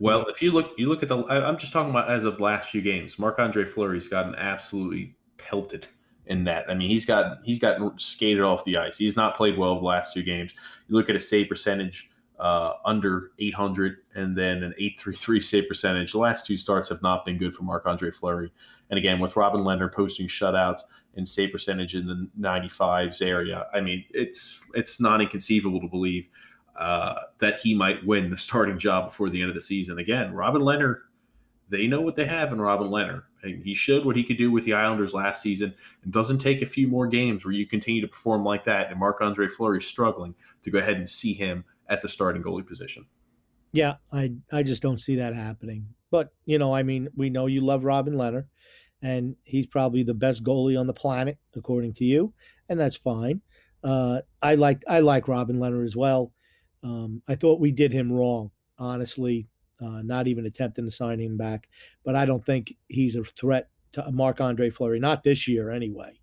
Well, 0.00 0.26
if 0.28 0.40
you 0.40 0.52
look, 0.52 0.72
you 0.76 0.88
look 0.88 1.02
at 1.02 1.08
the. 1.08 1.18
I, 1.24 1.48
am 1.48 1.58
just 1.58 1.72
talking 1.72 1.90
about 1.90 2.10
as 2.10 2.24
of 2.24 2.40
last 2.40 2.68
few 2.70 2.80
games. 2.80 3.18
Marc 3.18 3.38
Andre 3.38 3.64
Fleury's 3.64 4.06
gotten 4.06 4.34
absolutely 4.36 5.16
pelted 5.38 5.88
in 6.26 6.44
that. 6.44 6.70
I 6.70 6.74
mean, 6.74 6.88
he's 6.88 7.04
got 7.04 7.38
he's 7.42 7.58
gotten 7.58 7.98
skated 7.98 8.42
off 8.42 8.64
the 8.64 8.76
ice. 8.76 8.98
He's 8.98 9.16
not 9.16 9.36
played 9.36 9.58
well 9.58 9.74
the 9.74 9.84
last 9.84 10.12
two 10.12 10.22
games. 10.22 10.54
You 10.86 10.96
look 10.96 11.10
at 11.10 11.16
a 11.16 11.20
save 11.20 11.48
percentage 11.48 12.10
uh, 12.38 12.74
under 12.84 13.32
800 13.40 13.96
and 14.14 14.36
then 14.36 14.62
an 14.62 14.74
833 14.78 15.40
save 15.40 15.68
percentage. 15.68 16.12
The 16.12 16.18
last 16.18 16.46
two 16.46 16.56
starts 16.56 16.88
have 16.88 17.02
not 17.02 17.24
been 17.24 17.36
good 17.36 17.52
for 17.52 17.64
Marc 17.64 17.86
Andre 17.86 18.10
Fleury. 18.10 18.52
And 18.90 18.98
again, 18.98 19.18
with 19.18 19.36
Robin 19.36 19.62
Lehner 19.62 19.92
posting 19.92 20.28
shutouts 20.28 20.80
and 21.16 21.26
save 21.26 21.50
percentage 21.50 21.96
in 21.96 22.06
the 22.06 22.28
95s 22.38 23.20
area, 23.20 23.66
I 23.74 23.80
mean, 23.80 24.04
it's 24.10 24.60
it's 24.74 25.00
not 25.00 25.20
inconceivable 25.20 25.80
to 25.80 25.88
believe 25.88 26.28
uh, 26.78 27.22
that 27.40 27.60
he 27.60 27.74
might 27.74 28.06
win 28.06 28.30
the 28.30 28.36
starting 28.36 28.78
job 28.78 29.08
before 29.08 29.28
the 29.28 29.40
end 29.40 29.50
of 29.50 29.56
the 29.56 29.62
season. 29.62 29.98
Again, 29.98 30.32
Robin 30.32 30.62
Lehner, 30.62 31.00
they 31.68 31.86
know 31.86 32.00
what 32.00 32.16
they 32.16 32.24
have 32.24 32.52
in 32.52 32.60
Robin 32.60 32.88
Lehner. 32.88 33.24
He 33.42 33.74
showed 33.74 34.04
what 34.04 34.16
he 34.16 34.24
could 34.24 34.38
do 34.38 34.50
with 34.50 34.64
the 34.64 34.74
Islanders 34.74 35.14
last 35.14 35.42
season. 35.42 35.74
It 36.02 36.10
doesn't 36.10 36.38
take 36.38 36.62
a 36.62 36.66
few 36.66 36.88
more 36.88 37.06
games 37.06 37.44
where 37.44 37.54
you 37.54 37.66
continue 37.66 38.00
to 38.00 38.08
perform 38.08 38.44
like 38.44 38.64
that 38.64 38.90
and 38.90 38.98
Marc 38.98 39.20
Andre 39.20 39.48
Fleury 39.48 39.80
struggling 39.80 40.34
to 40.62 40.70
go 40.70 40.78
ahead 40.78 40.96
and 40.96 41.08
see 41.08 41.34
him 41.34 41.64
at 41.88 42.02
the 42.02 42.08
starting 42.08 42.42
goalie 42.42 42.66
position. 42.66 43.06
Yeah, 43.72 43.96
I 44.12 44.32
I 44.50 44.62
just 44.62 44.82
don't 44.82 44.98
see 44.98 45.16
that 45.16 45.34
happening. 45.34 45.86
But 46.10 46.32
you 46.46 46.58
know, 46.58 46.74
I 46.74 46.82
mean, 46.82 47.08
we 47.16 47.28
know 47.28 47.46
you 47.46 47.60
love 47.60 47.84
Robin 47.84 48.14
Lehner, 48.14 48.46
and 49.02 49.36
he's 49.44 49.66
probably 49.66 50.02
the 50.02 50.14
best 50.14 50.42
goalie 50.42 50.78
on 50.78 50.86
the 50.86 50.94
planet, 50.94 51.38
according 51.54 51.94
to 51.94 52.04
you, 52.04 52.32
and 52.68 52.80
that's 52.80 52.96
fine. 52.96 53.40
Uh, 53.84 54.20
I 54.42 54.54
like 54.54 54.82
I 54.88 55.00
like 55.00 55.28
Robin 55.28 55.58
Lehner 55.58 55.84
as 55.84 55.96
well. 55.96 56.32
Um, 56.82 57.22
I 57.28 57.34
thought 57.34 57.60
we 57.60 57.72
did 57.72 57.92
him 57.92 58.12
wrong, 58.12 58.50
honestly, 58.78 59.48
uh, 59.80 60.02
not 60.02 60.26
even 60.26 60.46
attempting 60.46 60.84
to 60.84 60.90
sign 60.90 61.20
him 61.20 61.36
back. 61.36 61.68
But 62.04 62.16
I 62.16 62.24
don't 62.24 62.44
think 62.44 62.74
he's 62.88 63.16
a 63.16 63.24
threat 63.24 63.68
to 63.92 64.10
Marc 64.12 64.40
Andre 64.40 64.70
Fleury, 64.70 65.00
not 65.00 65.22
this 65.22 65.48
year 65.48 65.70
anyway. 65.70 66.18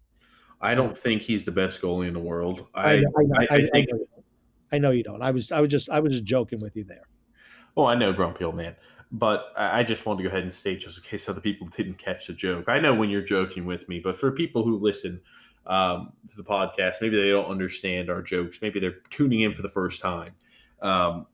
I 0.62 0.76
don't 0.76 0.98
think 0.98 1.22
he's 1.22 1.44
the 1.44 1.52
best 1.52 1.82
goalie 1.82 2.08
in 2.08 2.14
the 2.14 2.20
world. 2.20 2.66
I, 2.74 2.96
I, 2.96 3.04
I, 3.40 3.48
I 3.52 3.66
think 3.66 3.90
I 4.72 4.78
know 4.78 4.92
you 4.92 5.04
don't. 5.04 5.22
I 5.22 5.32
was 5.32 5.52
I 5.52 5.62
was 5.62 5.70
just 5.70 5.90
I 5.90 6.00
was 6.00 6.14
just 6.14 6.26
joking 6.26 6.60
with 6.60 6.76
you 6.76 6.84
there. 6.84 7.08
Oh, 7.78 7.86
I 7.86 7.96
know, 7.96 8.14
grumpy 8.14 8.46
old 8.46 8.56
man. 8.56 8.76
But 9.12 9.54
I 9.56 9.84
just 9.84 10.06
wanted 10.06 10.24
to 10.24 10.24
go 10.24 10.30
ahead 10.30 10.44
and 10.44 10.52
state 10.52 10.80
just 10.80 10.98
in 10.98 11.04
case 11.04 11.30
other 11.30 11.40
people 11.40 11.68
didn't 11.78 11.98
catch 11.98 12.28
the 12.28 12.34
joke. 12.34 12.66
I 12.68 12.80
know 12.80 12.94
when 12.94 13.10
you're 13.10 13.22
joking 13.22 13.66
with 13.66 13.88
me, 13.88 14.00
but 14.00 14.18
for 14.18 14.32
people 14.32 14.64
who 14.64 14.78
listen 14.78 15.22
um, 15.68 16.14
to 16.30 16.36
the 16.36 16.44
podcast, 16.44 16.96
maybe 17.02 17.22
they 17.22 17.30
don't 17.30 17.50
understand 17.50 18.10
our 18.10 18.22
jokes. 18.22 18.60
Maybe 18.62 18.80
they're 18.80 19.02
tuning 19.10 19.42
in 19.42 19.54
for 19.54 19.62
the 19.62 19.70
first 19.70 20.02
time. 20.02 20.34
Um, 20.82 21.28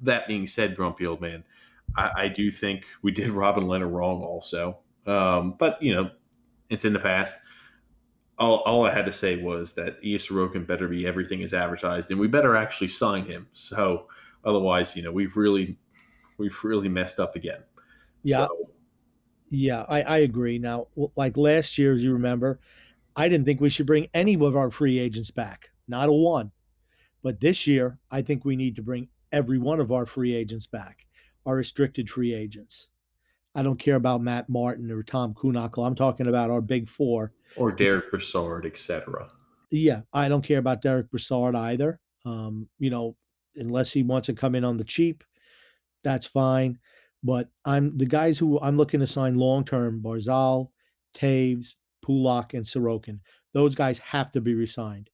that 0.00 0.26
being 0.26 0.46
said, 0.46 0.76
grumpy 0.76 1.06
old 1.06 1.20
man, 1.20 1.44
I, 1.96 2.10
I, 2.16 2.28
do 2.28 2.50
think 2.50 2.84
we 3.02 3.12
did 3.12 3.30
Robin 3.42 3.64
Lehner 3.64 3.90
wrong 3.90 4.22
also. 4.22 4.78
Um, 5.06 5.54
but 5.58 5.80
you 5.82 5.94
know, 5.94 6.10
it's 6.68 6.84
in 6.84 6.92
the 6.92 6.98
past 6.98 7.36
all, 8.42 8.62
all 8.66 8.86
I 8.86 8.92
had 8.92 9.06
to 9.06 9.12
say 9.12 9.36
was 9.36 9.74
that 9.74 9.98
Ilya 10.02 10.18
Sorokin 10.18 10.66
better 10.66 10.88
be 10.88 11.06
everything 11.06 11.40
is 11.40 11.54
advertised, 11.54 12.10
and 12.10 12.18
we 12.18 12.26
better 12.26 12.56
actually 12.56 12.88
sign 12.88 13.24
him. 13.24 13.46
So 13.52 14.08
otherwise, 14.44 14.96
you 14.96 15.02
know, 15.02 15.12
we've 15.12 15.36
really 15.36 15.78
we've 16.38 16.58
really 16.64 16.88
messed 16.88 17.20
up 17.20 17.36
again. 17.36 17.62
Yeah, 18.22 18.46
so, 18.46 18.70
yeah, 19.50 19.84
I, 19.88 20.02
I 20.02 20.18
agree. 20.18 20.58
Now, 20.58 20.88
like 21.16 21.36
last 21.36 21.78
year, 21.78 21.94
as 21.94 22.02
you 22.02 22.12
remember, 22.12 22.60
I 23.14 23.28
didn't 23.28 23.46
think 23.46 23.60
we 23.60 23.70
should 23.70 23.86
bring 23.86 24.08
any 24.14 24.34
of 24.34 24.56
our 24.56 24.70
free 24.70 24.98
agents 24.98 25.30
back, 25.30 25.70
not 25.88 26.08
a 26.08 26.12
one. 26.12 26.50
But 27.22 27.40
this 27.40 27.66
year, 27.66 27.98
I 28.10 28.22
think 28.22 28.44
we 28.44 28.56
need 28.56 28.76
to 28.76 28.82
bring 28.82 29.08
every 29.30 29.58
one 29.58 29.80
of 29.80 29.92
our 29.92 30.06
free 30.06 30.34
agents 30.34 30.66
back, 30.66 31.06
our 31.46 31.56
restricted 31.56 32.10
free 32.10 32.34
agents. 32.34 32.88
I 33.54 33.62
don't 33.62 33.78
care 33.78 33.96
about 33.96 34.22
Matt 34.22 34.48
Martin 34.48 34.90
or 34.90 35.02
Tom 35.02 35.34
Kuhnhackl. 35.34 35.86
I'm 35.86 35.94
talking 35.94 36.26
about 36.26 36.50
our 36.50 36.60
big 36.60 36.88
four 36.88 37.32
or 37.56 37.70
Derek 37.70 38.10
Brassard, 38.10 38.64
etc. 38.66 39.28
Yeah, 39.70 40.02
I 40.12 40.28
don't 40.28 40.44
care 40.44 40.58
about 40.58 40.82
Derek 40.82 41.10
Brassard 41.10 41.54
either. 41.54 42.00
Um, 42.24 42.68
you 42.78 42.90
know, 42.90 43.16
unless 43.56 43.92
he 43.92 44.02
wants 44.02 44.26
to 44.26 44.34
come 44.34 44.54
in 44.54 44.64
on 44.64 44.76
the 44.76 44.84
cheap, 44.84 45.22
that's 46.02 46.26
fine. 46.26 46.78
But 47.22 47.48
I'm 47.64 47.96
the 47.96 48.06
guys 48.06 48.38
who 48.38 48.58
I'm 48.60 48.76
looking 48.76 49.00
to 49.00 49.06
sign 49.06 49.34
long 49.34 49.64
term: 49.64 50.00
Barzal, 50.02 50.70
Toews, 51.14 51.74
Pulock, 52.02 52.54
and 52.54 52.64
Sorokin. 52.64 53.20
Those 53.52 53.74
guys 53.74 53.98
have 53.98 54.32
to 54.32 54.40
be 54.40 54.54
resigned. 54.54 55.10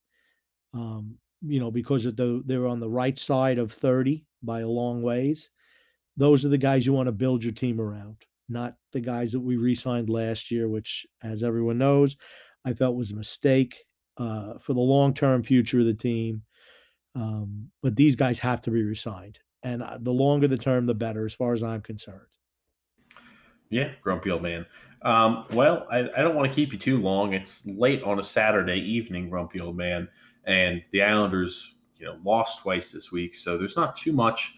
Um, 0.72 1.16
you 1.42 1.60
know, 1.60 1.70
because 1.70 2.06
of 2.06 2.16
the 2.16 2.42
they're 2.46 2.66
on 2.66 2.80
the 2.80 2.90
right 2.90 3.18
side 3.18 3.58
of 3.58 3.72
30 3.72 4.24
by 4.42 4.60
a 4.60 4.68
long 4.68 5.02
ways. 5.02 5.50
those 6.16 6.44
are 6.44 6.48
the 6.48 6.58
guys 6.58 6.84
you 6.84 6.92
want 6.92 7.06
to 7.06 7.12
build 7.12 7.44
your 7.44 7.52
team 7.52 7.80
around, 7.80 8.16
not 8.48 8.74
the 8.92 9.00
guys 9.00 9.32
that 9.32 9.40
we 9.40 9.56
re-signed 9.56 10.10
last 10.10 10.50
year, 10.50 10.68
which, 10.68 11.06
as 11.22 11.42
everyone 11.42 11.78
knows, 11.78 12.16
I 12.64 12.72
felt 12.72 12.96
was 12.96 13.12
a 13.12 13.16
mistake 13.16 13.84
uh, 14.16 14.58
for 14.58 14.74
the 14.74 14.80
long-term 14.80 15.44
future 15.44 15.80
of 15.80 15.86
the 15.86 15.94
team. 15.94 16.42
Um, 17.14 17.70
but 17.82 17.96
these 17.96 18.16
guys 18.16 18.38
have 18.40 18.60
to 18.62 18.70
be 18.70 18.82
resigned, 18.82 19.38
and 19.62 19.82
the 20.00 20.12
longer 20.12 20.48
the 20.48 20.58
term, 20.58 20.86
the 20.86 20.94
better, 20.94 21.24
as 21.24 21.34
far 21.34 21.52
as 21.52 21.62
I'm 21.62 21.82
concerned. 21.82 22.26
Yeah, 23.70 23.90
grumpy 24.02 24.30
old 24.30 24.42
man. 24.42 24.66
Um, 25.02 25.44
well, 25.52 25.86
I, 25.90 26.08
I 26.16 26.22
don't 26.22 26.34
want 26.34 26.48
to 26.48 26.54
keep 26.54 26.72
you 26.72 26.78
too 26.78 26.98
long. 26.98 27.32
It's 27.32 27.66
late 27.66 28.02
on 28.02 28.18
a 28.18 28.24
Saturday 28.24 28.80
evening, 28.80 29.30
grumpy 29.30 29.60
old 29.60 29.76
man, 29.76 30.08
and 30.48 30.82
the 30.90 31.02
Islanders, 31.02 31.74
you 31.98 32.06
know, 32.06 32.16
lost 32.24 32.60
twice 32.62 32.90
this 32.90 33.12
week, 33.12 33.36
so 33.36 33.58
there's 33.58 33.76
not 33.76 33.94
too 33.94 34.12
much 34.12 34.56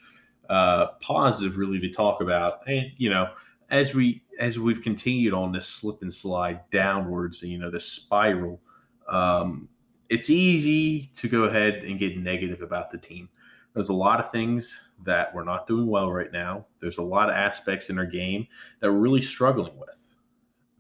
uh, 0.49 0.87
positive 1.01 1.59
really 1.59 1.81
to 1.81 1.91
talk 1.91 2.23
about. 2.23 2.61
And 2.67 2.93
you 2.97 3.11
know, 3.11 3.31
as 3.71 3.93
we 3.93 4.23
as 4.39 4.59
we've 4.59 4.81
continued 4.81 5.35
on 5.35 5.53
this 5.53 5.67
slip 5.67 6.01
and 6.03 6.13
slide 6.13 6.61
downwards, 6.71 7.43
and 7.43 7.51
you 7.51 7.59
know, 7.59 7.71
this 7.71 7.87
spiral, 7.87 8.61
um, 9.09 9.69
it's 10.09 10.31
easy 10.31 11.11
to 11.15 11.29
go 11.29 11.45
ahead 11.45 11.83
and 11.85 11.99
get 11.99 12.17
negative 12.17 12.63
about 12.63 12.91
the 12.91 12.99
team. 12.99 13.29
There's 13.75 13.89
a 13.89 13.95
lot 13.95 14.21
of 14.21 14.31
things 14.31 14.81
that 15.05 15.35
we're 15.35 15.45
not 15.45 15.67
doing 15.67 15.87
well 15.87 16.11
right 16.13 16.33
now. 16.33 16.67
There's 16.81 16.99
a 16.99 17.03
lot 17.03 17.31
of 17.31 17.37
aspects 17.37 17.91
in 17.91 17.99
our 17.99 18.07
game 18.07 18.47
that 18.81 18.91
we're 18.91 18.99
really 18.99 19.21
struggling 19.21 19.77
with. 19.79 20.15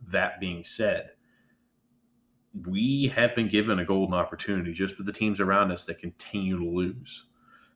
That 0.09 0.41
being 0.41 0.65
said, 0.65 1.11
we 2.67 3.09
have 3.09 3.35
been 3.35 3.49
given 3.49 3.79
a 3.79 3.85
golden 3.85 4.15
opportunity 4.15 4.73
just 4.73 4.97
with 4.99 5.07
the 5.07 5.13
teams 5.13 5.41
around 5.41 5.71
us 5.71 5.85
that 5.87 5.99
continue 5.99 6.59
to 6.59 6.65
lose. 6.65 7.27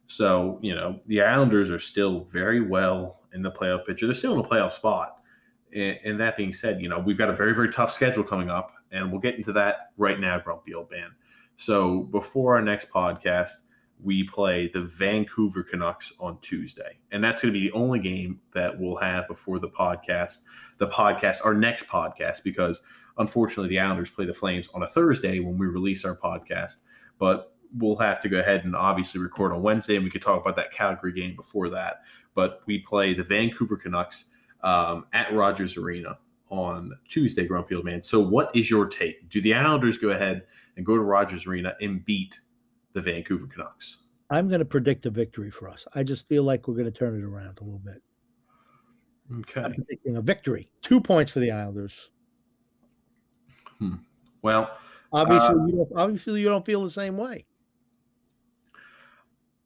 So, 0.06 0.58
you 0.62 0.74
know, 0.74 1.00
the 1.06 1.22
Islanders 1.22 1.70
are 1.70 1.78
still 1.78 2.24
very 2.24 2.60
well 2.60 3.20
in 3.32 3.42
the 3.42 3.50
playoff 3.50 3.86
picture. 3.86 4.06
They're 4.06 4.14
still 4.14 4.34
in 4.34 4.40
a 4.40 4.48
playoff 4.48 4.72
spot. 4.72 5.16
And, 5.74 5.98
and, 6.04 6.20
that 6.20 6.36
being 6.36 6.52
said, 6.52 6.80
you 6.80 6.88
know, 6.88 6.98
we've 6.98 7.18
got 7.18 7.30
a 7.30 7.32
very, 7.32 7.54
very 7.54 7.70
tough 7.70 7.92
schedule 7.92 8.22
coming 8.22 8.50
up, 8.50 8.72
and 8.92 9.10
we'll 9.10 9.20
get 9.20 9.36
into 9.36 9.52
that 9.54 9.92
right 9.96 10.20
now, 10.20 10.38
Grumpy 10.38 10.74
Old 10.74 10.90
Man. 10.90 11.10
So, 11.56 12.02
before 12.02 12.54
our 12.54 12.62
next 12.62 12.90
podcast, 12.90 13.50
we 14.02 14.24
play 14.24 14.68
the 14.68 14.82
Vancouver 14.82 15.62
Canucks 15.62 16.12
on 16.20 16.38
Tuesday. 16.40 16.98
And 17.10 17.24
that's 17.24 17.42
going 17.42 17.54
to 17.54 17.58
be 17.58 17.68
the 17.68 17.74
only 17.74 17.98
game 17.98 18.40
that 18.52 18.78
we'll 18.78 18.96
have 18.96 19.26
before 19.28 19.58
the 19.58 19.68
podcast, 19.68 20.38
the 20.78 20.88
podcast, 20.88 21.44
our 21.44 21.54
next 21.54 21.86
podcast, 21.86 22.42
because 22.42 22.82
unfortunately 23.18 23.68
the 23.68 23.80
Islanders 23.80 24.10
play 24.10 24.24
the 24.24 24.34
Flames 24.34 24.68
on 24.74 24.82
a 24.82 24.88
Thursday 24.88 25.40
when 25.40 25.58
we 25.58 25.66
release 25.66 26.04
our 26.04 26.16
podcast. 26.16 26.76
But 27.18 27.54
we'll 27.76 27.96
have 27.96 28.20
to 28.20 28.28
go 28.28 28.38
ahead 28.38 28.64
and 28.64 28.74
obviously 28.74 29.20
record 29.20 29.52
on 29.52 29.62
Wednesday, 29.62 29.96
and 29.96 30.04
we 30.04 30.10
could 30.10 30.22
talk 30.22 30.40
about 30.40 30.56
that 30.56 30.72
Calgary 30.72 31.12
game 31.12 31.36
before 31.36 31.68
that. 31.70 32.02
But 32.34 32.62
we 32.66 32.80
play 32.80 33.14
the 33.14 33.24
Vancouver 33.24 33.76
Canucks 33.76 34.30
um, 34.62 35.06
at 35.12 35.32
Rogers 35.32 35.76
Arena 35.76 36.18
on 36.50 36.92
Tuesday, 37.08 37.46
Grumpy 37.46 37.74
Old 37.74 37.84
Man. 37.84 38.02
So, 38.02 38.20
what 38.20 38.54
is 38.54 38.70
your 38.70 38.86
take? 38.86 39.28
Do 39.28 39.40
the 39.40 39.54
Islanders 39.54 39.98
go 39.98 40.10
ahead 40.10 40.42
and 40.76 40.84
go 40.84 40.94
to 40.94 41.02
Rogers 41.02 41.46
Arena 41.46 41.74
and 41.80 42.04
beat 42.04 42.38
the 42.92 43.00
Vancouver 43.00 43.46
Canucks? 43.46 43.98
I'm 44.30 44.48
going 44.48 44.60
to 44.60 44.64
predict 44.64 45.06
a 45.06 45.10
victory 45.10 45.50
for 45.50 45.68
us. 45.68 45.86
I 45.94 46.02
just 46.02 46.28
feel 46.28 46.42
like 46.44 46.66
we're 46.66 46.74
going 46.74 46.86
to 46.86 46.90
turn 46.90 47.18
it 47.18 47.24
around 47.24 47.58
a 47.60 47.64
little 47.64 47.80
bit. 47.80 48.02
Okay. 49.40 49.62
I'm 49.62 49.74
predicting 49.74 50.16
a 50.16 50.22
victory. 50.22 50.68
Two 50.82 51.00
points 51.00 51.32
for 51.32 51.40
the 51.40 51.50
Islanders. 51.50 52.10
Hmm. 53.85 53.97
Well, 54.43 54.76
obviously, 55.12 55.49
uh, 55.49 55.66
you 55.66 55.72
don't, 55.76 55.93
obviously 55.97 56.41
you 56.41 56.49
don't 56.49 56.64
feel 56.64 56.82
the 56.82 56.91
same 56.91 57.16
way. 57.16 57.45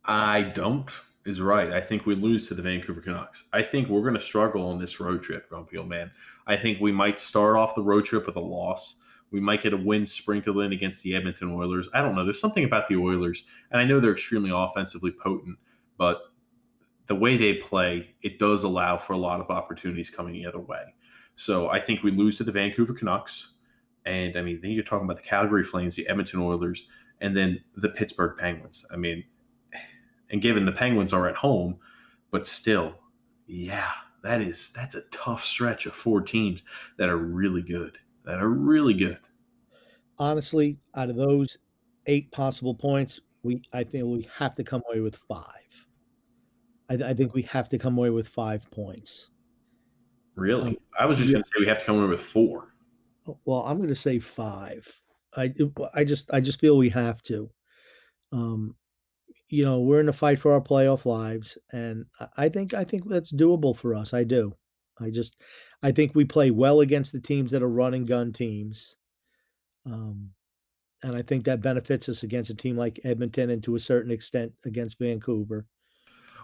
I 0.05 0.43
don't 0.43 0.91
is 1.27 1.41
right. 1.41 1.73
I 1.73 1.81
think 1.81 2.07
we 2.07 2.15
lose 2.15 2.49
to 2.49 2.55
the 2.55 2.63
Vancouver 2.63 3.03
Canucks. 3.03 3.45
I 3.53 3.63
think 3.63 3.89
we're 3.89 4.01
going 4.01 4.15
to 4.15 4.21
struggle 4.21 4.67
on 4.69 4.79
this 4.79 4.99
road 4.99 5.23
trip, 5.23 5.49
Grumpy 5.49 5.77
old 5.77 5.89
man. 5.89 6.11
I 6.47 6.57
think 6.57 6.81
we 6.81 6.91
might 6.91 7.21
start 7.21 7.57
off 7.57 7.75
the 7.75 7.83
road 7.83 8.07
trip 8.07 8.27
with 8.27 8.37
a 8.37 8.41
loss. 8.41 8.97
We 9.31 9.41
might 9.41 9.61
get 9.61 9.75
a 9.75 9.77
win 9.77 10.07
sprinkled 10.07 10.59
in 10.61 10.73
against 10.73 11.03
the 11.03 11.15
Edmonton 11.15 11.53
Oilers. 11.53 11.89
I 11.93 12.01
don't 12.01 12.15
know. 12.15 12.25
There's 12.25 12.41
something 12.41 12.65
about 12.65 12.87
the 12.87 12.97
Oilers, 12.97 13.45
and 13.71 13.81
I 13.81 13.85
know 13.85 14.01
they're 14.01 14.13
extremely 14.13 14.51
offensively 14.53 15.11
potent, 15.11 15.59
but 15.99 16.23
the 17.09 17.15
way 17.15 17.37
they 17.37 17.55
play, 17.55 18.15
it 18.23 18.39
does 18.39 18.63
allow 18.63 18.97
for 18.97 19.13
a 19.13 19.19
lot 19.19 19.41
of 19.41 19.51
opportunities 19.51 20.09
coming 20.09 20.33
the 20.33 20.47
other 20.47 20.61
way. 20.61 20.95
So 21.35 21.69
I 21.69 21.79
think 21.79 22.03
we 22.03 22.11
lose 22.11 22.39
to 22.39 22.45
the 22.45 22.53
Vancouver 22.53 22.95
Canucks. 22.95 23.55
And 24.09 24.39
I 24.39 24.43
mean, 24.43 24.61
then 24.63 24.71
you're 24.71 24.85
talking 24.85 25.05
about 25.05 25.17
the 25.17 25.29
Calgary 25.29 25.65
Flames, 25.65 25.95
the 25.95 26.09
Edmonton 26.09 26.41
Oilers, 26.41 26.89
and 27.21 27.37
then 27.37 27.61
the 27.75 27.91
Pittsburgh 27.91 28.39
Penguins. 28.39 28.87
I 28.91 28.97
mean, 28.97 29.23
and 30.31 30.41
given 30.41 30.65
the 30.65 30.73
Penguins 30.73 31.13
are 31.13 31.29
at 31.29 31.37
home, 31.37 31.77
but 32.31 32.47
still, 32.47 32.95
yeah, 33.47 33.91
that 34.23 34.41
is 34.41 34.73
that's 34.73 34.95
a 34.95 35.03
tough 35.13 35.45
stretch 35.45 35.85
of 35.85 35.95
four 35.95 36.23
teams 36.23 36.63
that 36.97 37.11
are 37.11 37.19
really 37.19 37.61
good. 37.61 37.99
That 38.25 38.41
are 38.41 38.49
really 38.49 38.95
good. 38.95 39.19
Honestly, 40.19 40.79
out 40.97 41.11
of 41.11 41.17
those 41.17 41.59
eight 42.07 42.33
possible 42.33 42.75
points, 42.75 43.21
we 43.43 43.63
I 43.75 43.85
think 43.85 44.07
we 44.07 44.27
have 44.35 44.55
to 44.55 44.65
come 44.65 44.83
away 44.89 45.01
with 45.01 45.17
five. 45.17 45.87
I, 46.89 46.95
I 46.95 47.15
think 47.15 47.35
we 47.35 47.43
have 47.43 47.69
to 47.69 47.79
come 47.79 47.99
away 47.99 48.09
with 48.09 48.27
five 48.27 48.71
points. 48.71 49.29
Really? 50.35 50.69
Um, 50.69 50.77
I 50.99 51.05
was 51.05 51.19
just 51.19 51.29
yeah. 51.29 51.35
going 51.35 51.43
to 51.43 51.49
say 51.49 51.61
we 51.61 51.67
have 51.67 51.81
to 51.81 51.85
come 51.85 51.99
away 51.99 52.09
with 52.09 52.23
four. 52.23 52.68
Well, 53.45 53.63
I'm 53.63 53.77
going 53.79 53.89
to 53.89 53.95
say 53.95 54.19
five. 54.19 54.87
I 55.37 55.53
I 55.95 56.05
just 56.05 56.33
I 56.33 56.41
just 56.41 56.61
feel 56.61 56.77
we 56.79 56.89
have 56.91 57.23
to. 57.25 57.51
Um, 58.33 58.77
you 59.49 59.65
know, 59.65 59.81
we're 59.81 60.01
in 60.01 60.09
a 60.09 60.13
fight 60.13 60.39
for 60.39 60.53
our 60.53 60.61
playoff 60.61 61.05
lives, 61.07 61.57
and 61.73 62.07
I 62.37 62.49
think 62.49 62.75
I 62.75 62.85
think 62.85 63.09
that's 63.09 63.33
doable 63.33 63.77
for 63.77 63.95
us. 63.95 64.15
I 64.15 64.25
do. 64.25 64.55
I 65.01 65.11
just 65.11 65.37
I 65.83 65.93
think 65.93 66.15
we 66.15 66.25
play 66.25 66.51
well 66.51 66.81
against 66.81 67.13
the 67.13 67.21
teams 67.21 67.51
that 67.53 67.63
are 67.63 67.69
running 67.69 68.05
gun 68.05 68.33
teams. 68.33 68.97
Um, 69.87 70.31
and 71.03 71.17
I 71.17 71.23
think 71.23 71.45
that 71.45 71.63
benefits 71.63 72.09
us 72.09 72.23
against 72.25 72.51
a 72.51 72.55
team 72.55 72.77
like 72.77 73.01
Edmonton 73.05 73.51
and 73.51 73.63
to 73.65 73.77
a 73.77 73.81
certain 73.81 74.11
extent 74.11 74.53
against 74.65 74.99
Vancouver. 74.99 75.67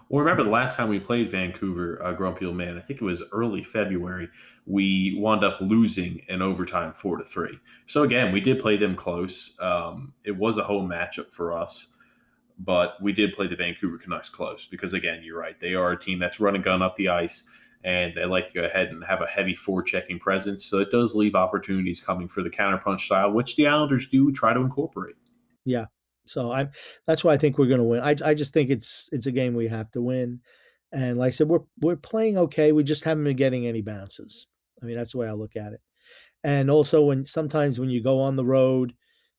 Well, 0.09 0.23
remember 0.23 0.43
the 0.43 0.49
last 0.49 0.77
time 0.77 0.89
we 0.89 0.99
played 0.99 1.31
Vancouver, 1.31 2.01
uh, 2.03 2.13
Grumpy 2.13 2.45
Old 2.45 2.55
Man, 2.55 2.77
I 2.77 2.81
think 2.81 3.01
it 3.01 3.05
was 3.05 3.23
early 3.31 3.63
February, 3.63 4.29
we 4.67 5.17
wound 5.19 5.43
up 5.43 5.59
losing 5.61 6.21
in 6.27 6.41
overtime 6.41 6.93
four 6.93 7.17
to 7.17 7.23
three. 7.23 7.59
So 7.87 8.03
again, 8.03 8.31
we 8.31 8.39
did 8.39 8.59
play 8.59 8.77
them 8.77 8.95
close. 8.95 9.55
Um, 9.59 10.13
it 10.23 10.35
was 10.35 10.57
a 10.57 10.63
home 10.63 10.89
matchup 10.89 11.31
for 11.31 11.53
us 11.53 11.87
but 12.59 13.01
we 13.01 13.11
did 13.11 13.33
play 13.33 13.47
the 13.47 13.55
Vancouver 13.55 13.97
Canucks 13.97 14.29
close 14.29 14.65
because, 14.65 14.93
again, 14.93 15.21
you're 15.23 15.39
right. 15.39 15.59
They 15.59 15.75
are 15.75 15.91
a 15.91 15.99
team 15.99 16.19
that's 16.19 16.39
running 16.39 16.61
gun 16.61 16.81
up 16.81 16.95
the 16.95 17.09
ice 17.09 17.47
and 17.83 18.13
they 18.15 18.25
like 18.25 18.47
to 18.47 18.53
go 18.53 18.63
ahead 18.63 18.87
and 18.87 19.03
have 19.03 19.21
a 19.21 19.27
heavy 19.27 19.53
forechecking 19.53 20.19
presence. 20.19 20.65
So 20.65 20.79
it 20.79 20.89
does 20.89 21.15
leave 21.15 21.35
opportunities 21.35 21.99
coming 21.99 22.27
for 22.27 22.41
the 22.41 22.49
counterpunch 22.49 23.01
style, 23.01 23.31
which 23.31 23.55
the 23.55 23.67
Islanders 23.67 24.07
do 24.07 24.31
try 24.31 24.53
to 24.53 24.59
incorporate. 24.61 25.15
Yeah. 25.65 25.85
So 26.25 26.51
I'm 26.51 26.69
that's 27.07 27.23
why 27.23 27.33
I 27.33 27.37
think 27.37 27.57
we're 27.57 27.67
going 27.67 27.79
to 27.79 27.83
win. 27.83 28.01
I, 28.01 28.15
I 28.23 28.33
just 28.33 28.53
think 28.53 28.69
it's 28.69 29.09
it's 29.11 29.27
a 29.27 29.31
game 29.31 29.53
we 29.53 29.67
have 29.67 29.91
to 29.91 30.01
win. 30.01 30.39
And 30.91 31.17
like 31.17 31.27
I 31.27 31.31
said, 31.31 31.49
we're 31.49 31.63
we're 31.81 31.95
playing 31.95 32.37
okay. 32.37 32.71
We 32.71 32.83
just 32.83 33.03
haven't 33.03 33.23
been 33.23 33.35
getting 33.35 33.67
any 33.67 33.81
bounces. 33.81 34.47
I 34.81 34.85
mean, 34.85 34.95
that's 34.95 35.13
the 35.13 35.19
way 35.19 35.27
I 35.27 35.33
look 35.33 35.55
at 35.55 35.73
it. 35.73 35.81
And 36.43 36.69
also 36.69 37.03
when 37.05 37.25
sometimes 37.25 37.79
when 37.79 37.89
you 37.89 38.01
go 38.01 38.19
on 38.19 38.35
the 38.35 38.45
road, 38.45 38.93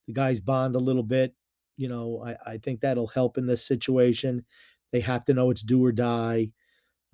the 0.07 0.13
guys 0.13 0.41
bond 0.41 0.77
a 0.77 0.81
little 0.81 1.03
bit 1.03 1.35
you 1.77 1.89
know, 1.89 2.23
I, 2.25 2.53
I 2.53 2.59
think 2.59 2.81
that'll 2.81 3.07
help 3.07 3.39
in 3.39 3.47
this 3.47 3.67
situation. 3.67 4.45
They 4.93 5.01
have 5.01 5.25
to 5.27 5.35
know 5.35 5.51
it's 5.51 5.63
do 5.63 5.85
or 5.85 5.93
die. 5.93 6.51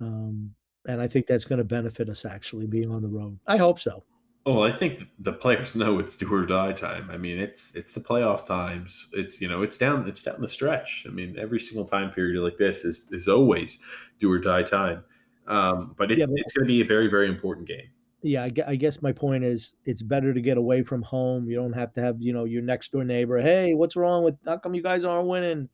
Um, 0.01 0.51
and 0.87 1.01
I 1.01 1.07
think 1.07 1.27
that's 1.27 1.45
going 1.45 1.59
to 1.59 1.65
benefit 1.65 2.09
us 2.09 2.25
actually 2.25 2.67
being 2.67 2.91
on 2.91 3.01
the 3.01 3.07
road. 3.07 3.39
I 3.47 3.57
hope 3.57 3.79
so. 3.79 4.03
Oh, 4.45 4.61
I 4.61 4.71
think 4.71 4.99
the 5.19 5.33
players 5.33 5.75
know 5.77 5.99
it's 5.99 6.15
do 6.15 6.31
or 6.33 6.45
die 6.45 6.73
time. 6.73 7.09
I 7.11 7.17
mean, 7.17 7.37
it's 7.37 7.75
it's 7.75 7.93
the 7.93 8.01
playoff 8.01 8.45
times. 8.45 9.07
It's 9.13 9.41
you 9.41 9.47
know, 9.47 9.61
it's 9.61 9.77
down 9.77 10.07
it's 10.07 10.23
down 10.23 10.41
the 10.41 10.47
stretch. 10.47 11.05
I 11.07 11.11
mean, 11.11 11.37
every 11.39 11.59
single 11.59 11.85
time 11.85 12.11
period 12.11 12.41
like 12.41 12.57
this 12.57 12.85
is 12.85 13.07
is 13.11 13.27
always 13.27 13.79
do 14.19 14.31
or 14.31 14.39
die 14.39 14.63
time. 14.63 15.03
Um, 15.47 15.93
but 15.97 16.11
it's 16.11 16.19
yeah, 16.19 16.25
but, 16.25 16.35
it's 16.37 16.53
going 16.53 16.65
to 16.65 16.71
be 16.73 16.81
a 16.81 16.85
very 16.85 17.07
very 17.07 17.27
important 17.27 17.67
game 17.67 17.89
yeah, 18.23 18.47
I, 18.65 18.75
guess 18.77 19.01
my 19.01 19.11
point 19.11 19.43
is 19.43 19.75
it's 19.83 20.01
better 20.01 20.33
to 20.33 20.39
get 20.39 20.57
away 20.57 20.81
from 20.81 21.01
home. 21.01 21.49
You 21.49 21.57
don't 21.57 21.73
have 21.73 21.93
to 21.93 22.01
have, 22.01 22.21
you 22.21 22.31
know, 22.31 22.45
your 22.45 22.61
next 22.61 22.93
door 22.93 23.03
neighbor, 23.03 23.39
hey, 23.39 23.73
what's 23.73 23.97
wrong 23.97 24.23
with, 24.23 24.35
how 24.45 24.57
come 24.57 24.73
you 24.73 24.81
guys 24.81 25.03
aren't 25.03 25.27
winning? 25.27 25.67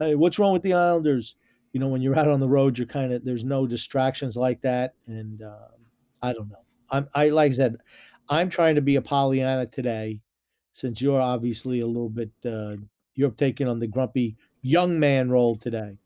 Hey, 0.00 0.16
what's 0.16 0.38
wrong 0.40 0.52
with 0.52 0.62
the 0.62 0.72
Islanders? 0.72 1.36
You 1.72 1.78
know, 1.78 1.86
when 1.86 2.02
you're 2.02 2.18
out 2.18 2.28
on 2.28 2.40
the 2.40 2.48
road, 2.48 2.76
you're 2.76 2.88
kind 2.88 3.12
of, 3.12 3.24
there's 3.24 3.44
no 3.44 3.64
distractions 3.64 4.36
like 4.36 4.60
that. 4.62 4.94
And 5.06 5.40
um, 5.42 5.86
I 6.20 6.32
don't 6.32 6.48
know. 6.48 6.64
I'm, 6.90 7.08
I, 7.14 7.30
like 7.30 7.52
I 7.52 7.54
said, 7.54 7.78
I'm 8.28 8.48
trying 8.48 8.74
to 8.74 8.82
be 8.82 8.96
a 8.96 9.02
Pollyanna 9.02 9.66
today 9.66 10.20
since 10.72 11.00
you're 11.00 11.20
obviously 11.20 11.80
a 11.80 11.86
little 11.86 12.08
bit, 12.08 12.30
uh, 12.44 12.76
you're 13.14 13.30
taking 13.30 13.68
on 13.68 13.78
the 13.78 13.86
grumpy 13.86 14.36
young 14.62 14.98
man 14.98 15.30
role 15.30 15.56
today. 15.56 15.96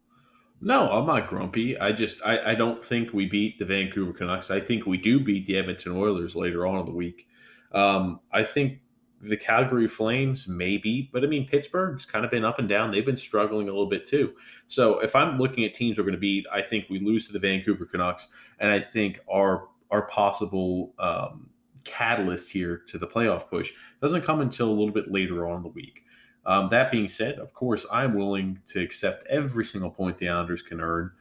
No, 0.60 0.90
I'm 0.90 1.06
not 1.06 1.28
grumpy. 1.28 1.78
I 1.78 1.92
just 1.92 2.24
I, 2.26 2.52
I 2.52 2.54
don't 2.54 2.82
think 2.82 3.12
we 3.12 3.26
beat 3.26 3.58
the 3.58 3.64
Vancouver 3.64 4.12
Canucks. 4.12 4.50
I 4.50 4.60
think 4.60 4.86
we 4.86 4.98
do 4.98 5.20
beat 5.20 5.46
the 5.46 5.56
Edmonton 5.56 5.92
Oilers 5.92 6.34
later 6.34 6.66
on 6.66 6.80
in 6.80 6.86
the 6.86 6.92
week. 6.92 7.28
Um, 7.72 8.20
I 8.32 8.42
think 8.42 8.80
the 9.20 9.36
Calgary 9.36 9.86
Flames, 9.88 10.48
maybe, 10.48 11.10
but 11.12 11.24
I 11.24 11.26
mean, 11.26 11.46
Pittsburgh's 11.46 12.04
kind 12.04 12.24
of 12.24 12.30
been 12.30 12.44
up 12.44 12.58
and 12.58 12.68
down. 12.68 12.90
They've 12.90 13.06
been 13.06 13.16
struggling 13.16 13.68
a 13.68 13.72
little 13.72 13.88
bit 13.88 14.06
too. 14.06 14.34
So 14.66 14.98
if 15.00 15.14
I'm 15.14 15.38
looking 15.38 15.64
at 15.64 15.74
teams 15.74 15.98
we're 15.98 16.04
going 16.04 16.14
to 16.14 16.20
beat, 16.20 16.46
I 16.52 16.62
think 16.62 16.86
we 16.88 16.98
lose 16.98 17.26
to 17.28 17.32
the 17.32 17.38
Vancouver 17.38 17.84
Canucks, 17.84 18.28
and 18.58 18.70
I 18.70 18.80
think 18.80 19.20
our 19.32 19.68
our 19.90 20.02
possible 20.08 20.94
um, 20.98 21.50
catalyst 21.84 22.50
here 22.50 22.82
to 22.88 22.98
the 22.98 23.06
playoff 23.06 23.48
push 23.48 23.72
doesn't 24.02 24.22
come 24.22 24.40
until 24.40 24.68
a 24.68 24.72
little 24.72 24.92
bit 24.92 25.10
later 25.10 25.46
on 25.46 25.58
in 25.58 25.62
the 25.62 25.68
week. 25.68 26.04
Um, 26.46 26.68
that 26.70 26.90
being 26.90 27.08
said, 27.08 27.38
of 27.38 27.52
course, 27.52 27.84
I'm 27.92 28.14
willing 28.14 28.60
to 28.66 28.80
accept 28.80 29.26
every 29.28 29.64
single 29.64 29.90
point 29.90 30.18
the 30.18 30.28
Islanders 30.28 30.62
can 30.62 30.80
earn, 30.80 31.12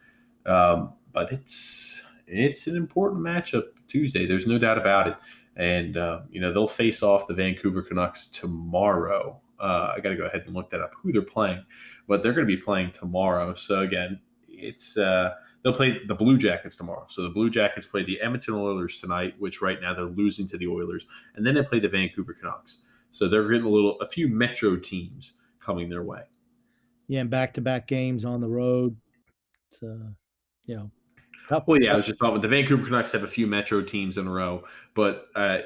um, 0.46 0.94
but 1.12 1.32
it's 1.32 2.02
it's 2.26 2.66
an 2.66 2.76
important 2.76 3.22
matchup 3.22 3.64
Tuesday. 3.88 4.26
There's 4.26 4.46
no 4.46 4.58
doubt 4.58 4.78
about 4.78 5.08
it 5.08 5.16
and 5.58 5.96
uh, 5.96 6.20
you 6.30 6.40
know 6.40 6.52
they'll 6.52 6.68
face 6.68 7.02
off 7.02 7.26
the 7.26 7.34
Vancouver 7.34 7.82
Canucks 7.82 8.28
tomorrow. 8.28 9.38
Uh, 9.58 9.92
I 9.96 10.00
got 10.00 10.10
to 10.10 10.16
go 10.16 10.24
ahead 10.24 10.44
and 10.46 10.54
look 10.54 10.70
that 10.70 10.80
up 10.80 10.94
who 11.02 11.12
they're 11.12 11.20
playing, 11.20 11.64
but 12.06 12.22
they're 12.22 12.32
going 12.32 12.46
to 12.46 12.56
be 12.56 12.62
playing 12.62 12.92
tomorrow. 12.92 13.54
So 13.54 13.80
again, 13.80 14.20
it's 14.48 14.96
uh, 14.96 15.34
they'll 15.62 15.74
play 15.74 16.00
the 16.06 16.14
Blue 16.14 16.38
Jackets 16.38 16.76
tomorrow. 16.76 17.06
So 17.08 17.22
the 17.22 17.30
Blue 17.30 17.50
Jackets 17.50 17.86
play 17.86 18.04
the 18.04 18.20
Edmonton 18.20 18.54
Oilers 18.54 18.98
tonight, 19.00 19.34
which 19.38 19.60
right 19.60 19.80
now 19.80 19.94
they're 19.94 20.04
losing 20.04 20.48
to 20.48 20.58
the 20.58 20.66
Oilers, 20.66 21.06
and 21.34 21.46
then 21.46 21.54
they 21.54 21.62
play 21.62 21.80
the 21.80 21.88
Vancouver 21.88 22.34
Canucks. 22.34 22.82
So 23.10 23.28
they're 23.28 23.48
getting 23.48 23.66
a 23.66 23.70
little 23.70 24.00
a 24.00 24.08
few 24.08 24.28
Metro 24.28 24.76
teams 24.76 25.34
coming 25.60 25.88
their 25.88 26.02
way. 26.02 26.22
Yeah, 27.08 27.20
and 27.20 27.30
back 27.30 27.54
to 27.54 27.60
back 27.60 27.86
games 27.86 28.24
on 28.24 28.40
the 28.40 28.48
road. 28.48 28.96
To, 29.80 30.14
you 30.66 30.76
know, 30.76 30.90
well, 31.66 31.80
yeah, 31.80 31.94
I 31.94 31.96
was 31.96 32.06
just 32.06 32.18
talking. 32.18 32.40
The 32.40 32.48
Vancouver 32.48 32.84
Canucks 32.84 33.12
have 33.12 33.22
a 33.22 33.28
few 33.28 33.46
Metro 33.46 33.82
teams 33.82 34.18
in 34.18 34.26
a 34.26 34.30
row, 34.30 34.64
but 34.94 35.26
uh, 35.34 35.58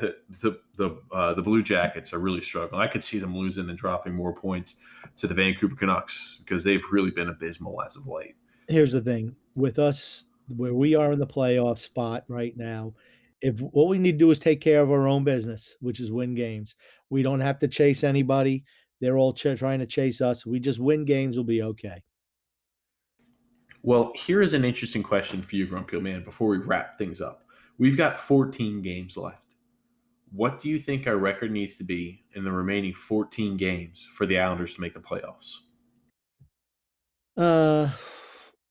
the 0.00 0.16
the 0.42 0.60
the 0.76 1.00
uh, 1.12 1.34
the 1.34 1.42
Blue 1.42 1.62
Jackets 1.62 2.12
are 2.12 2.18
really 2.18 2.42
struggling. 2.42 2.80
I 2.80 2.86
could 2.86 3.02
see 3.02 3.18
them 3.18 3.36
losing 3.36 3.68
and 3.68 3.78
dropping 3.78 4.14
more 4.14 4.34
points 4.34 4.76
to 5.16 5.26
the 5.26 5.34
Vancouver 5.34 5.76
Canucks 5.76 6.38
because 6.44 6.64
they've 6.64 6.84
really 6.90 7.10
been 7.10 7.28
abysmal 7.28 7.82
as 7.82 7.96
of 7.96 8.06
late. 8.06 8.36
Here's 8.68 8.92
the 8.92 9.00
thing 9.00 9.34
with 9.54 9.78
us, 9.78 10.24
where 10.48 10.74
we 10.74 10.94
are 10.94 11.12
in 11.12 11.18
the 11.18 11.26
playoff 11.26 11.78
spot 11.78 12.24
right 12.28 12.56
now. 12.56 12.94
If 13.40 13.60
what 13.60 13.88
we 13.88 13.98
need 13.98 14.12
to 14.12 14.18
do 14.18 14.30
is 14.30 14.38
take 14.38 14.60
care 14.60 14.80
of 14.80 14.90
our 14.90 15.06
own 15.06 15.24
business, 15.24 15.76
which 15.80 16.00
is 16.00 16.10
win 16.10 16.34
games, 16.34 16.74
we 17.10 17.22
don't 17.22 17.40
have 17.40 17.58
to 17.60 17.68
chase 17.68 18.02
anybody. 18.02 18.64
They're 19.00 19.18
all 19.18 19.32
ch- 19.32 19.58
trying 19.58 19.78
to 19.80 19.86
chase 19.86 20.20
us. 20.20 20.46
We 20.46 20.58
just 20.58 20.80
win 20.80 21.04
games, 21.04 21.36
we'll 21.36 21.44
be 21.44 21.62
okay. 21.62 22.02
Well, 23.82 24.12
here 24.16 24.42
is 24.42 24.54
an 24.54 24.64
interesting 24.64 25.02
question 25.02 25.42
for 25.42 25.54
you, 25.54 25.66
Grumpy 25.66 25.96
old 25.96 26.04
Man, 26.04 26.24
before 26.24 26.48
we 26.48 26.58
wrap 26.58 26.98
things 26.98 27.20
up. 27.20 27.44
We've 27.78 27.96
got 27.96 28.18
14 28.18 28.82
games 28.82 29.16
left. 29.16 29.54
What 30.32 30.60
do 30.60 30.68
you 30.68 30.78
think 30.78 31.06
our 31.06 31.18
record 31.18 31.52
needs 31.52 31.76
to 31.76 31.84
be 31.84 32.24
in 32.34 32.42
the 32.42 32.50
remaining 32.50 32.94
14 32.94 33.56
games 33.56 34.08
for 34.12 34.26
the 34.26 34.40
Islanders 34.40 34.74
to 34.74 34.80
make 34.80 34.94
the 34.94 35.00
playoffs? 35.00 35.58
Uh, 37.36 37.90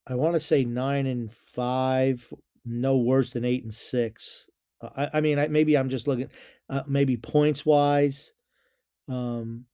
I 0.07 0.15
want 0.15 0.33
to 0.35 0.39
say 0.39 0.63
nine 0.63 1.07
and 1.07 1.31
five, 1.31 2.31
no 2.63 2.97
worse 2.97 3.31
than 3.33 3.45
eight 3.45 3.63
and 3.63 3.73
six. 3.73 4.49
Uh, 4.81 4.89
I, 4.95 5.17
I 5.17 5.21
mean, 5.21 5.39
I, 5.39 5.47
maybe 5.47 5.77
I'm 5.77 5.89
just 5.89 6.07
looking, 6.07 6.29
uh, 6.69 6.83
maybe 6.87 7.17
points 7.17 7.65
wise, 7.65 8.33
um, 9.07 9.65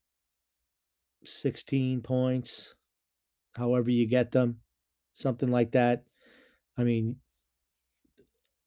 16 1.23 2.01
points, 2.01 2.73
however 3.55 3.89
you 3.89 4.07
get 4.07 4.31
them 4.31 4.61
something 5.13 5.49
like 5.49 5.71
that. 5.71 6.03
I 6.77 6.83
mean, 6.83 7.17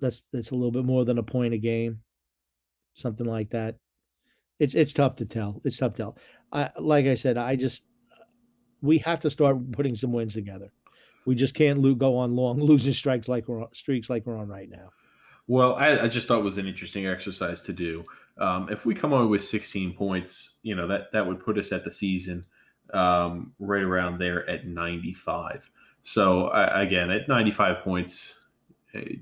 that's 0.00 0.24
that's 0.32 0.50
a 0.50 0.54
little 0.54 0.72
bit 0.72 0.84
more 0.84 1.04
than 1.04 1.18
a 1.18 1.22
point 1.22 1.54
a 1.54 1.58
game, 1.58 2.00
something 2.94 3.26
like 3.26 3.50
that. 3.50 3.76
It's 4.58 4.74
it's 4.74 4.92
tough 4.92 5.16
to 5.16 5.24
tell. 5.24 5.60
It's 5.64 5.78
tough 5.78 5.92
to 5.92 5.96
tell. 5.98 6.18
I 6.52 6.70
like 6.78 7.06
I 7.06 7.14
said, 7.14 7.36
I 7.36 7.56
just 7.56 7.84
we 8.82 8.98
have 8.98 9.20
to 9.20 9.30
start 9.30 9.72
putting 9.72 9.96
some 9.96 10.12
wins 10.12 10.34
together. 10.34 10.70
We 11.26 11.34
just 11.34 11.54
can't 11.54 11.80
lo- 11.80 11.94
go 11.94 12.16
on 12.16 12.34
long 12.34 12.60
losing 12.60 12.92
strikes 12.92 13.28
like 13.28 13.48
we're 13.48 13.62
on, 13.62 13.74
streaks 13.74 14.10
like 14.10 14.26
we're 14.26 14.38
on 14.38 14.48
right 14.48 14.68
now. 14.68 14.90
Well, 15.46 15.74
I, 15.74 15.98
I 15.98 16.08
just 16.08 16.26
thought 16.26 16.38
it 16.38 16.44
was 16.44 16.58
an 16.58 16.66
interesting 16.66 17.06
exercise 17.06 17.60
to 17.62 17.72
do. 17.72 18.04
Um, 18.38 18.68
if 18.70 18.86
we 18.86 18.94
come 18.94 19.12
away 19.12 19.26
with 19.26 19.44
16 19.44 19.94
points, 19.94 20.54
you 20.62 20.74
know 20.74 20.86
that 20.86 21.12
that 21.12 21.26
would 21.26 21.40
put 21.40 21.58
us 21.58 21.70
at 21.72 21.84
the 21.84 21.90
season 21.90 22.44
um, 22.92 23.52
right 23.58 23.82
around 23.82 24.18
there 24.18 24.48
at 24.48 24.66
95. 24.66 25.70
So 26.02 26.46
uh, 26.46 26.70
again, 26.74 27.10
at 27.10 27.28
95 27.28 27.78
points, 27.82 28.38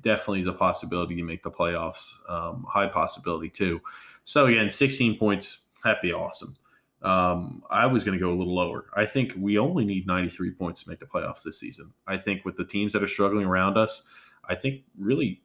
definitely 0.01 0.41
is 0.41 0.47
a 0.47 0.53
possibility 0.53 1.15
to 1.17 1.23
make 1.23 1.43
the 1.43 1.51
playoffs. 1.51 2.13
Um, 2.29 2.65
high 2.69 2.89
possibility 2.89 3.49
too. 3.49 3.81
So 4.25 4.47
again, 4.47 4.71
16 4.71 5.19
points, 5.19 5.61
that'd 5.85 6.03
be 6.03 6.13
awesome. 6.13 6.57
Um, 7.03 7.63
I 7.71 7.87
was 7.87 8.05
going 8.05 8.17
to 8.17 8.23
go 8.23 8.31
a 8.31 8.37
little 8.37 8.55
lower. 8.55 8.87
I 8.97 9.07
think 9.07 9.35
we 9.37 9.59
only 9.59 9.85
need 9.85 10.07
93 10.07 10.53
points 10.53 10.85
to 10.85 10.91
make 10.91 11.01
the 11.01 11.07
playoffs 11.07 11.43
this 11.43 11.59
season. 11.59 11.93
I 12.07 12.17
think 12.17 12.45
with 12.45 12.57
the 12.57 12.65
teams 12.65 12.93
that 12.93 13.03
are 13.03 13.09
struggling 13.09 13.47
around 13.47 13.77
us, 13.77 14.07
I 14.49 14.55
think 14.55 14.83
really 14.99 15.43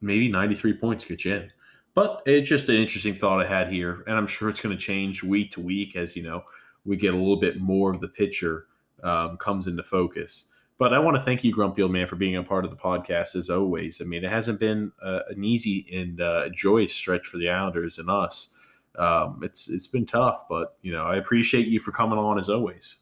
maybe 0.00 0.28
93 0.28 0.74
points 0.74 1.04
get 1.04 1.24
you 1.24 1.34
in. 1.34 1.50
But 1.94 2.22
it's 2.26 2.48
just 2.48 2.68
an 2.68 2.76
interesting 2.76 3.14
thought 3.14 3.44
I 3.44 3.48
had 3.48 3.72
here, 3.72 4.04
and 4.06 4.16
I'm 4.16 4.26
sure 4.26 4.48
it's 4.48 4.60
going 4.60 4.76
to 4.76 4.80
change 4.82 5.22
week 5.22 5.52
to 5.52 5.60
week 5.60 5.96
as 5.96 6.14
you 6.14 6.22
know 6.22 6.44
we 6.84 6.96
get 6.96 7.14
a 7.14 7.16
little 7.16 7.38
bit 7.38 7.60
more 7.60 7.92
of 7.92 8.00
the 8.00 8.08
picture 8.08 8.66
um, 9.02 9.36
comes 9.36 9.66
into 9.66 9.82
focus. 9.82 10.50
But 10.78 10.94
I 10.94 10.98
want 11.00 11.16
to 11.16 11.22
thank 11.22 11.42
you, 11.42 11.52
Grumpy 11.52 11.82
Old 11.82 11.90
Man, 11.90 12.06
for 12.06 12.16
being 12.16 12.36
a 12.36 12.42
part 12.42 12.64
of 12.64 12.70
the 12.70 12.76
podcast 12.76 13.34
as 13.34 13.50
always. 13.50 14.00
I 14.00 14.04
mean, 14.04 14.24
it 14.24 14.30
hasn't 14.30 14.60
been 14.60 14.92
uh, 15.02 15.20
an 15.28 15.42
easy 15.42 15.86
and 15.92 16.20
uh, 16.20 16.48
joyous 16.50 16.94
stretch 16.94 17.26
for 17.26 17.36
the 17.36 17.50
Islanders 17.50 17.98
and 17.98 18.08
us. 18.08 18.54
Um, 18.98 19.40
it's 19.42 19.68
it's 19.68 19.86
been 19.86 20.06
tough, 20.06 20.44
but 20.48 20.76
you 20.82 20.92
know 20.92 21.04
I 21.04 21.16
appreciate 21.16 21.68
you 21.68 21.80
for 21.80 21.92
coming 21.92 22.18
on 22.18 22.38
as 22.38 22.48
always. 22.48 22.96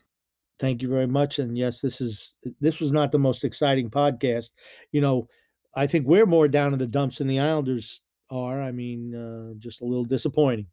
Thank 0.58 0.80
you 0.82 0.88
very 0.88 1.06
much. 1.06 1.38
And 1.38 1.56
yes, 1.56 1.80
this 1.80 2.00
is 2.00 2.36
this 2.60 2.80
was 2.80 2.92
not 2.92 3.12
the 3.12 3.18
most 3.18 3.44
exciting 3.44 3.90
podcast. 3.90 4.50
You 4.92 5.00
know, 5.00 5.28
I 5.74 5.86
think 5.86 6.06
we're 6.06 6.26
more 6.26 6.48
down 6.48 6.72
in 6.72 6.78
the 6.78 6.86
dumps 6.86 7.18
than 7.18 7.26
the 7.26 7.40
Islanders 7.40 8.00
are. 8.30 8.62
I 8.62 8.72
mean, 8.72 9.14
uh, 9.14 9.54
just 9.58 9.80
a 9.80 9.84
little 9.84 10.04
disappointing. 10.04 10.66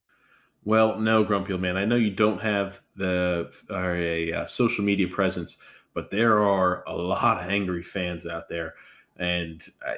Well, 0.65 0.97
no, 0.97 1.25
Grumpy 1.25 1.51
Old 1.51 1.61
Man. 1.61 1.75
I 1.75 1.83
know 1.83 1.97
you 1.97 2.11
don't 2.11 2.41
have 2.41 2.81
the 2.95 3.53
or 3.69 3.95
a 3.95 4.33
uh, 4.33 4.45
social 4.45 4.83
media 4.85 5.07
presence 5.07 5.57
but 5.93 6.09
there 6.09 6.41
are 6.41 6.83
a 6.87 6.95
lot 6.95 7.43
of 7.43 7.49
angry 7.49 7.83
fans 7.83 8.25
out 8.25 8.49
there, 8.49 8.73
and 9.17 9.63
I, 9.85 9.97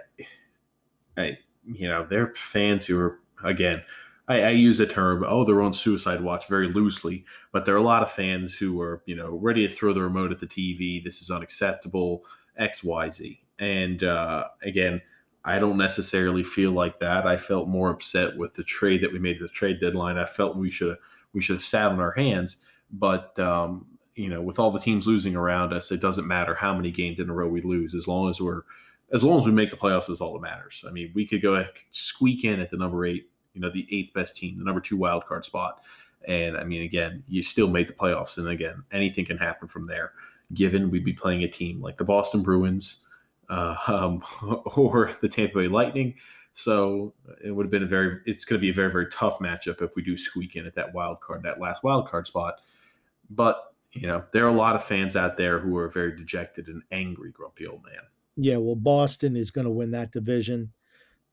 I 1.18 1.38
you 1.66 1.88
know, 1.88 2.06
they're 2.06 2.34
fans 2.36 2.86
who 2.86 3.00
are 3.00 3.20
again. 3.44 3.84
I, 4.28 4.42
I, 4.42 4.50
use 4.50 4.80
the 4.80 4.88
term, 4.88 5.24
oh, 5.28 5.44
they're 5.44 5.62
on 5.62 5.74
suicide 5.74 6.22
watch 6.22 6.48
very 6.48 6.68
loosely, 6.68 7.26
but 7.52 7.66
there 7.66 7.76
are 7.76 7.80
a 7.80 7.84
lot 7.84 8.02
of 8.02 8.12
fans 8.12 8.58
who 8.58 8.82
are, 8.82 9.04
you 9.06 9.16
know, 9.16 9.38
ready 9.42 9.68
to 9.68 9.74
throw 9.74 9.94
the 9.94 10.02
remote 10.02 10.32
at 10.32 10.40
the 10.40 10.48
TV. 10.48 11.04
This 11.04 11.22
is 11.22 11.30
unacceptable, 11.30 12.26
X, 12.58 12.84
Y, 12.84 13.10
Z. 13.12 13.42
And 13.60 14.04
uh, 14.04 14.46
again, 14.64 15.02
I 15.46 15.60
don't 15.60 15.78
necessarily 15.78 16.44
feel 16.44 16.72
like 16.72 16.98
that. 17.00 17.28
I 17.28 17.38
felt 17.38 17.68
more 17.68 17.92
upset 17.92 18.36
with 18.36 18.56
the 18.56 18.64
trade 18.64 19.02
that 19.02 19.14
we 19.14 19.20
made 19.20 19.36
at 19.36 19.44
the 19.44 19.48
trade 19.50 19.80
deadline. 19.80 20.18
I 20.18 20.26
felt 20.26 20.58
we 20.58 20.72
should 20.72 20.98
we 21.34 21.42
should 21.42 21.58
have 21.58 21.64
sat 21.64 21.92
on 21.92 22.00
our 22.00 22.12
hands. 22.12 22.58
But 22.92 23.38
um, 23.38 23.86
you 24.16 24.30
know, 24.30 24.42
with 24.42 24.58
all 24.58 24.72
the 24.72 24.80
teams 24.80 25.06
losing 25.06 25.36
around 25.36 25.72
us, 25.72 25.92
it 25.92 26.02
doesn't 26.02 26.28
matter 26.28 26.56
how 26.56 26.74
many 26.74 26.90
games 26.90 27.20
in 27.20 27.30
a 27.30 27.34
row 27.34 27.48
we 27.48 27.62
lose, 27.62 27.94
as 27.94 28.08
long 28.08 28.30
as 28.30 28.42
we're 28.42 28.64
as 29.14 29.24
long 29.24 29.40
as 29.40 29.46
we 29.46 29.52
make 29.52 29.70
the 29.70 29.78
playoffs 29.78 30.10
is 30.10 30.20
all 30.20 30.34
that 30.34 30.42
matters. 30.42 30.84
I 30.88 30.92
mean, 30.92 31.12
we 31.14 31.28
could 31.28 31.44
go 31.44 31.64
squeak 31.92 32.44
in 32.44 32.60
at 32.60 32.72
the 32.72 32.78
number 32.78 33.06
eight, 33.06 33.30
you 33.56 33.62
know, 33.62 33.70
the 33.70 33.88
eighth 33.92 34.14
best 34.14 34.38
team, 34.38 34.58
the 34.58 34.64
number 34.64 34.82
two 34.82 34.98
wild 34.98 35.26
card 35.26 35.44
spot. 35.44 35.82
And 36.28 36.58
I 36.58 36.64
mean, 36.64 36.84
again, 36.84 37.24
you 37.28 37.42
still 37.42 37.68
made 37.68 37.88
the 37.88 37.94
playoffs. 37.94 38.38
And 38.38 38.48
again, 38.48 38.84
anything 38.92 39.26
can 39.26 39.38
happen 39.38 39.68
from 39.68 39.88
there, 39.88 40.12
given 40.54 40.92
we'd 40.92 41.04
be 41.04 41.14
playing 41.14 41.44
a 41.44 41.48
team 41.48 41.82
like 41.82 41.98
the 41.98 42.04
Boston 42.04 42.42
Bruins 42.42 43.02
uh, 43.50 43.76
um, 43.88 44.24
or 44.76 45.12
the 45.22 45.30
Tampa 45.30 45.60
Bay 45.60 45.68
Lightning. 45.68 46.16
So 46.54 47.14
it 47.44 47.52
would 47.52 47.66
have 47.66 47.72
been 47.72 47.84
a 47.84 47.88
very, 47.88 48.20
it's 48.26 48.46
going 48.46 48.60
to 48.60 48.62
be 48.62 48.70
a 48.70 48.74
very, 48.74 48.92
very 48.92 49.08
tough 49.10 49.40
matchup 49.40 49.82
if 49.82 49.96
we 49.96 50.04
do 50.04 50.18
squeak 50.18 50.56
in 50.56 50.66
at 50.66 50.76
that 50.76 50.94
wild 50.94 51.20
card, 51.20 51.44
that 51.44 51.60
last 51.60 51.84
wild 51.84 52.08
card 52.08 52.28
spot. 52.28 52.62
But 53.30 53.74
you 53.92 54.08
know, 54.08 54.24
there 54.32 54.46
are 54.46 54.50
a 54.50 54.54
lot 54.54 54.76
of 54.76 54.84
fans 54.84 55.16
out 55.16 55.38
there 55.38 55.60
who 55.60 55.78
are 55.78 55.88
very 55.88 56.16
dejected 56.16 56.68
and 56.68 56.82
angry, 56.92 57.32
grumpy 57.32 57.66
old 57.66 57.84
man. 57.84 58.02
Yeah, 58.36 58.58
well, 58.58 58.76
Boston 58.76 59.36
is 59.38 59.52
going 59.52 59.66
to 59.66 59.72
win 59.72 59.92
that 59.92 60.12
division. 60.12 60.72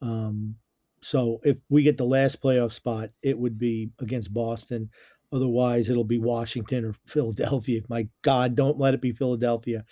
Um, 0.00 0.54
so 1.02 1.40
if 1.42 1.56
we 1.68 1.82
get 1.82 1.98
the 1.98 2.04
last 2.04 2.40
playoff 2.40 2.72
spot, 2.72 3.10
it 3.22 3.36
would 3.36 3.58
be 3.58 3.90
against 4.00 4.32
Boston. 4.32 4.88
Otherwise, 5.32 5.88
it'll 5.88 6.04
be 6.04 6.18
Washington 6.18 6.84
or 6.84 6.94
Philadelphia. 7.06 7.82
My 7.88 8.06
God, 8.22 8.54
don't 8.54 8.78
let 8.78 8.94
it 8.94 9.00
be 9.00 9.12
Philadelphia 9.12 9.84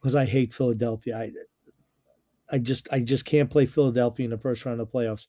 because 0.00 0.14
I 0.14 0.24
hate 0.24 0.54
Philadelphia. 0.54 1.18
I, 1.18 1.32
I 2.52 2.58
just, 2.58 2.88
I 2.92 3.00
just 3.00 3.24
can't 3.24 3.50
play 3.50 3.66
Philadelphia 3.66 4.24
in 4.24 4.30
the 4.30 4.38
first 4.38 4.64
round 4.64 4.80
of 4.80 4.90
the 4.90 4.98
playoffs 4.98 5.26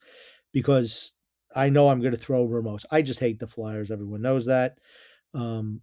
because 0.51 1.13
I 1.55 1.69
know 1.69 1.87
I'm 1.87 1.99
going 1.99 2.13
to 2.13 2.17
throw 2.17 2.45
Ramos. 2.45 2.85
I 2.91 3.01
just 3.01 3.19
hate 3.19 3.39
the 3.39 3.47
Flyers. 3.47 3.91
Everyone 3.91 4.21
knows 4.21 4.45
that. 4.45 4.77
Um, 5.33 5.81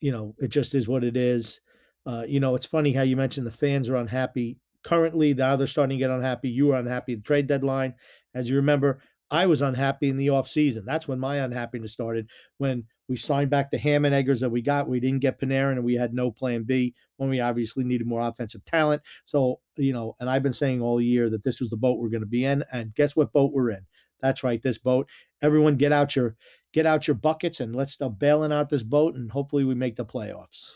you 0.00 0.12
know, 0.12 0.34
it 0.38 0.48
just 0.48 0.74
is 0.74 0.86
what 0.88 1.04
it 1.04 1.16
is. 1.16 1.60
Uh, 2.06 2.24
you 2.26 2.40
know, 2.40 2.54
it's 2.54 2.66
funny 2.66 2.92
how 2.92 3.02
you 3.02 3.16
mentioned 3.16 3.46
the 3.46 3.52
fans 3.52 3.88
are 3.88 3.96
unhappy. 3.96 4.58
Currently, 4.82 5.34
now 5.34 5.56
they're 5.56 5.66
starting 5.66 5.98
to 5.98 6.02
get 6.02 6.10
unhappy. 6.10 6.48
You 6.48 6.68
were 6.68 6.76
unhappy. 6.76 7.16
The 7.16 7.22
trade 7.22 7.46
deadline, 7.46 7.94
as 8.34 8.48
you 8.48 8.56
remember, 8.56 9.00
I 9.30 9.46
was 9.46 9.62
unhappy 9.62 10.08
in 10.08 10.16
the 10.16 10.28
offseason. 10.28 10.84
That's 10.84 11.06
when 11.06 11.20
my 11.20 11.36
unhappiness 11.36 11.92
started. 11.92 12.28
When 12.58 12.84
we 13.08 13.16
signed 13.16 13.50
back 13.50 13.70
the 13.70 13.78
Hammond 13.78 14.14
Eggers 14.14 14.40
that 14.40 14.50
we 14.50 14.60
got, 14.60 14.88
we 14.88 14.98
didn't 14.98 15.20
get 15.20 15.40
Panarin, 15.40 15.72
and 15.72 15.84
we 15.84 15.94
had 15.94 16.12
no 16.12 16.30
plan 16.30 16.64
B 16.64 16.94
when 17.16 17.30
we 17.30 17.40
obviously 17.40 17.84
needed 17.84 18.06
more 18.06 18.22
offensive 18.22 18.64
talent. 18.64 19.02
So, 19.24 19.60
you 19.76 19.92
know, 19.92 20.16
and 20.18 20.28
I've 20.28 20.42
been 20.42 20.52
saying 20.52 20.80
all 20.80 21.00
year 21.00 21.30
that 21.30 21.44
this 21.44 21.60
was 21.60 21.70
the 21.70 21.76
boat 21.76 21.98
we're 21.98 22.08
going 22.08 22.22
to 22.22 22.26
be 22.26 22.44
in. 22.44 22.64
And 22.72 22.94
guess 22.94 23.14
what 23.14 23.32
boat 23.32 23.52
we're 23.52 23.70
in? 23.70 23.86
That's 24.20 24.42
right, 24.42 24.62
this 24.62 24.78
boat. 24.78 25.08
Everyone 25.42 25.76
get 25.76 25.92
out 25.92 26.16
your 26.16 26.36
get 26.72 26.86
out 26.86 27.06
your 27.08 27.16
buckets 27.16 27.60
and 27.60 27.74
let's 27.74 27.94
start 27.94 28.18
bailing 28.18 28.52
out 28.52 28.68
this 28.68 28.84
boat 28.84 29.16
and 29.16 29.30
hopefully 29.30 29.64
we 29.64 29.74
make 29.74 29.96
the 29.96 30.04
playoffs. 30.04 30.72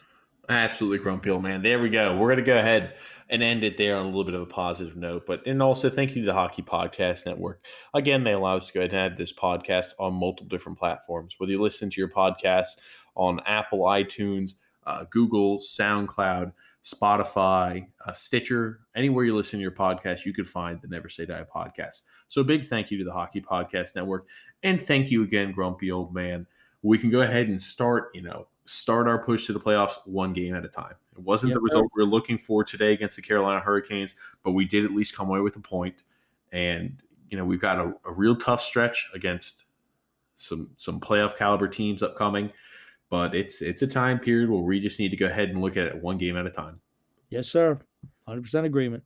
Absolutely, 0.48 0.98
grumpy 0.98 1.30
old 1.30 1.42
man. 1.42 1.62
There 1.62 1.80
we 1.80 1.88
go. 1.88 2.16
We're 2.16 2.28
going 2.28 2.44
to 2.44 2.44
go 2.44 2.56
ahead 2.56 2.96
and 3.30 3.42
end 3.42 3.64
it 3.64 3.78
there 3.78 3.96
on 3.96 4.02
a 4.02 4.08
little 4.08 4.24
bit 4.24 4.34
of 4.34 4.42
a 4.42 4.46
positive 4.46 4.96
note. 4.96 5.24
But 5.26 5.46
and 5.46 5.62
also 5.62 5.88
thank 5.88 6.14
you 6.14 6.22
to 6.22 6.26
the 6.26 6.34
Hockey 6.34 6.62
Podcast 6.62 7.24
Network. 7.24 7.64
Again, 7.94 8.24
they 8.24 8.32
allow 8.32 8.56
us 8.58 8.66
to 8.66 8.72
go 8.74 8.80
ahead 8.80 8.92
and 8.92 9.00
have 9.00 9.16
this 9.16 9.32
podcast 9.32 9.88
on 9.98 10.12
multiple 10.14 10.48
different 10.48 10.78
platforms. 10.78 11.36
Whether 11.38 11.52
you 11.52 11.62
listen 11.62 11.88
to 11.90 12.00
your 12.00 12.10
podcast 12.10 12.76
on 13.14 13.40
Apple, 13.46 13.80
iTunes, 13.80 14.52
uh, 14.86 15.04
Google, 15.10 15.60
SoundCloud, 15.60 16.52
Spotify, 16.84 17.86
uh, 18.06 18.12
Stitcher, 18.12 18.80
anywhere 18.94 19.24
you 19.24 19.34
listen 19.34 19.58
to 19.58 19.62
your 19.62 19.72
podcast, 19.72 20.26
you 20.26 20.34
can 20.34 20.44
find 20.44 20.78
the 20.82 20.88
Never 20.88 21.08
Say 21.08 21.24
Die 21.24 21.46
podcast. 21.54 22.02
So 22.28 22.44
big 22.44 22.64
thank 22.64 22.90
you 22.90 22.98
to 22.98 23.04
the 23.04 23.12
Hockey 23.12 23.40
Podcast 23.40 23.96
Network, 23.96 24.26
and 24.62 24.80
thank 24.80 25.10
you 25.10 25.22
again, 25.22 25.52
grumpy 25.52 25.90
old 25.90 26.14
man. 26.14 26.46
We 26.84 26.98
can 26.98 27.10
go 27.10 27.22
ahead 27.22 27.48
and 27.48 27.60
start, 27.60 28.10
you 28.14 28.22
know, 28.22 28.46
start 28.66 29.08
our 29.08 29.18
push 29.18 29.46
to 29.46 29.52
the 29.52 29.60
playoffs 29.60 29.94
one 30.06 30.32
game 30.32 30.54
at 30.54 30.64
a 30.64 30.68
time. 30.68 30.94
It 31.16 31.22
wasn't 31.22 31.50
yep, 31.50 31.56
the 31.56 31.60
result 31.60 31.86
we 31.96 32.02
are 32.02 32.06
looking 32.06 32.38
for 32.38 32.62
today 32.62 32.92
against 32.92 33.16
the 33.16 33.22
Carolina 33.22 33.60
Hurricanes, 33.60 34.14
but 34.42 34.52
we 34.52 34.64
did 34.64 34.84
at 34.84 34.92
least 34.92 35.16
come 35.16 35.28
away 35.28 35.40
with 35.40 35.56
a 35.56 35.60
point. 35.60 36.02
And 36.52 37.02
you 37.30 37.38
know 37.38 37.44
we've 37.44 37.60
got 37.60 37.78
a, 37.78 37.92
a 38.04 38.12
real 38.12 38.36
tough 38.36 38.62
stretch 38.62 39.10
against 39.14 39.64
some 40.36 40.70
some 40.76 41.00
playoff 41.00 41.36
caliber 41.36 41.68
teams 41.68 42.02
upcoming. 42.02 42.52
But 43.10 43.34
it's 43.34 43.62
it's 43.62 43.82
a 43.82 43.86
time 43.86 44.18
period 44.18 44.50
where 44.50 44.60
we 44.60 44.80
just 44.80 44.98
need 44.98 45.10
to 45.10 45.16
go 45.16 45.26
ahead 45.26 45.50
and 45.50 45.60
look 45.60 45.76
at 45.76 45.86
it 45.86 46.02
one 46.02 46.18
game 46.18 46.36
at 46.36 46.46
a 46.46 46.50
time. 46.50 46.80
Yes, 47.30 47.48
sir. 47.48 47.78
Hundred 48.26 48.42
percent 48.42 48.66
agreement. 48.66 49.04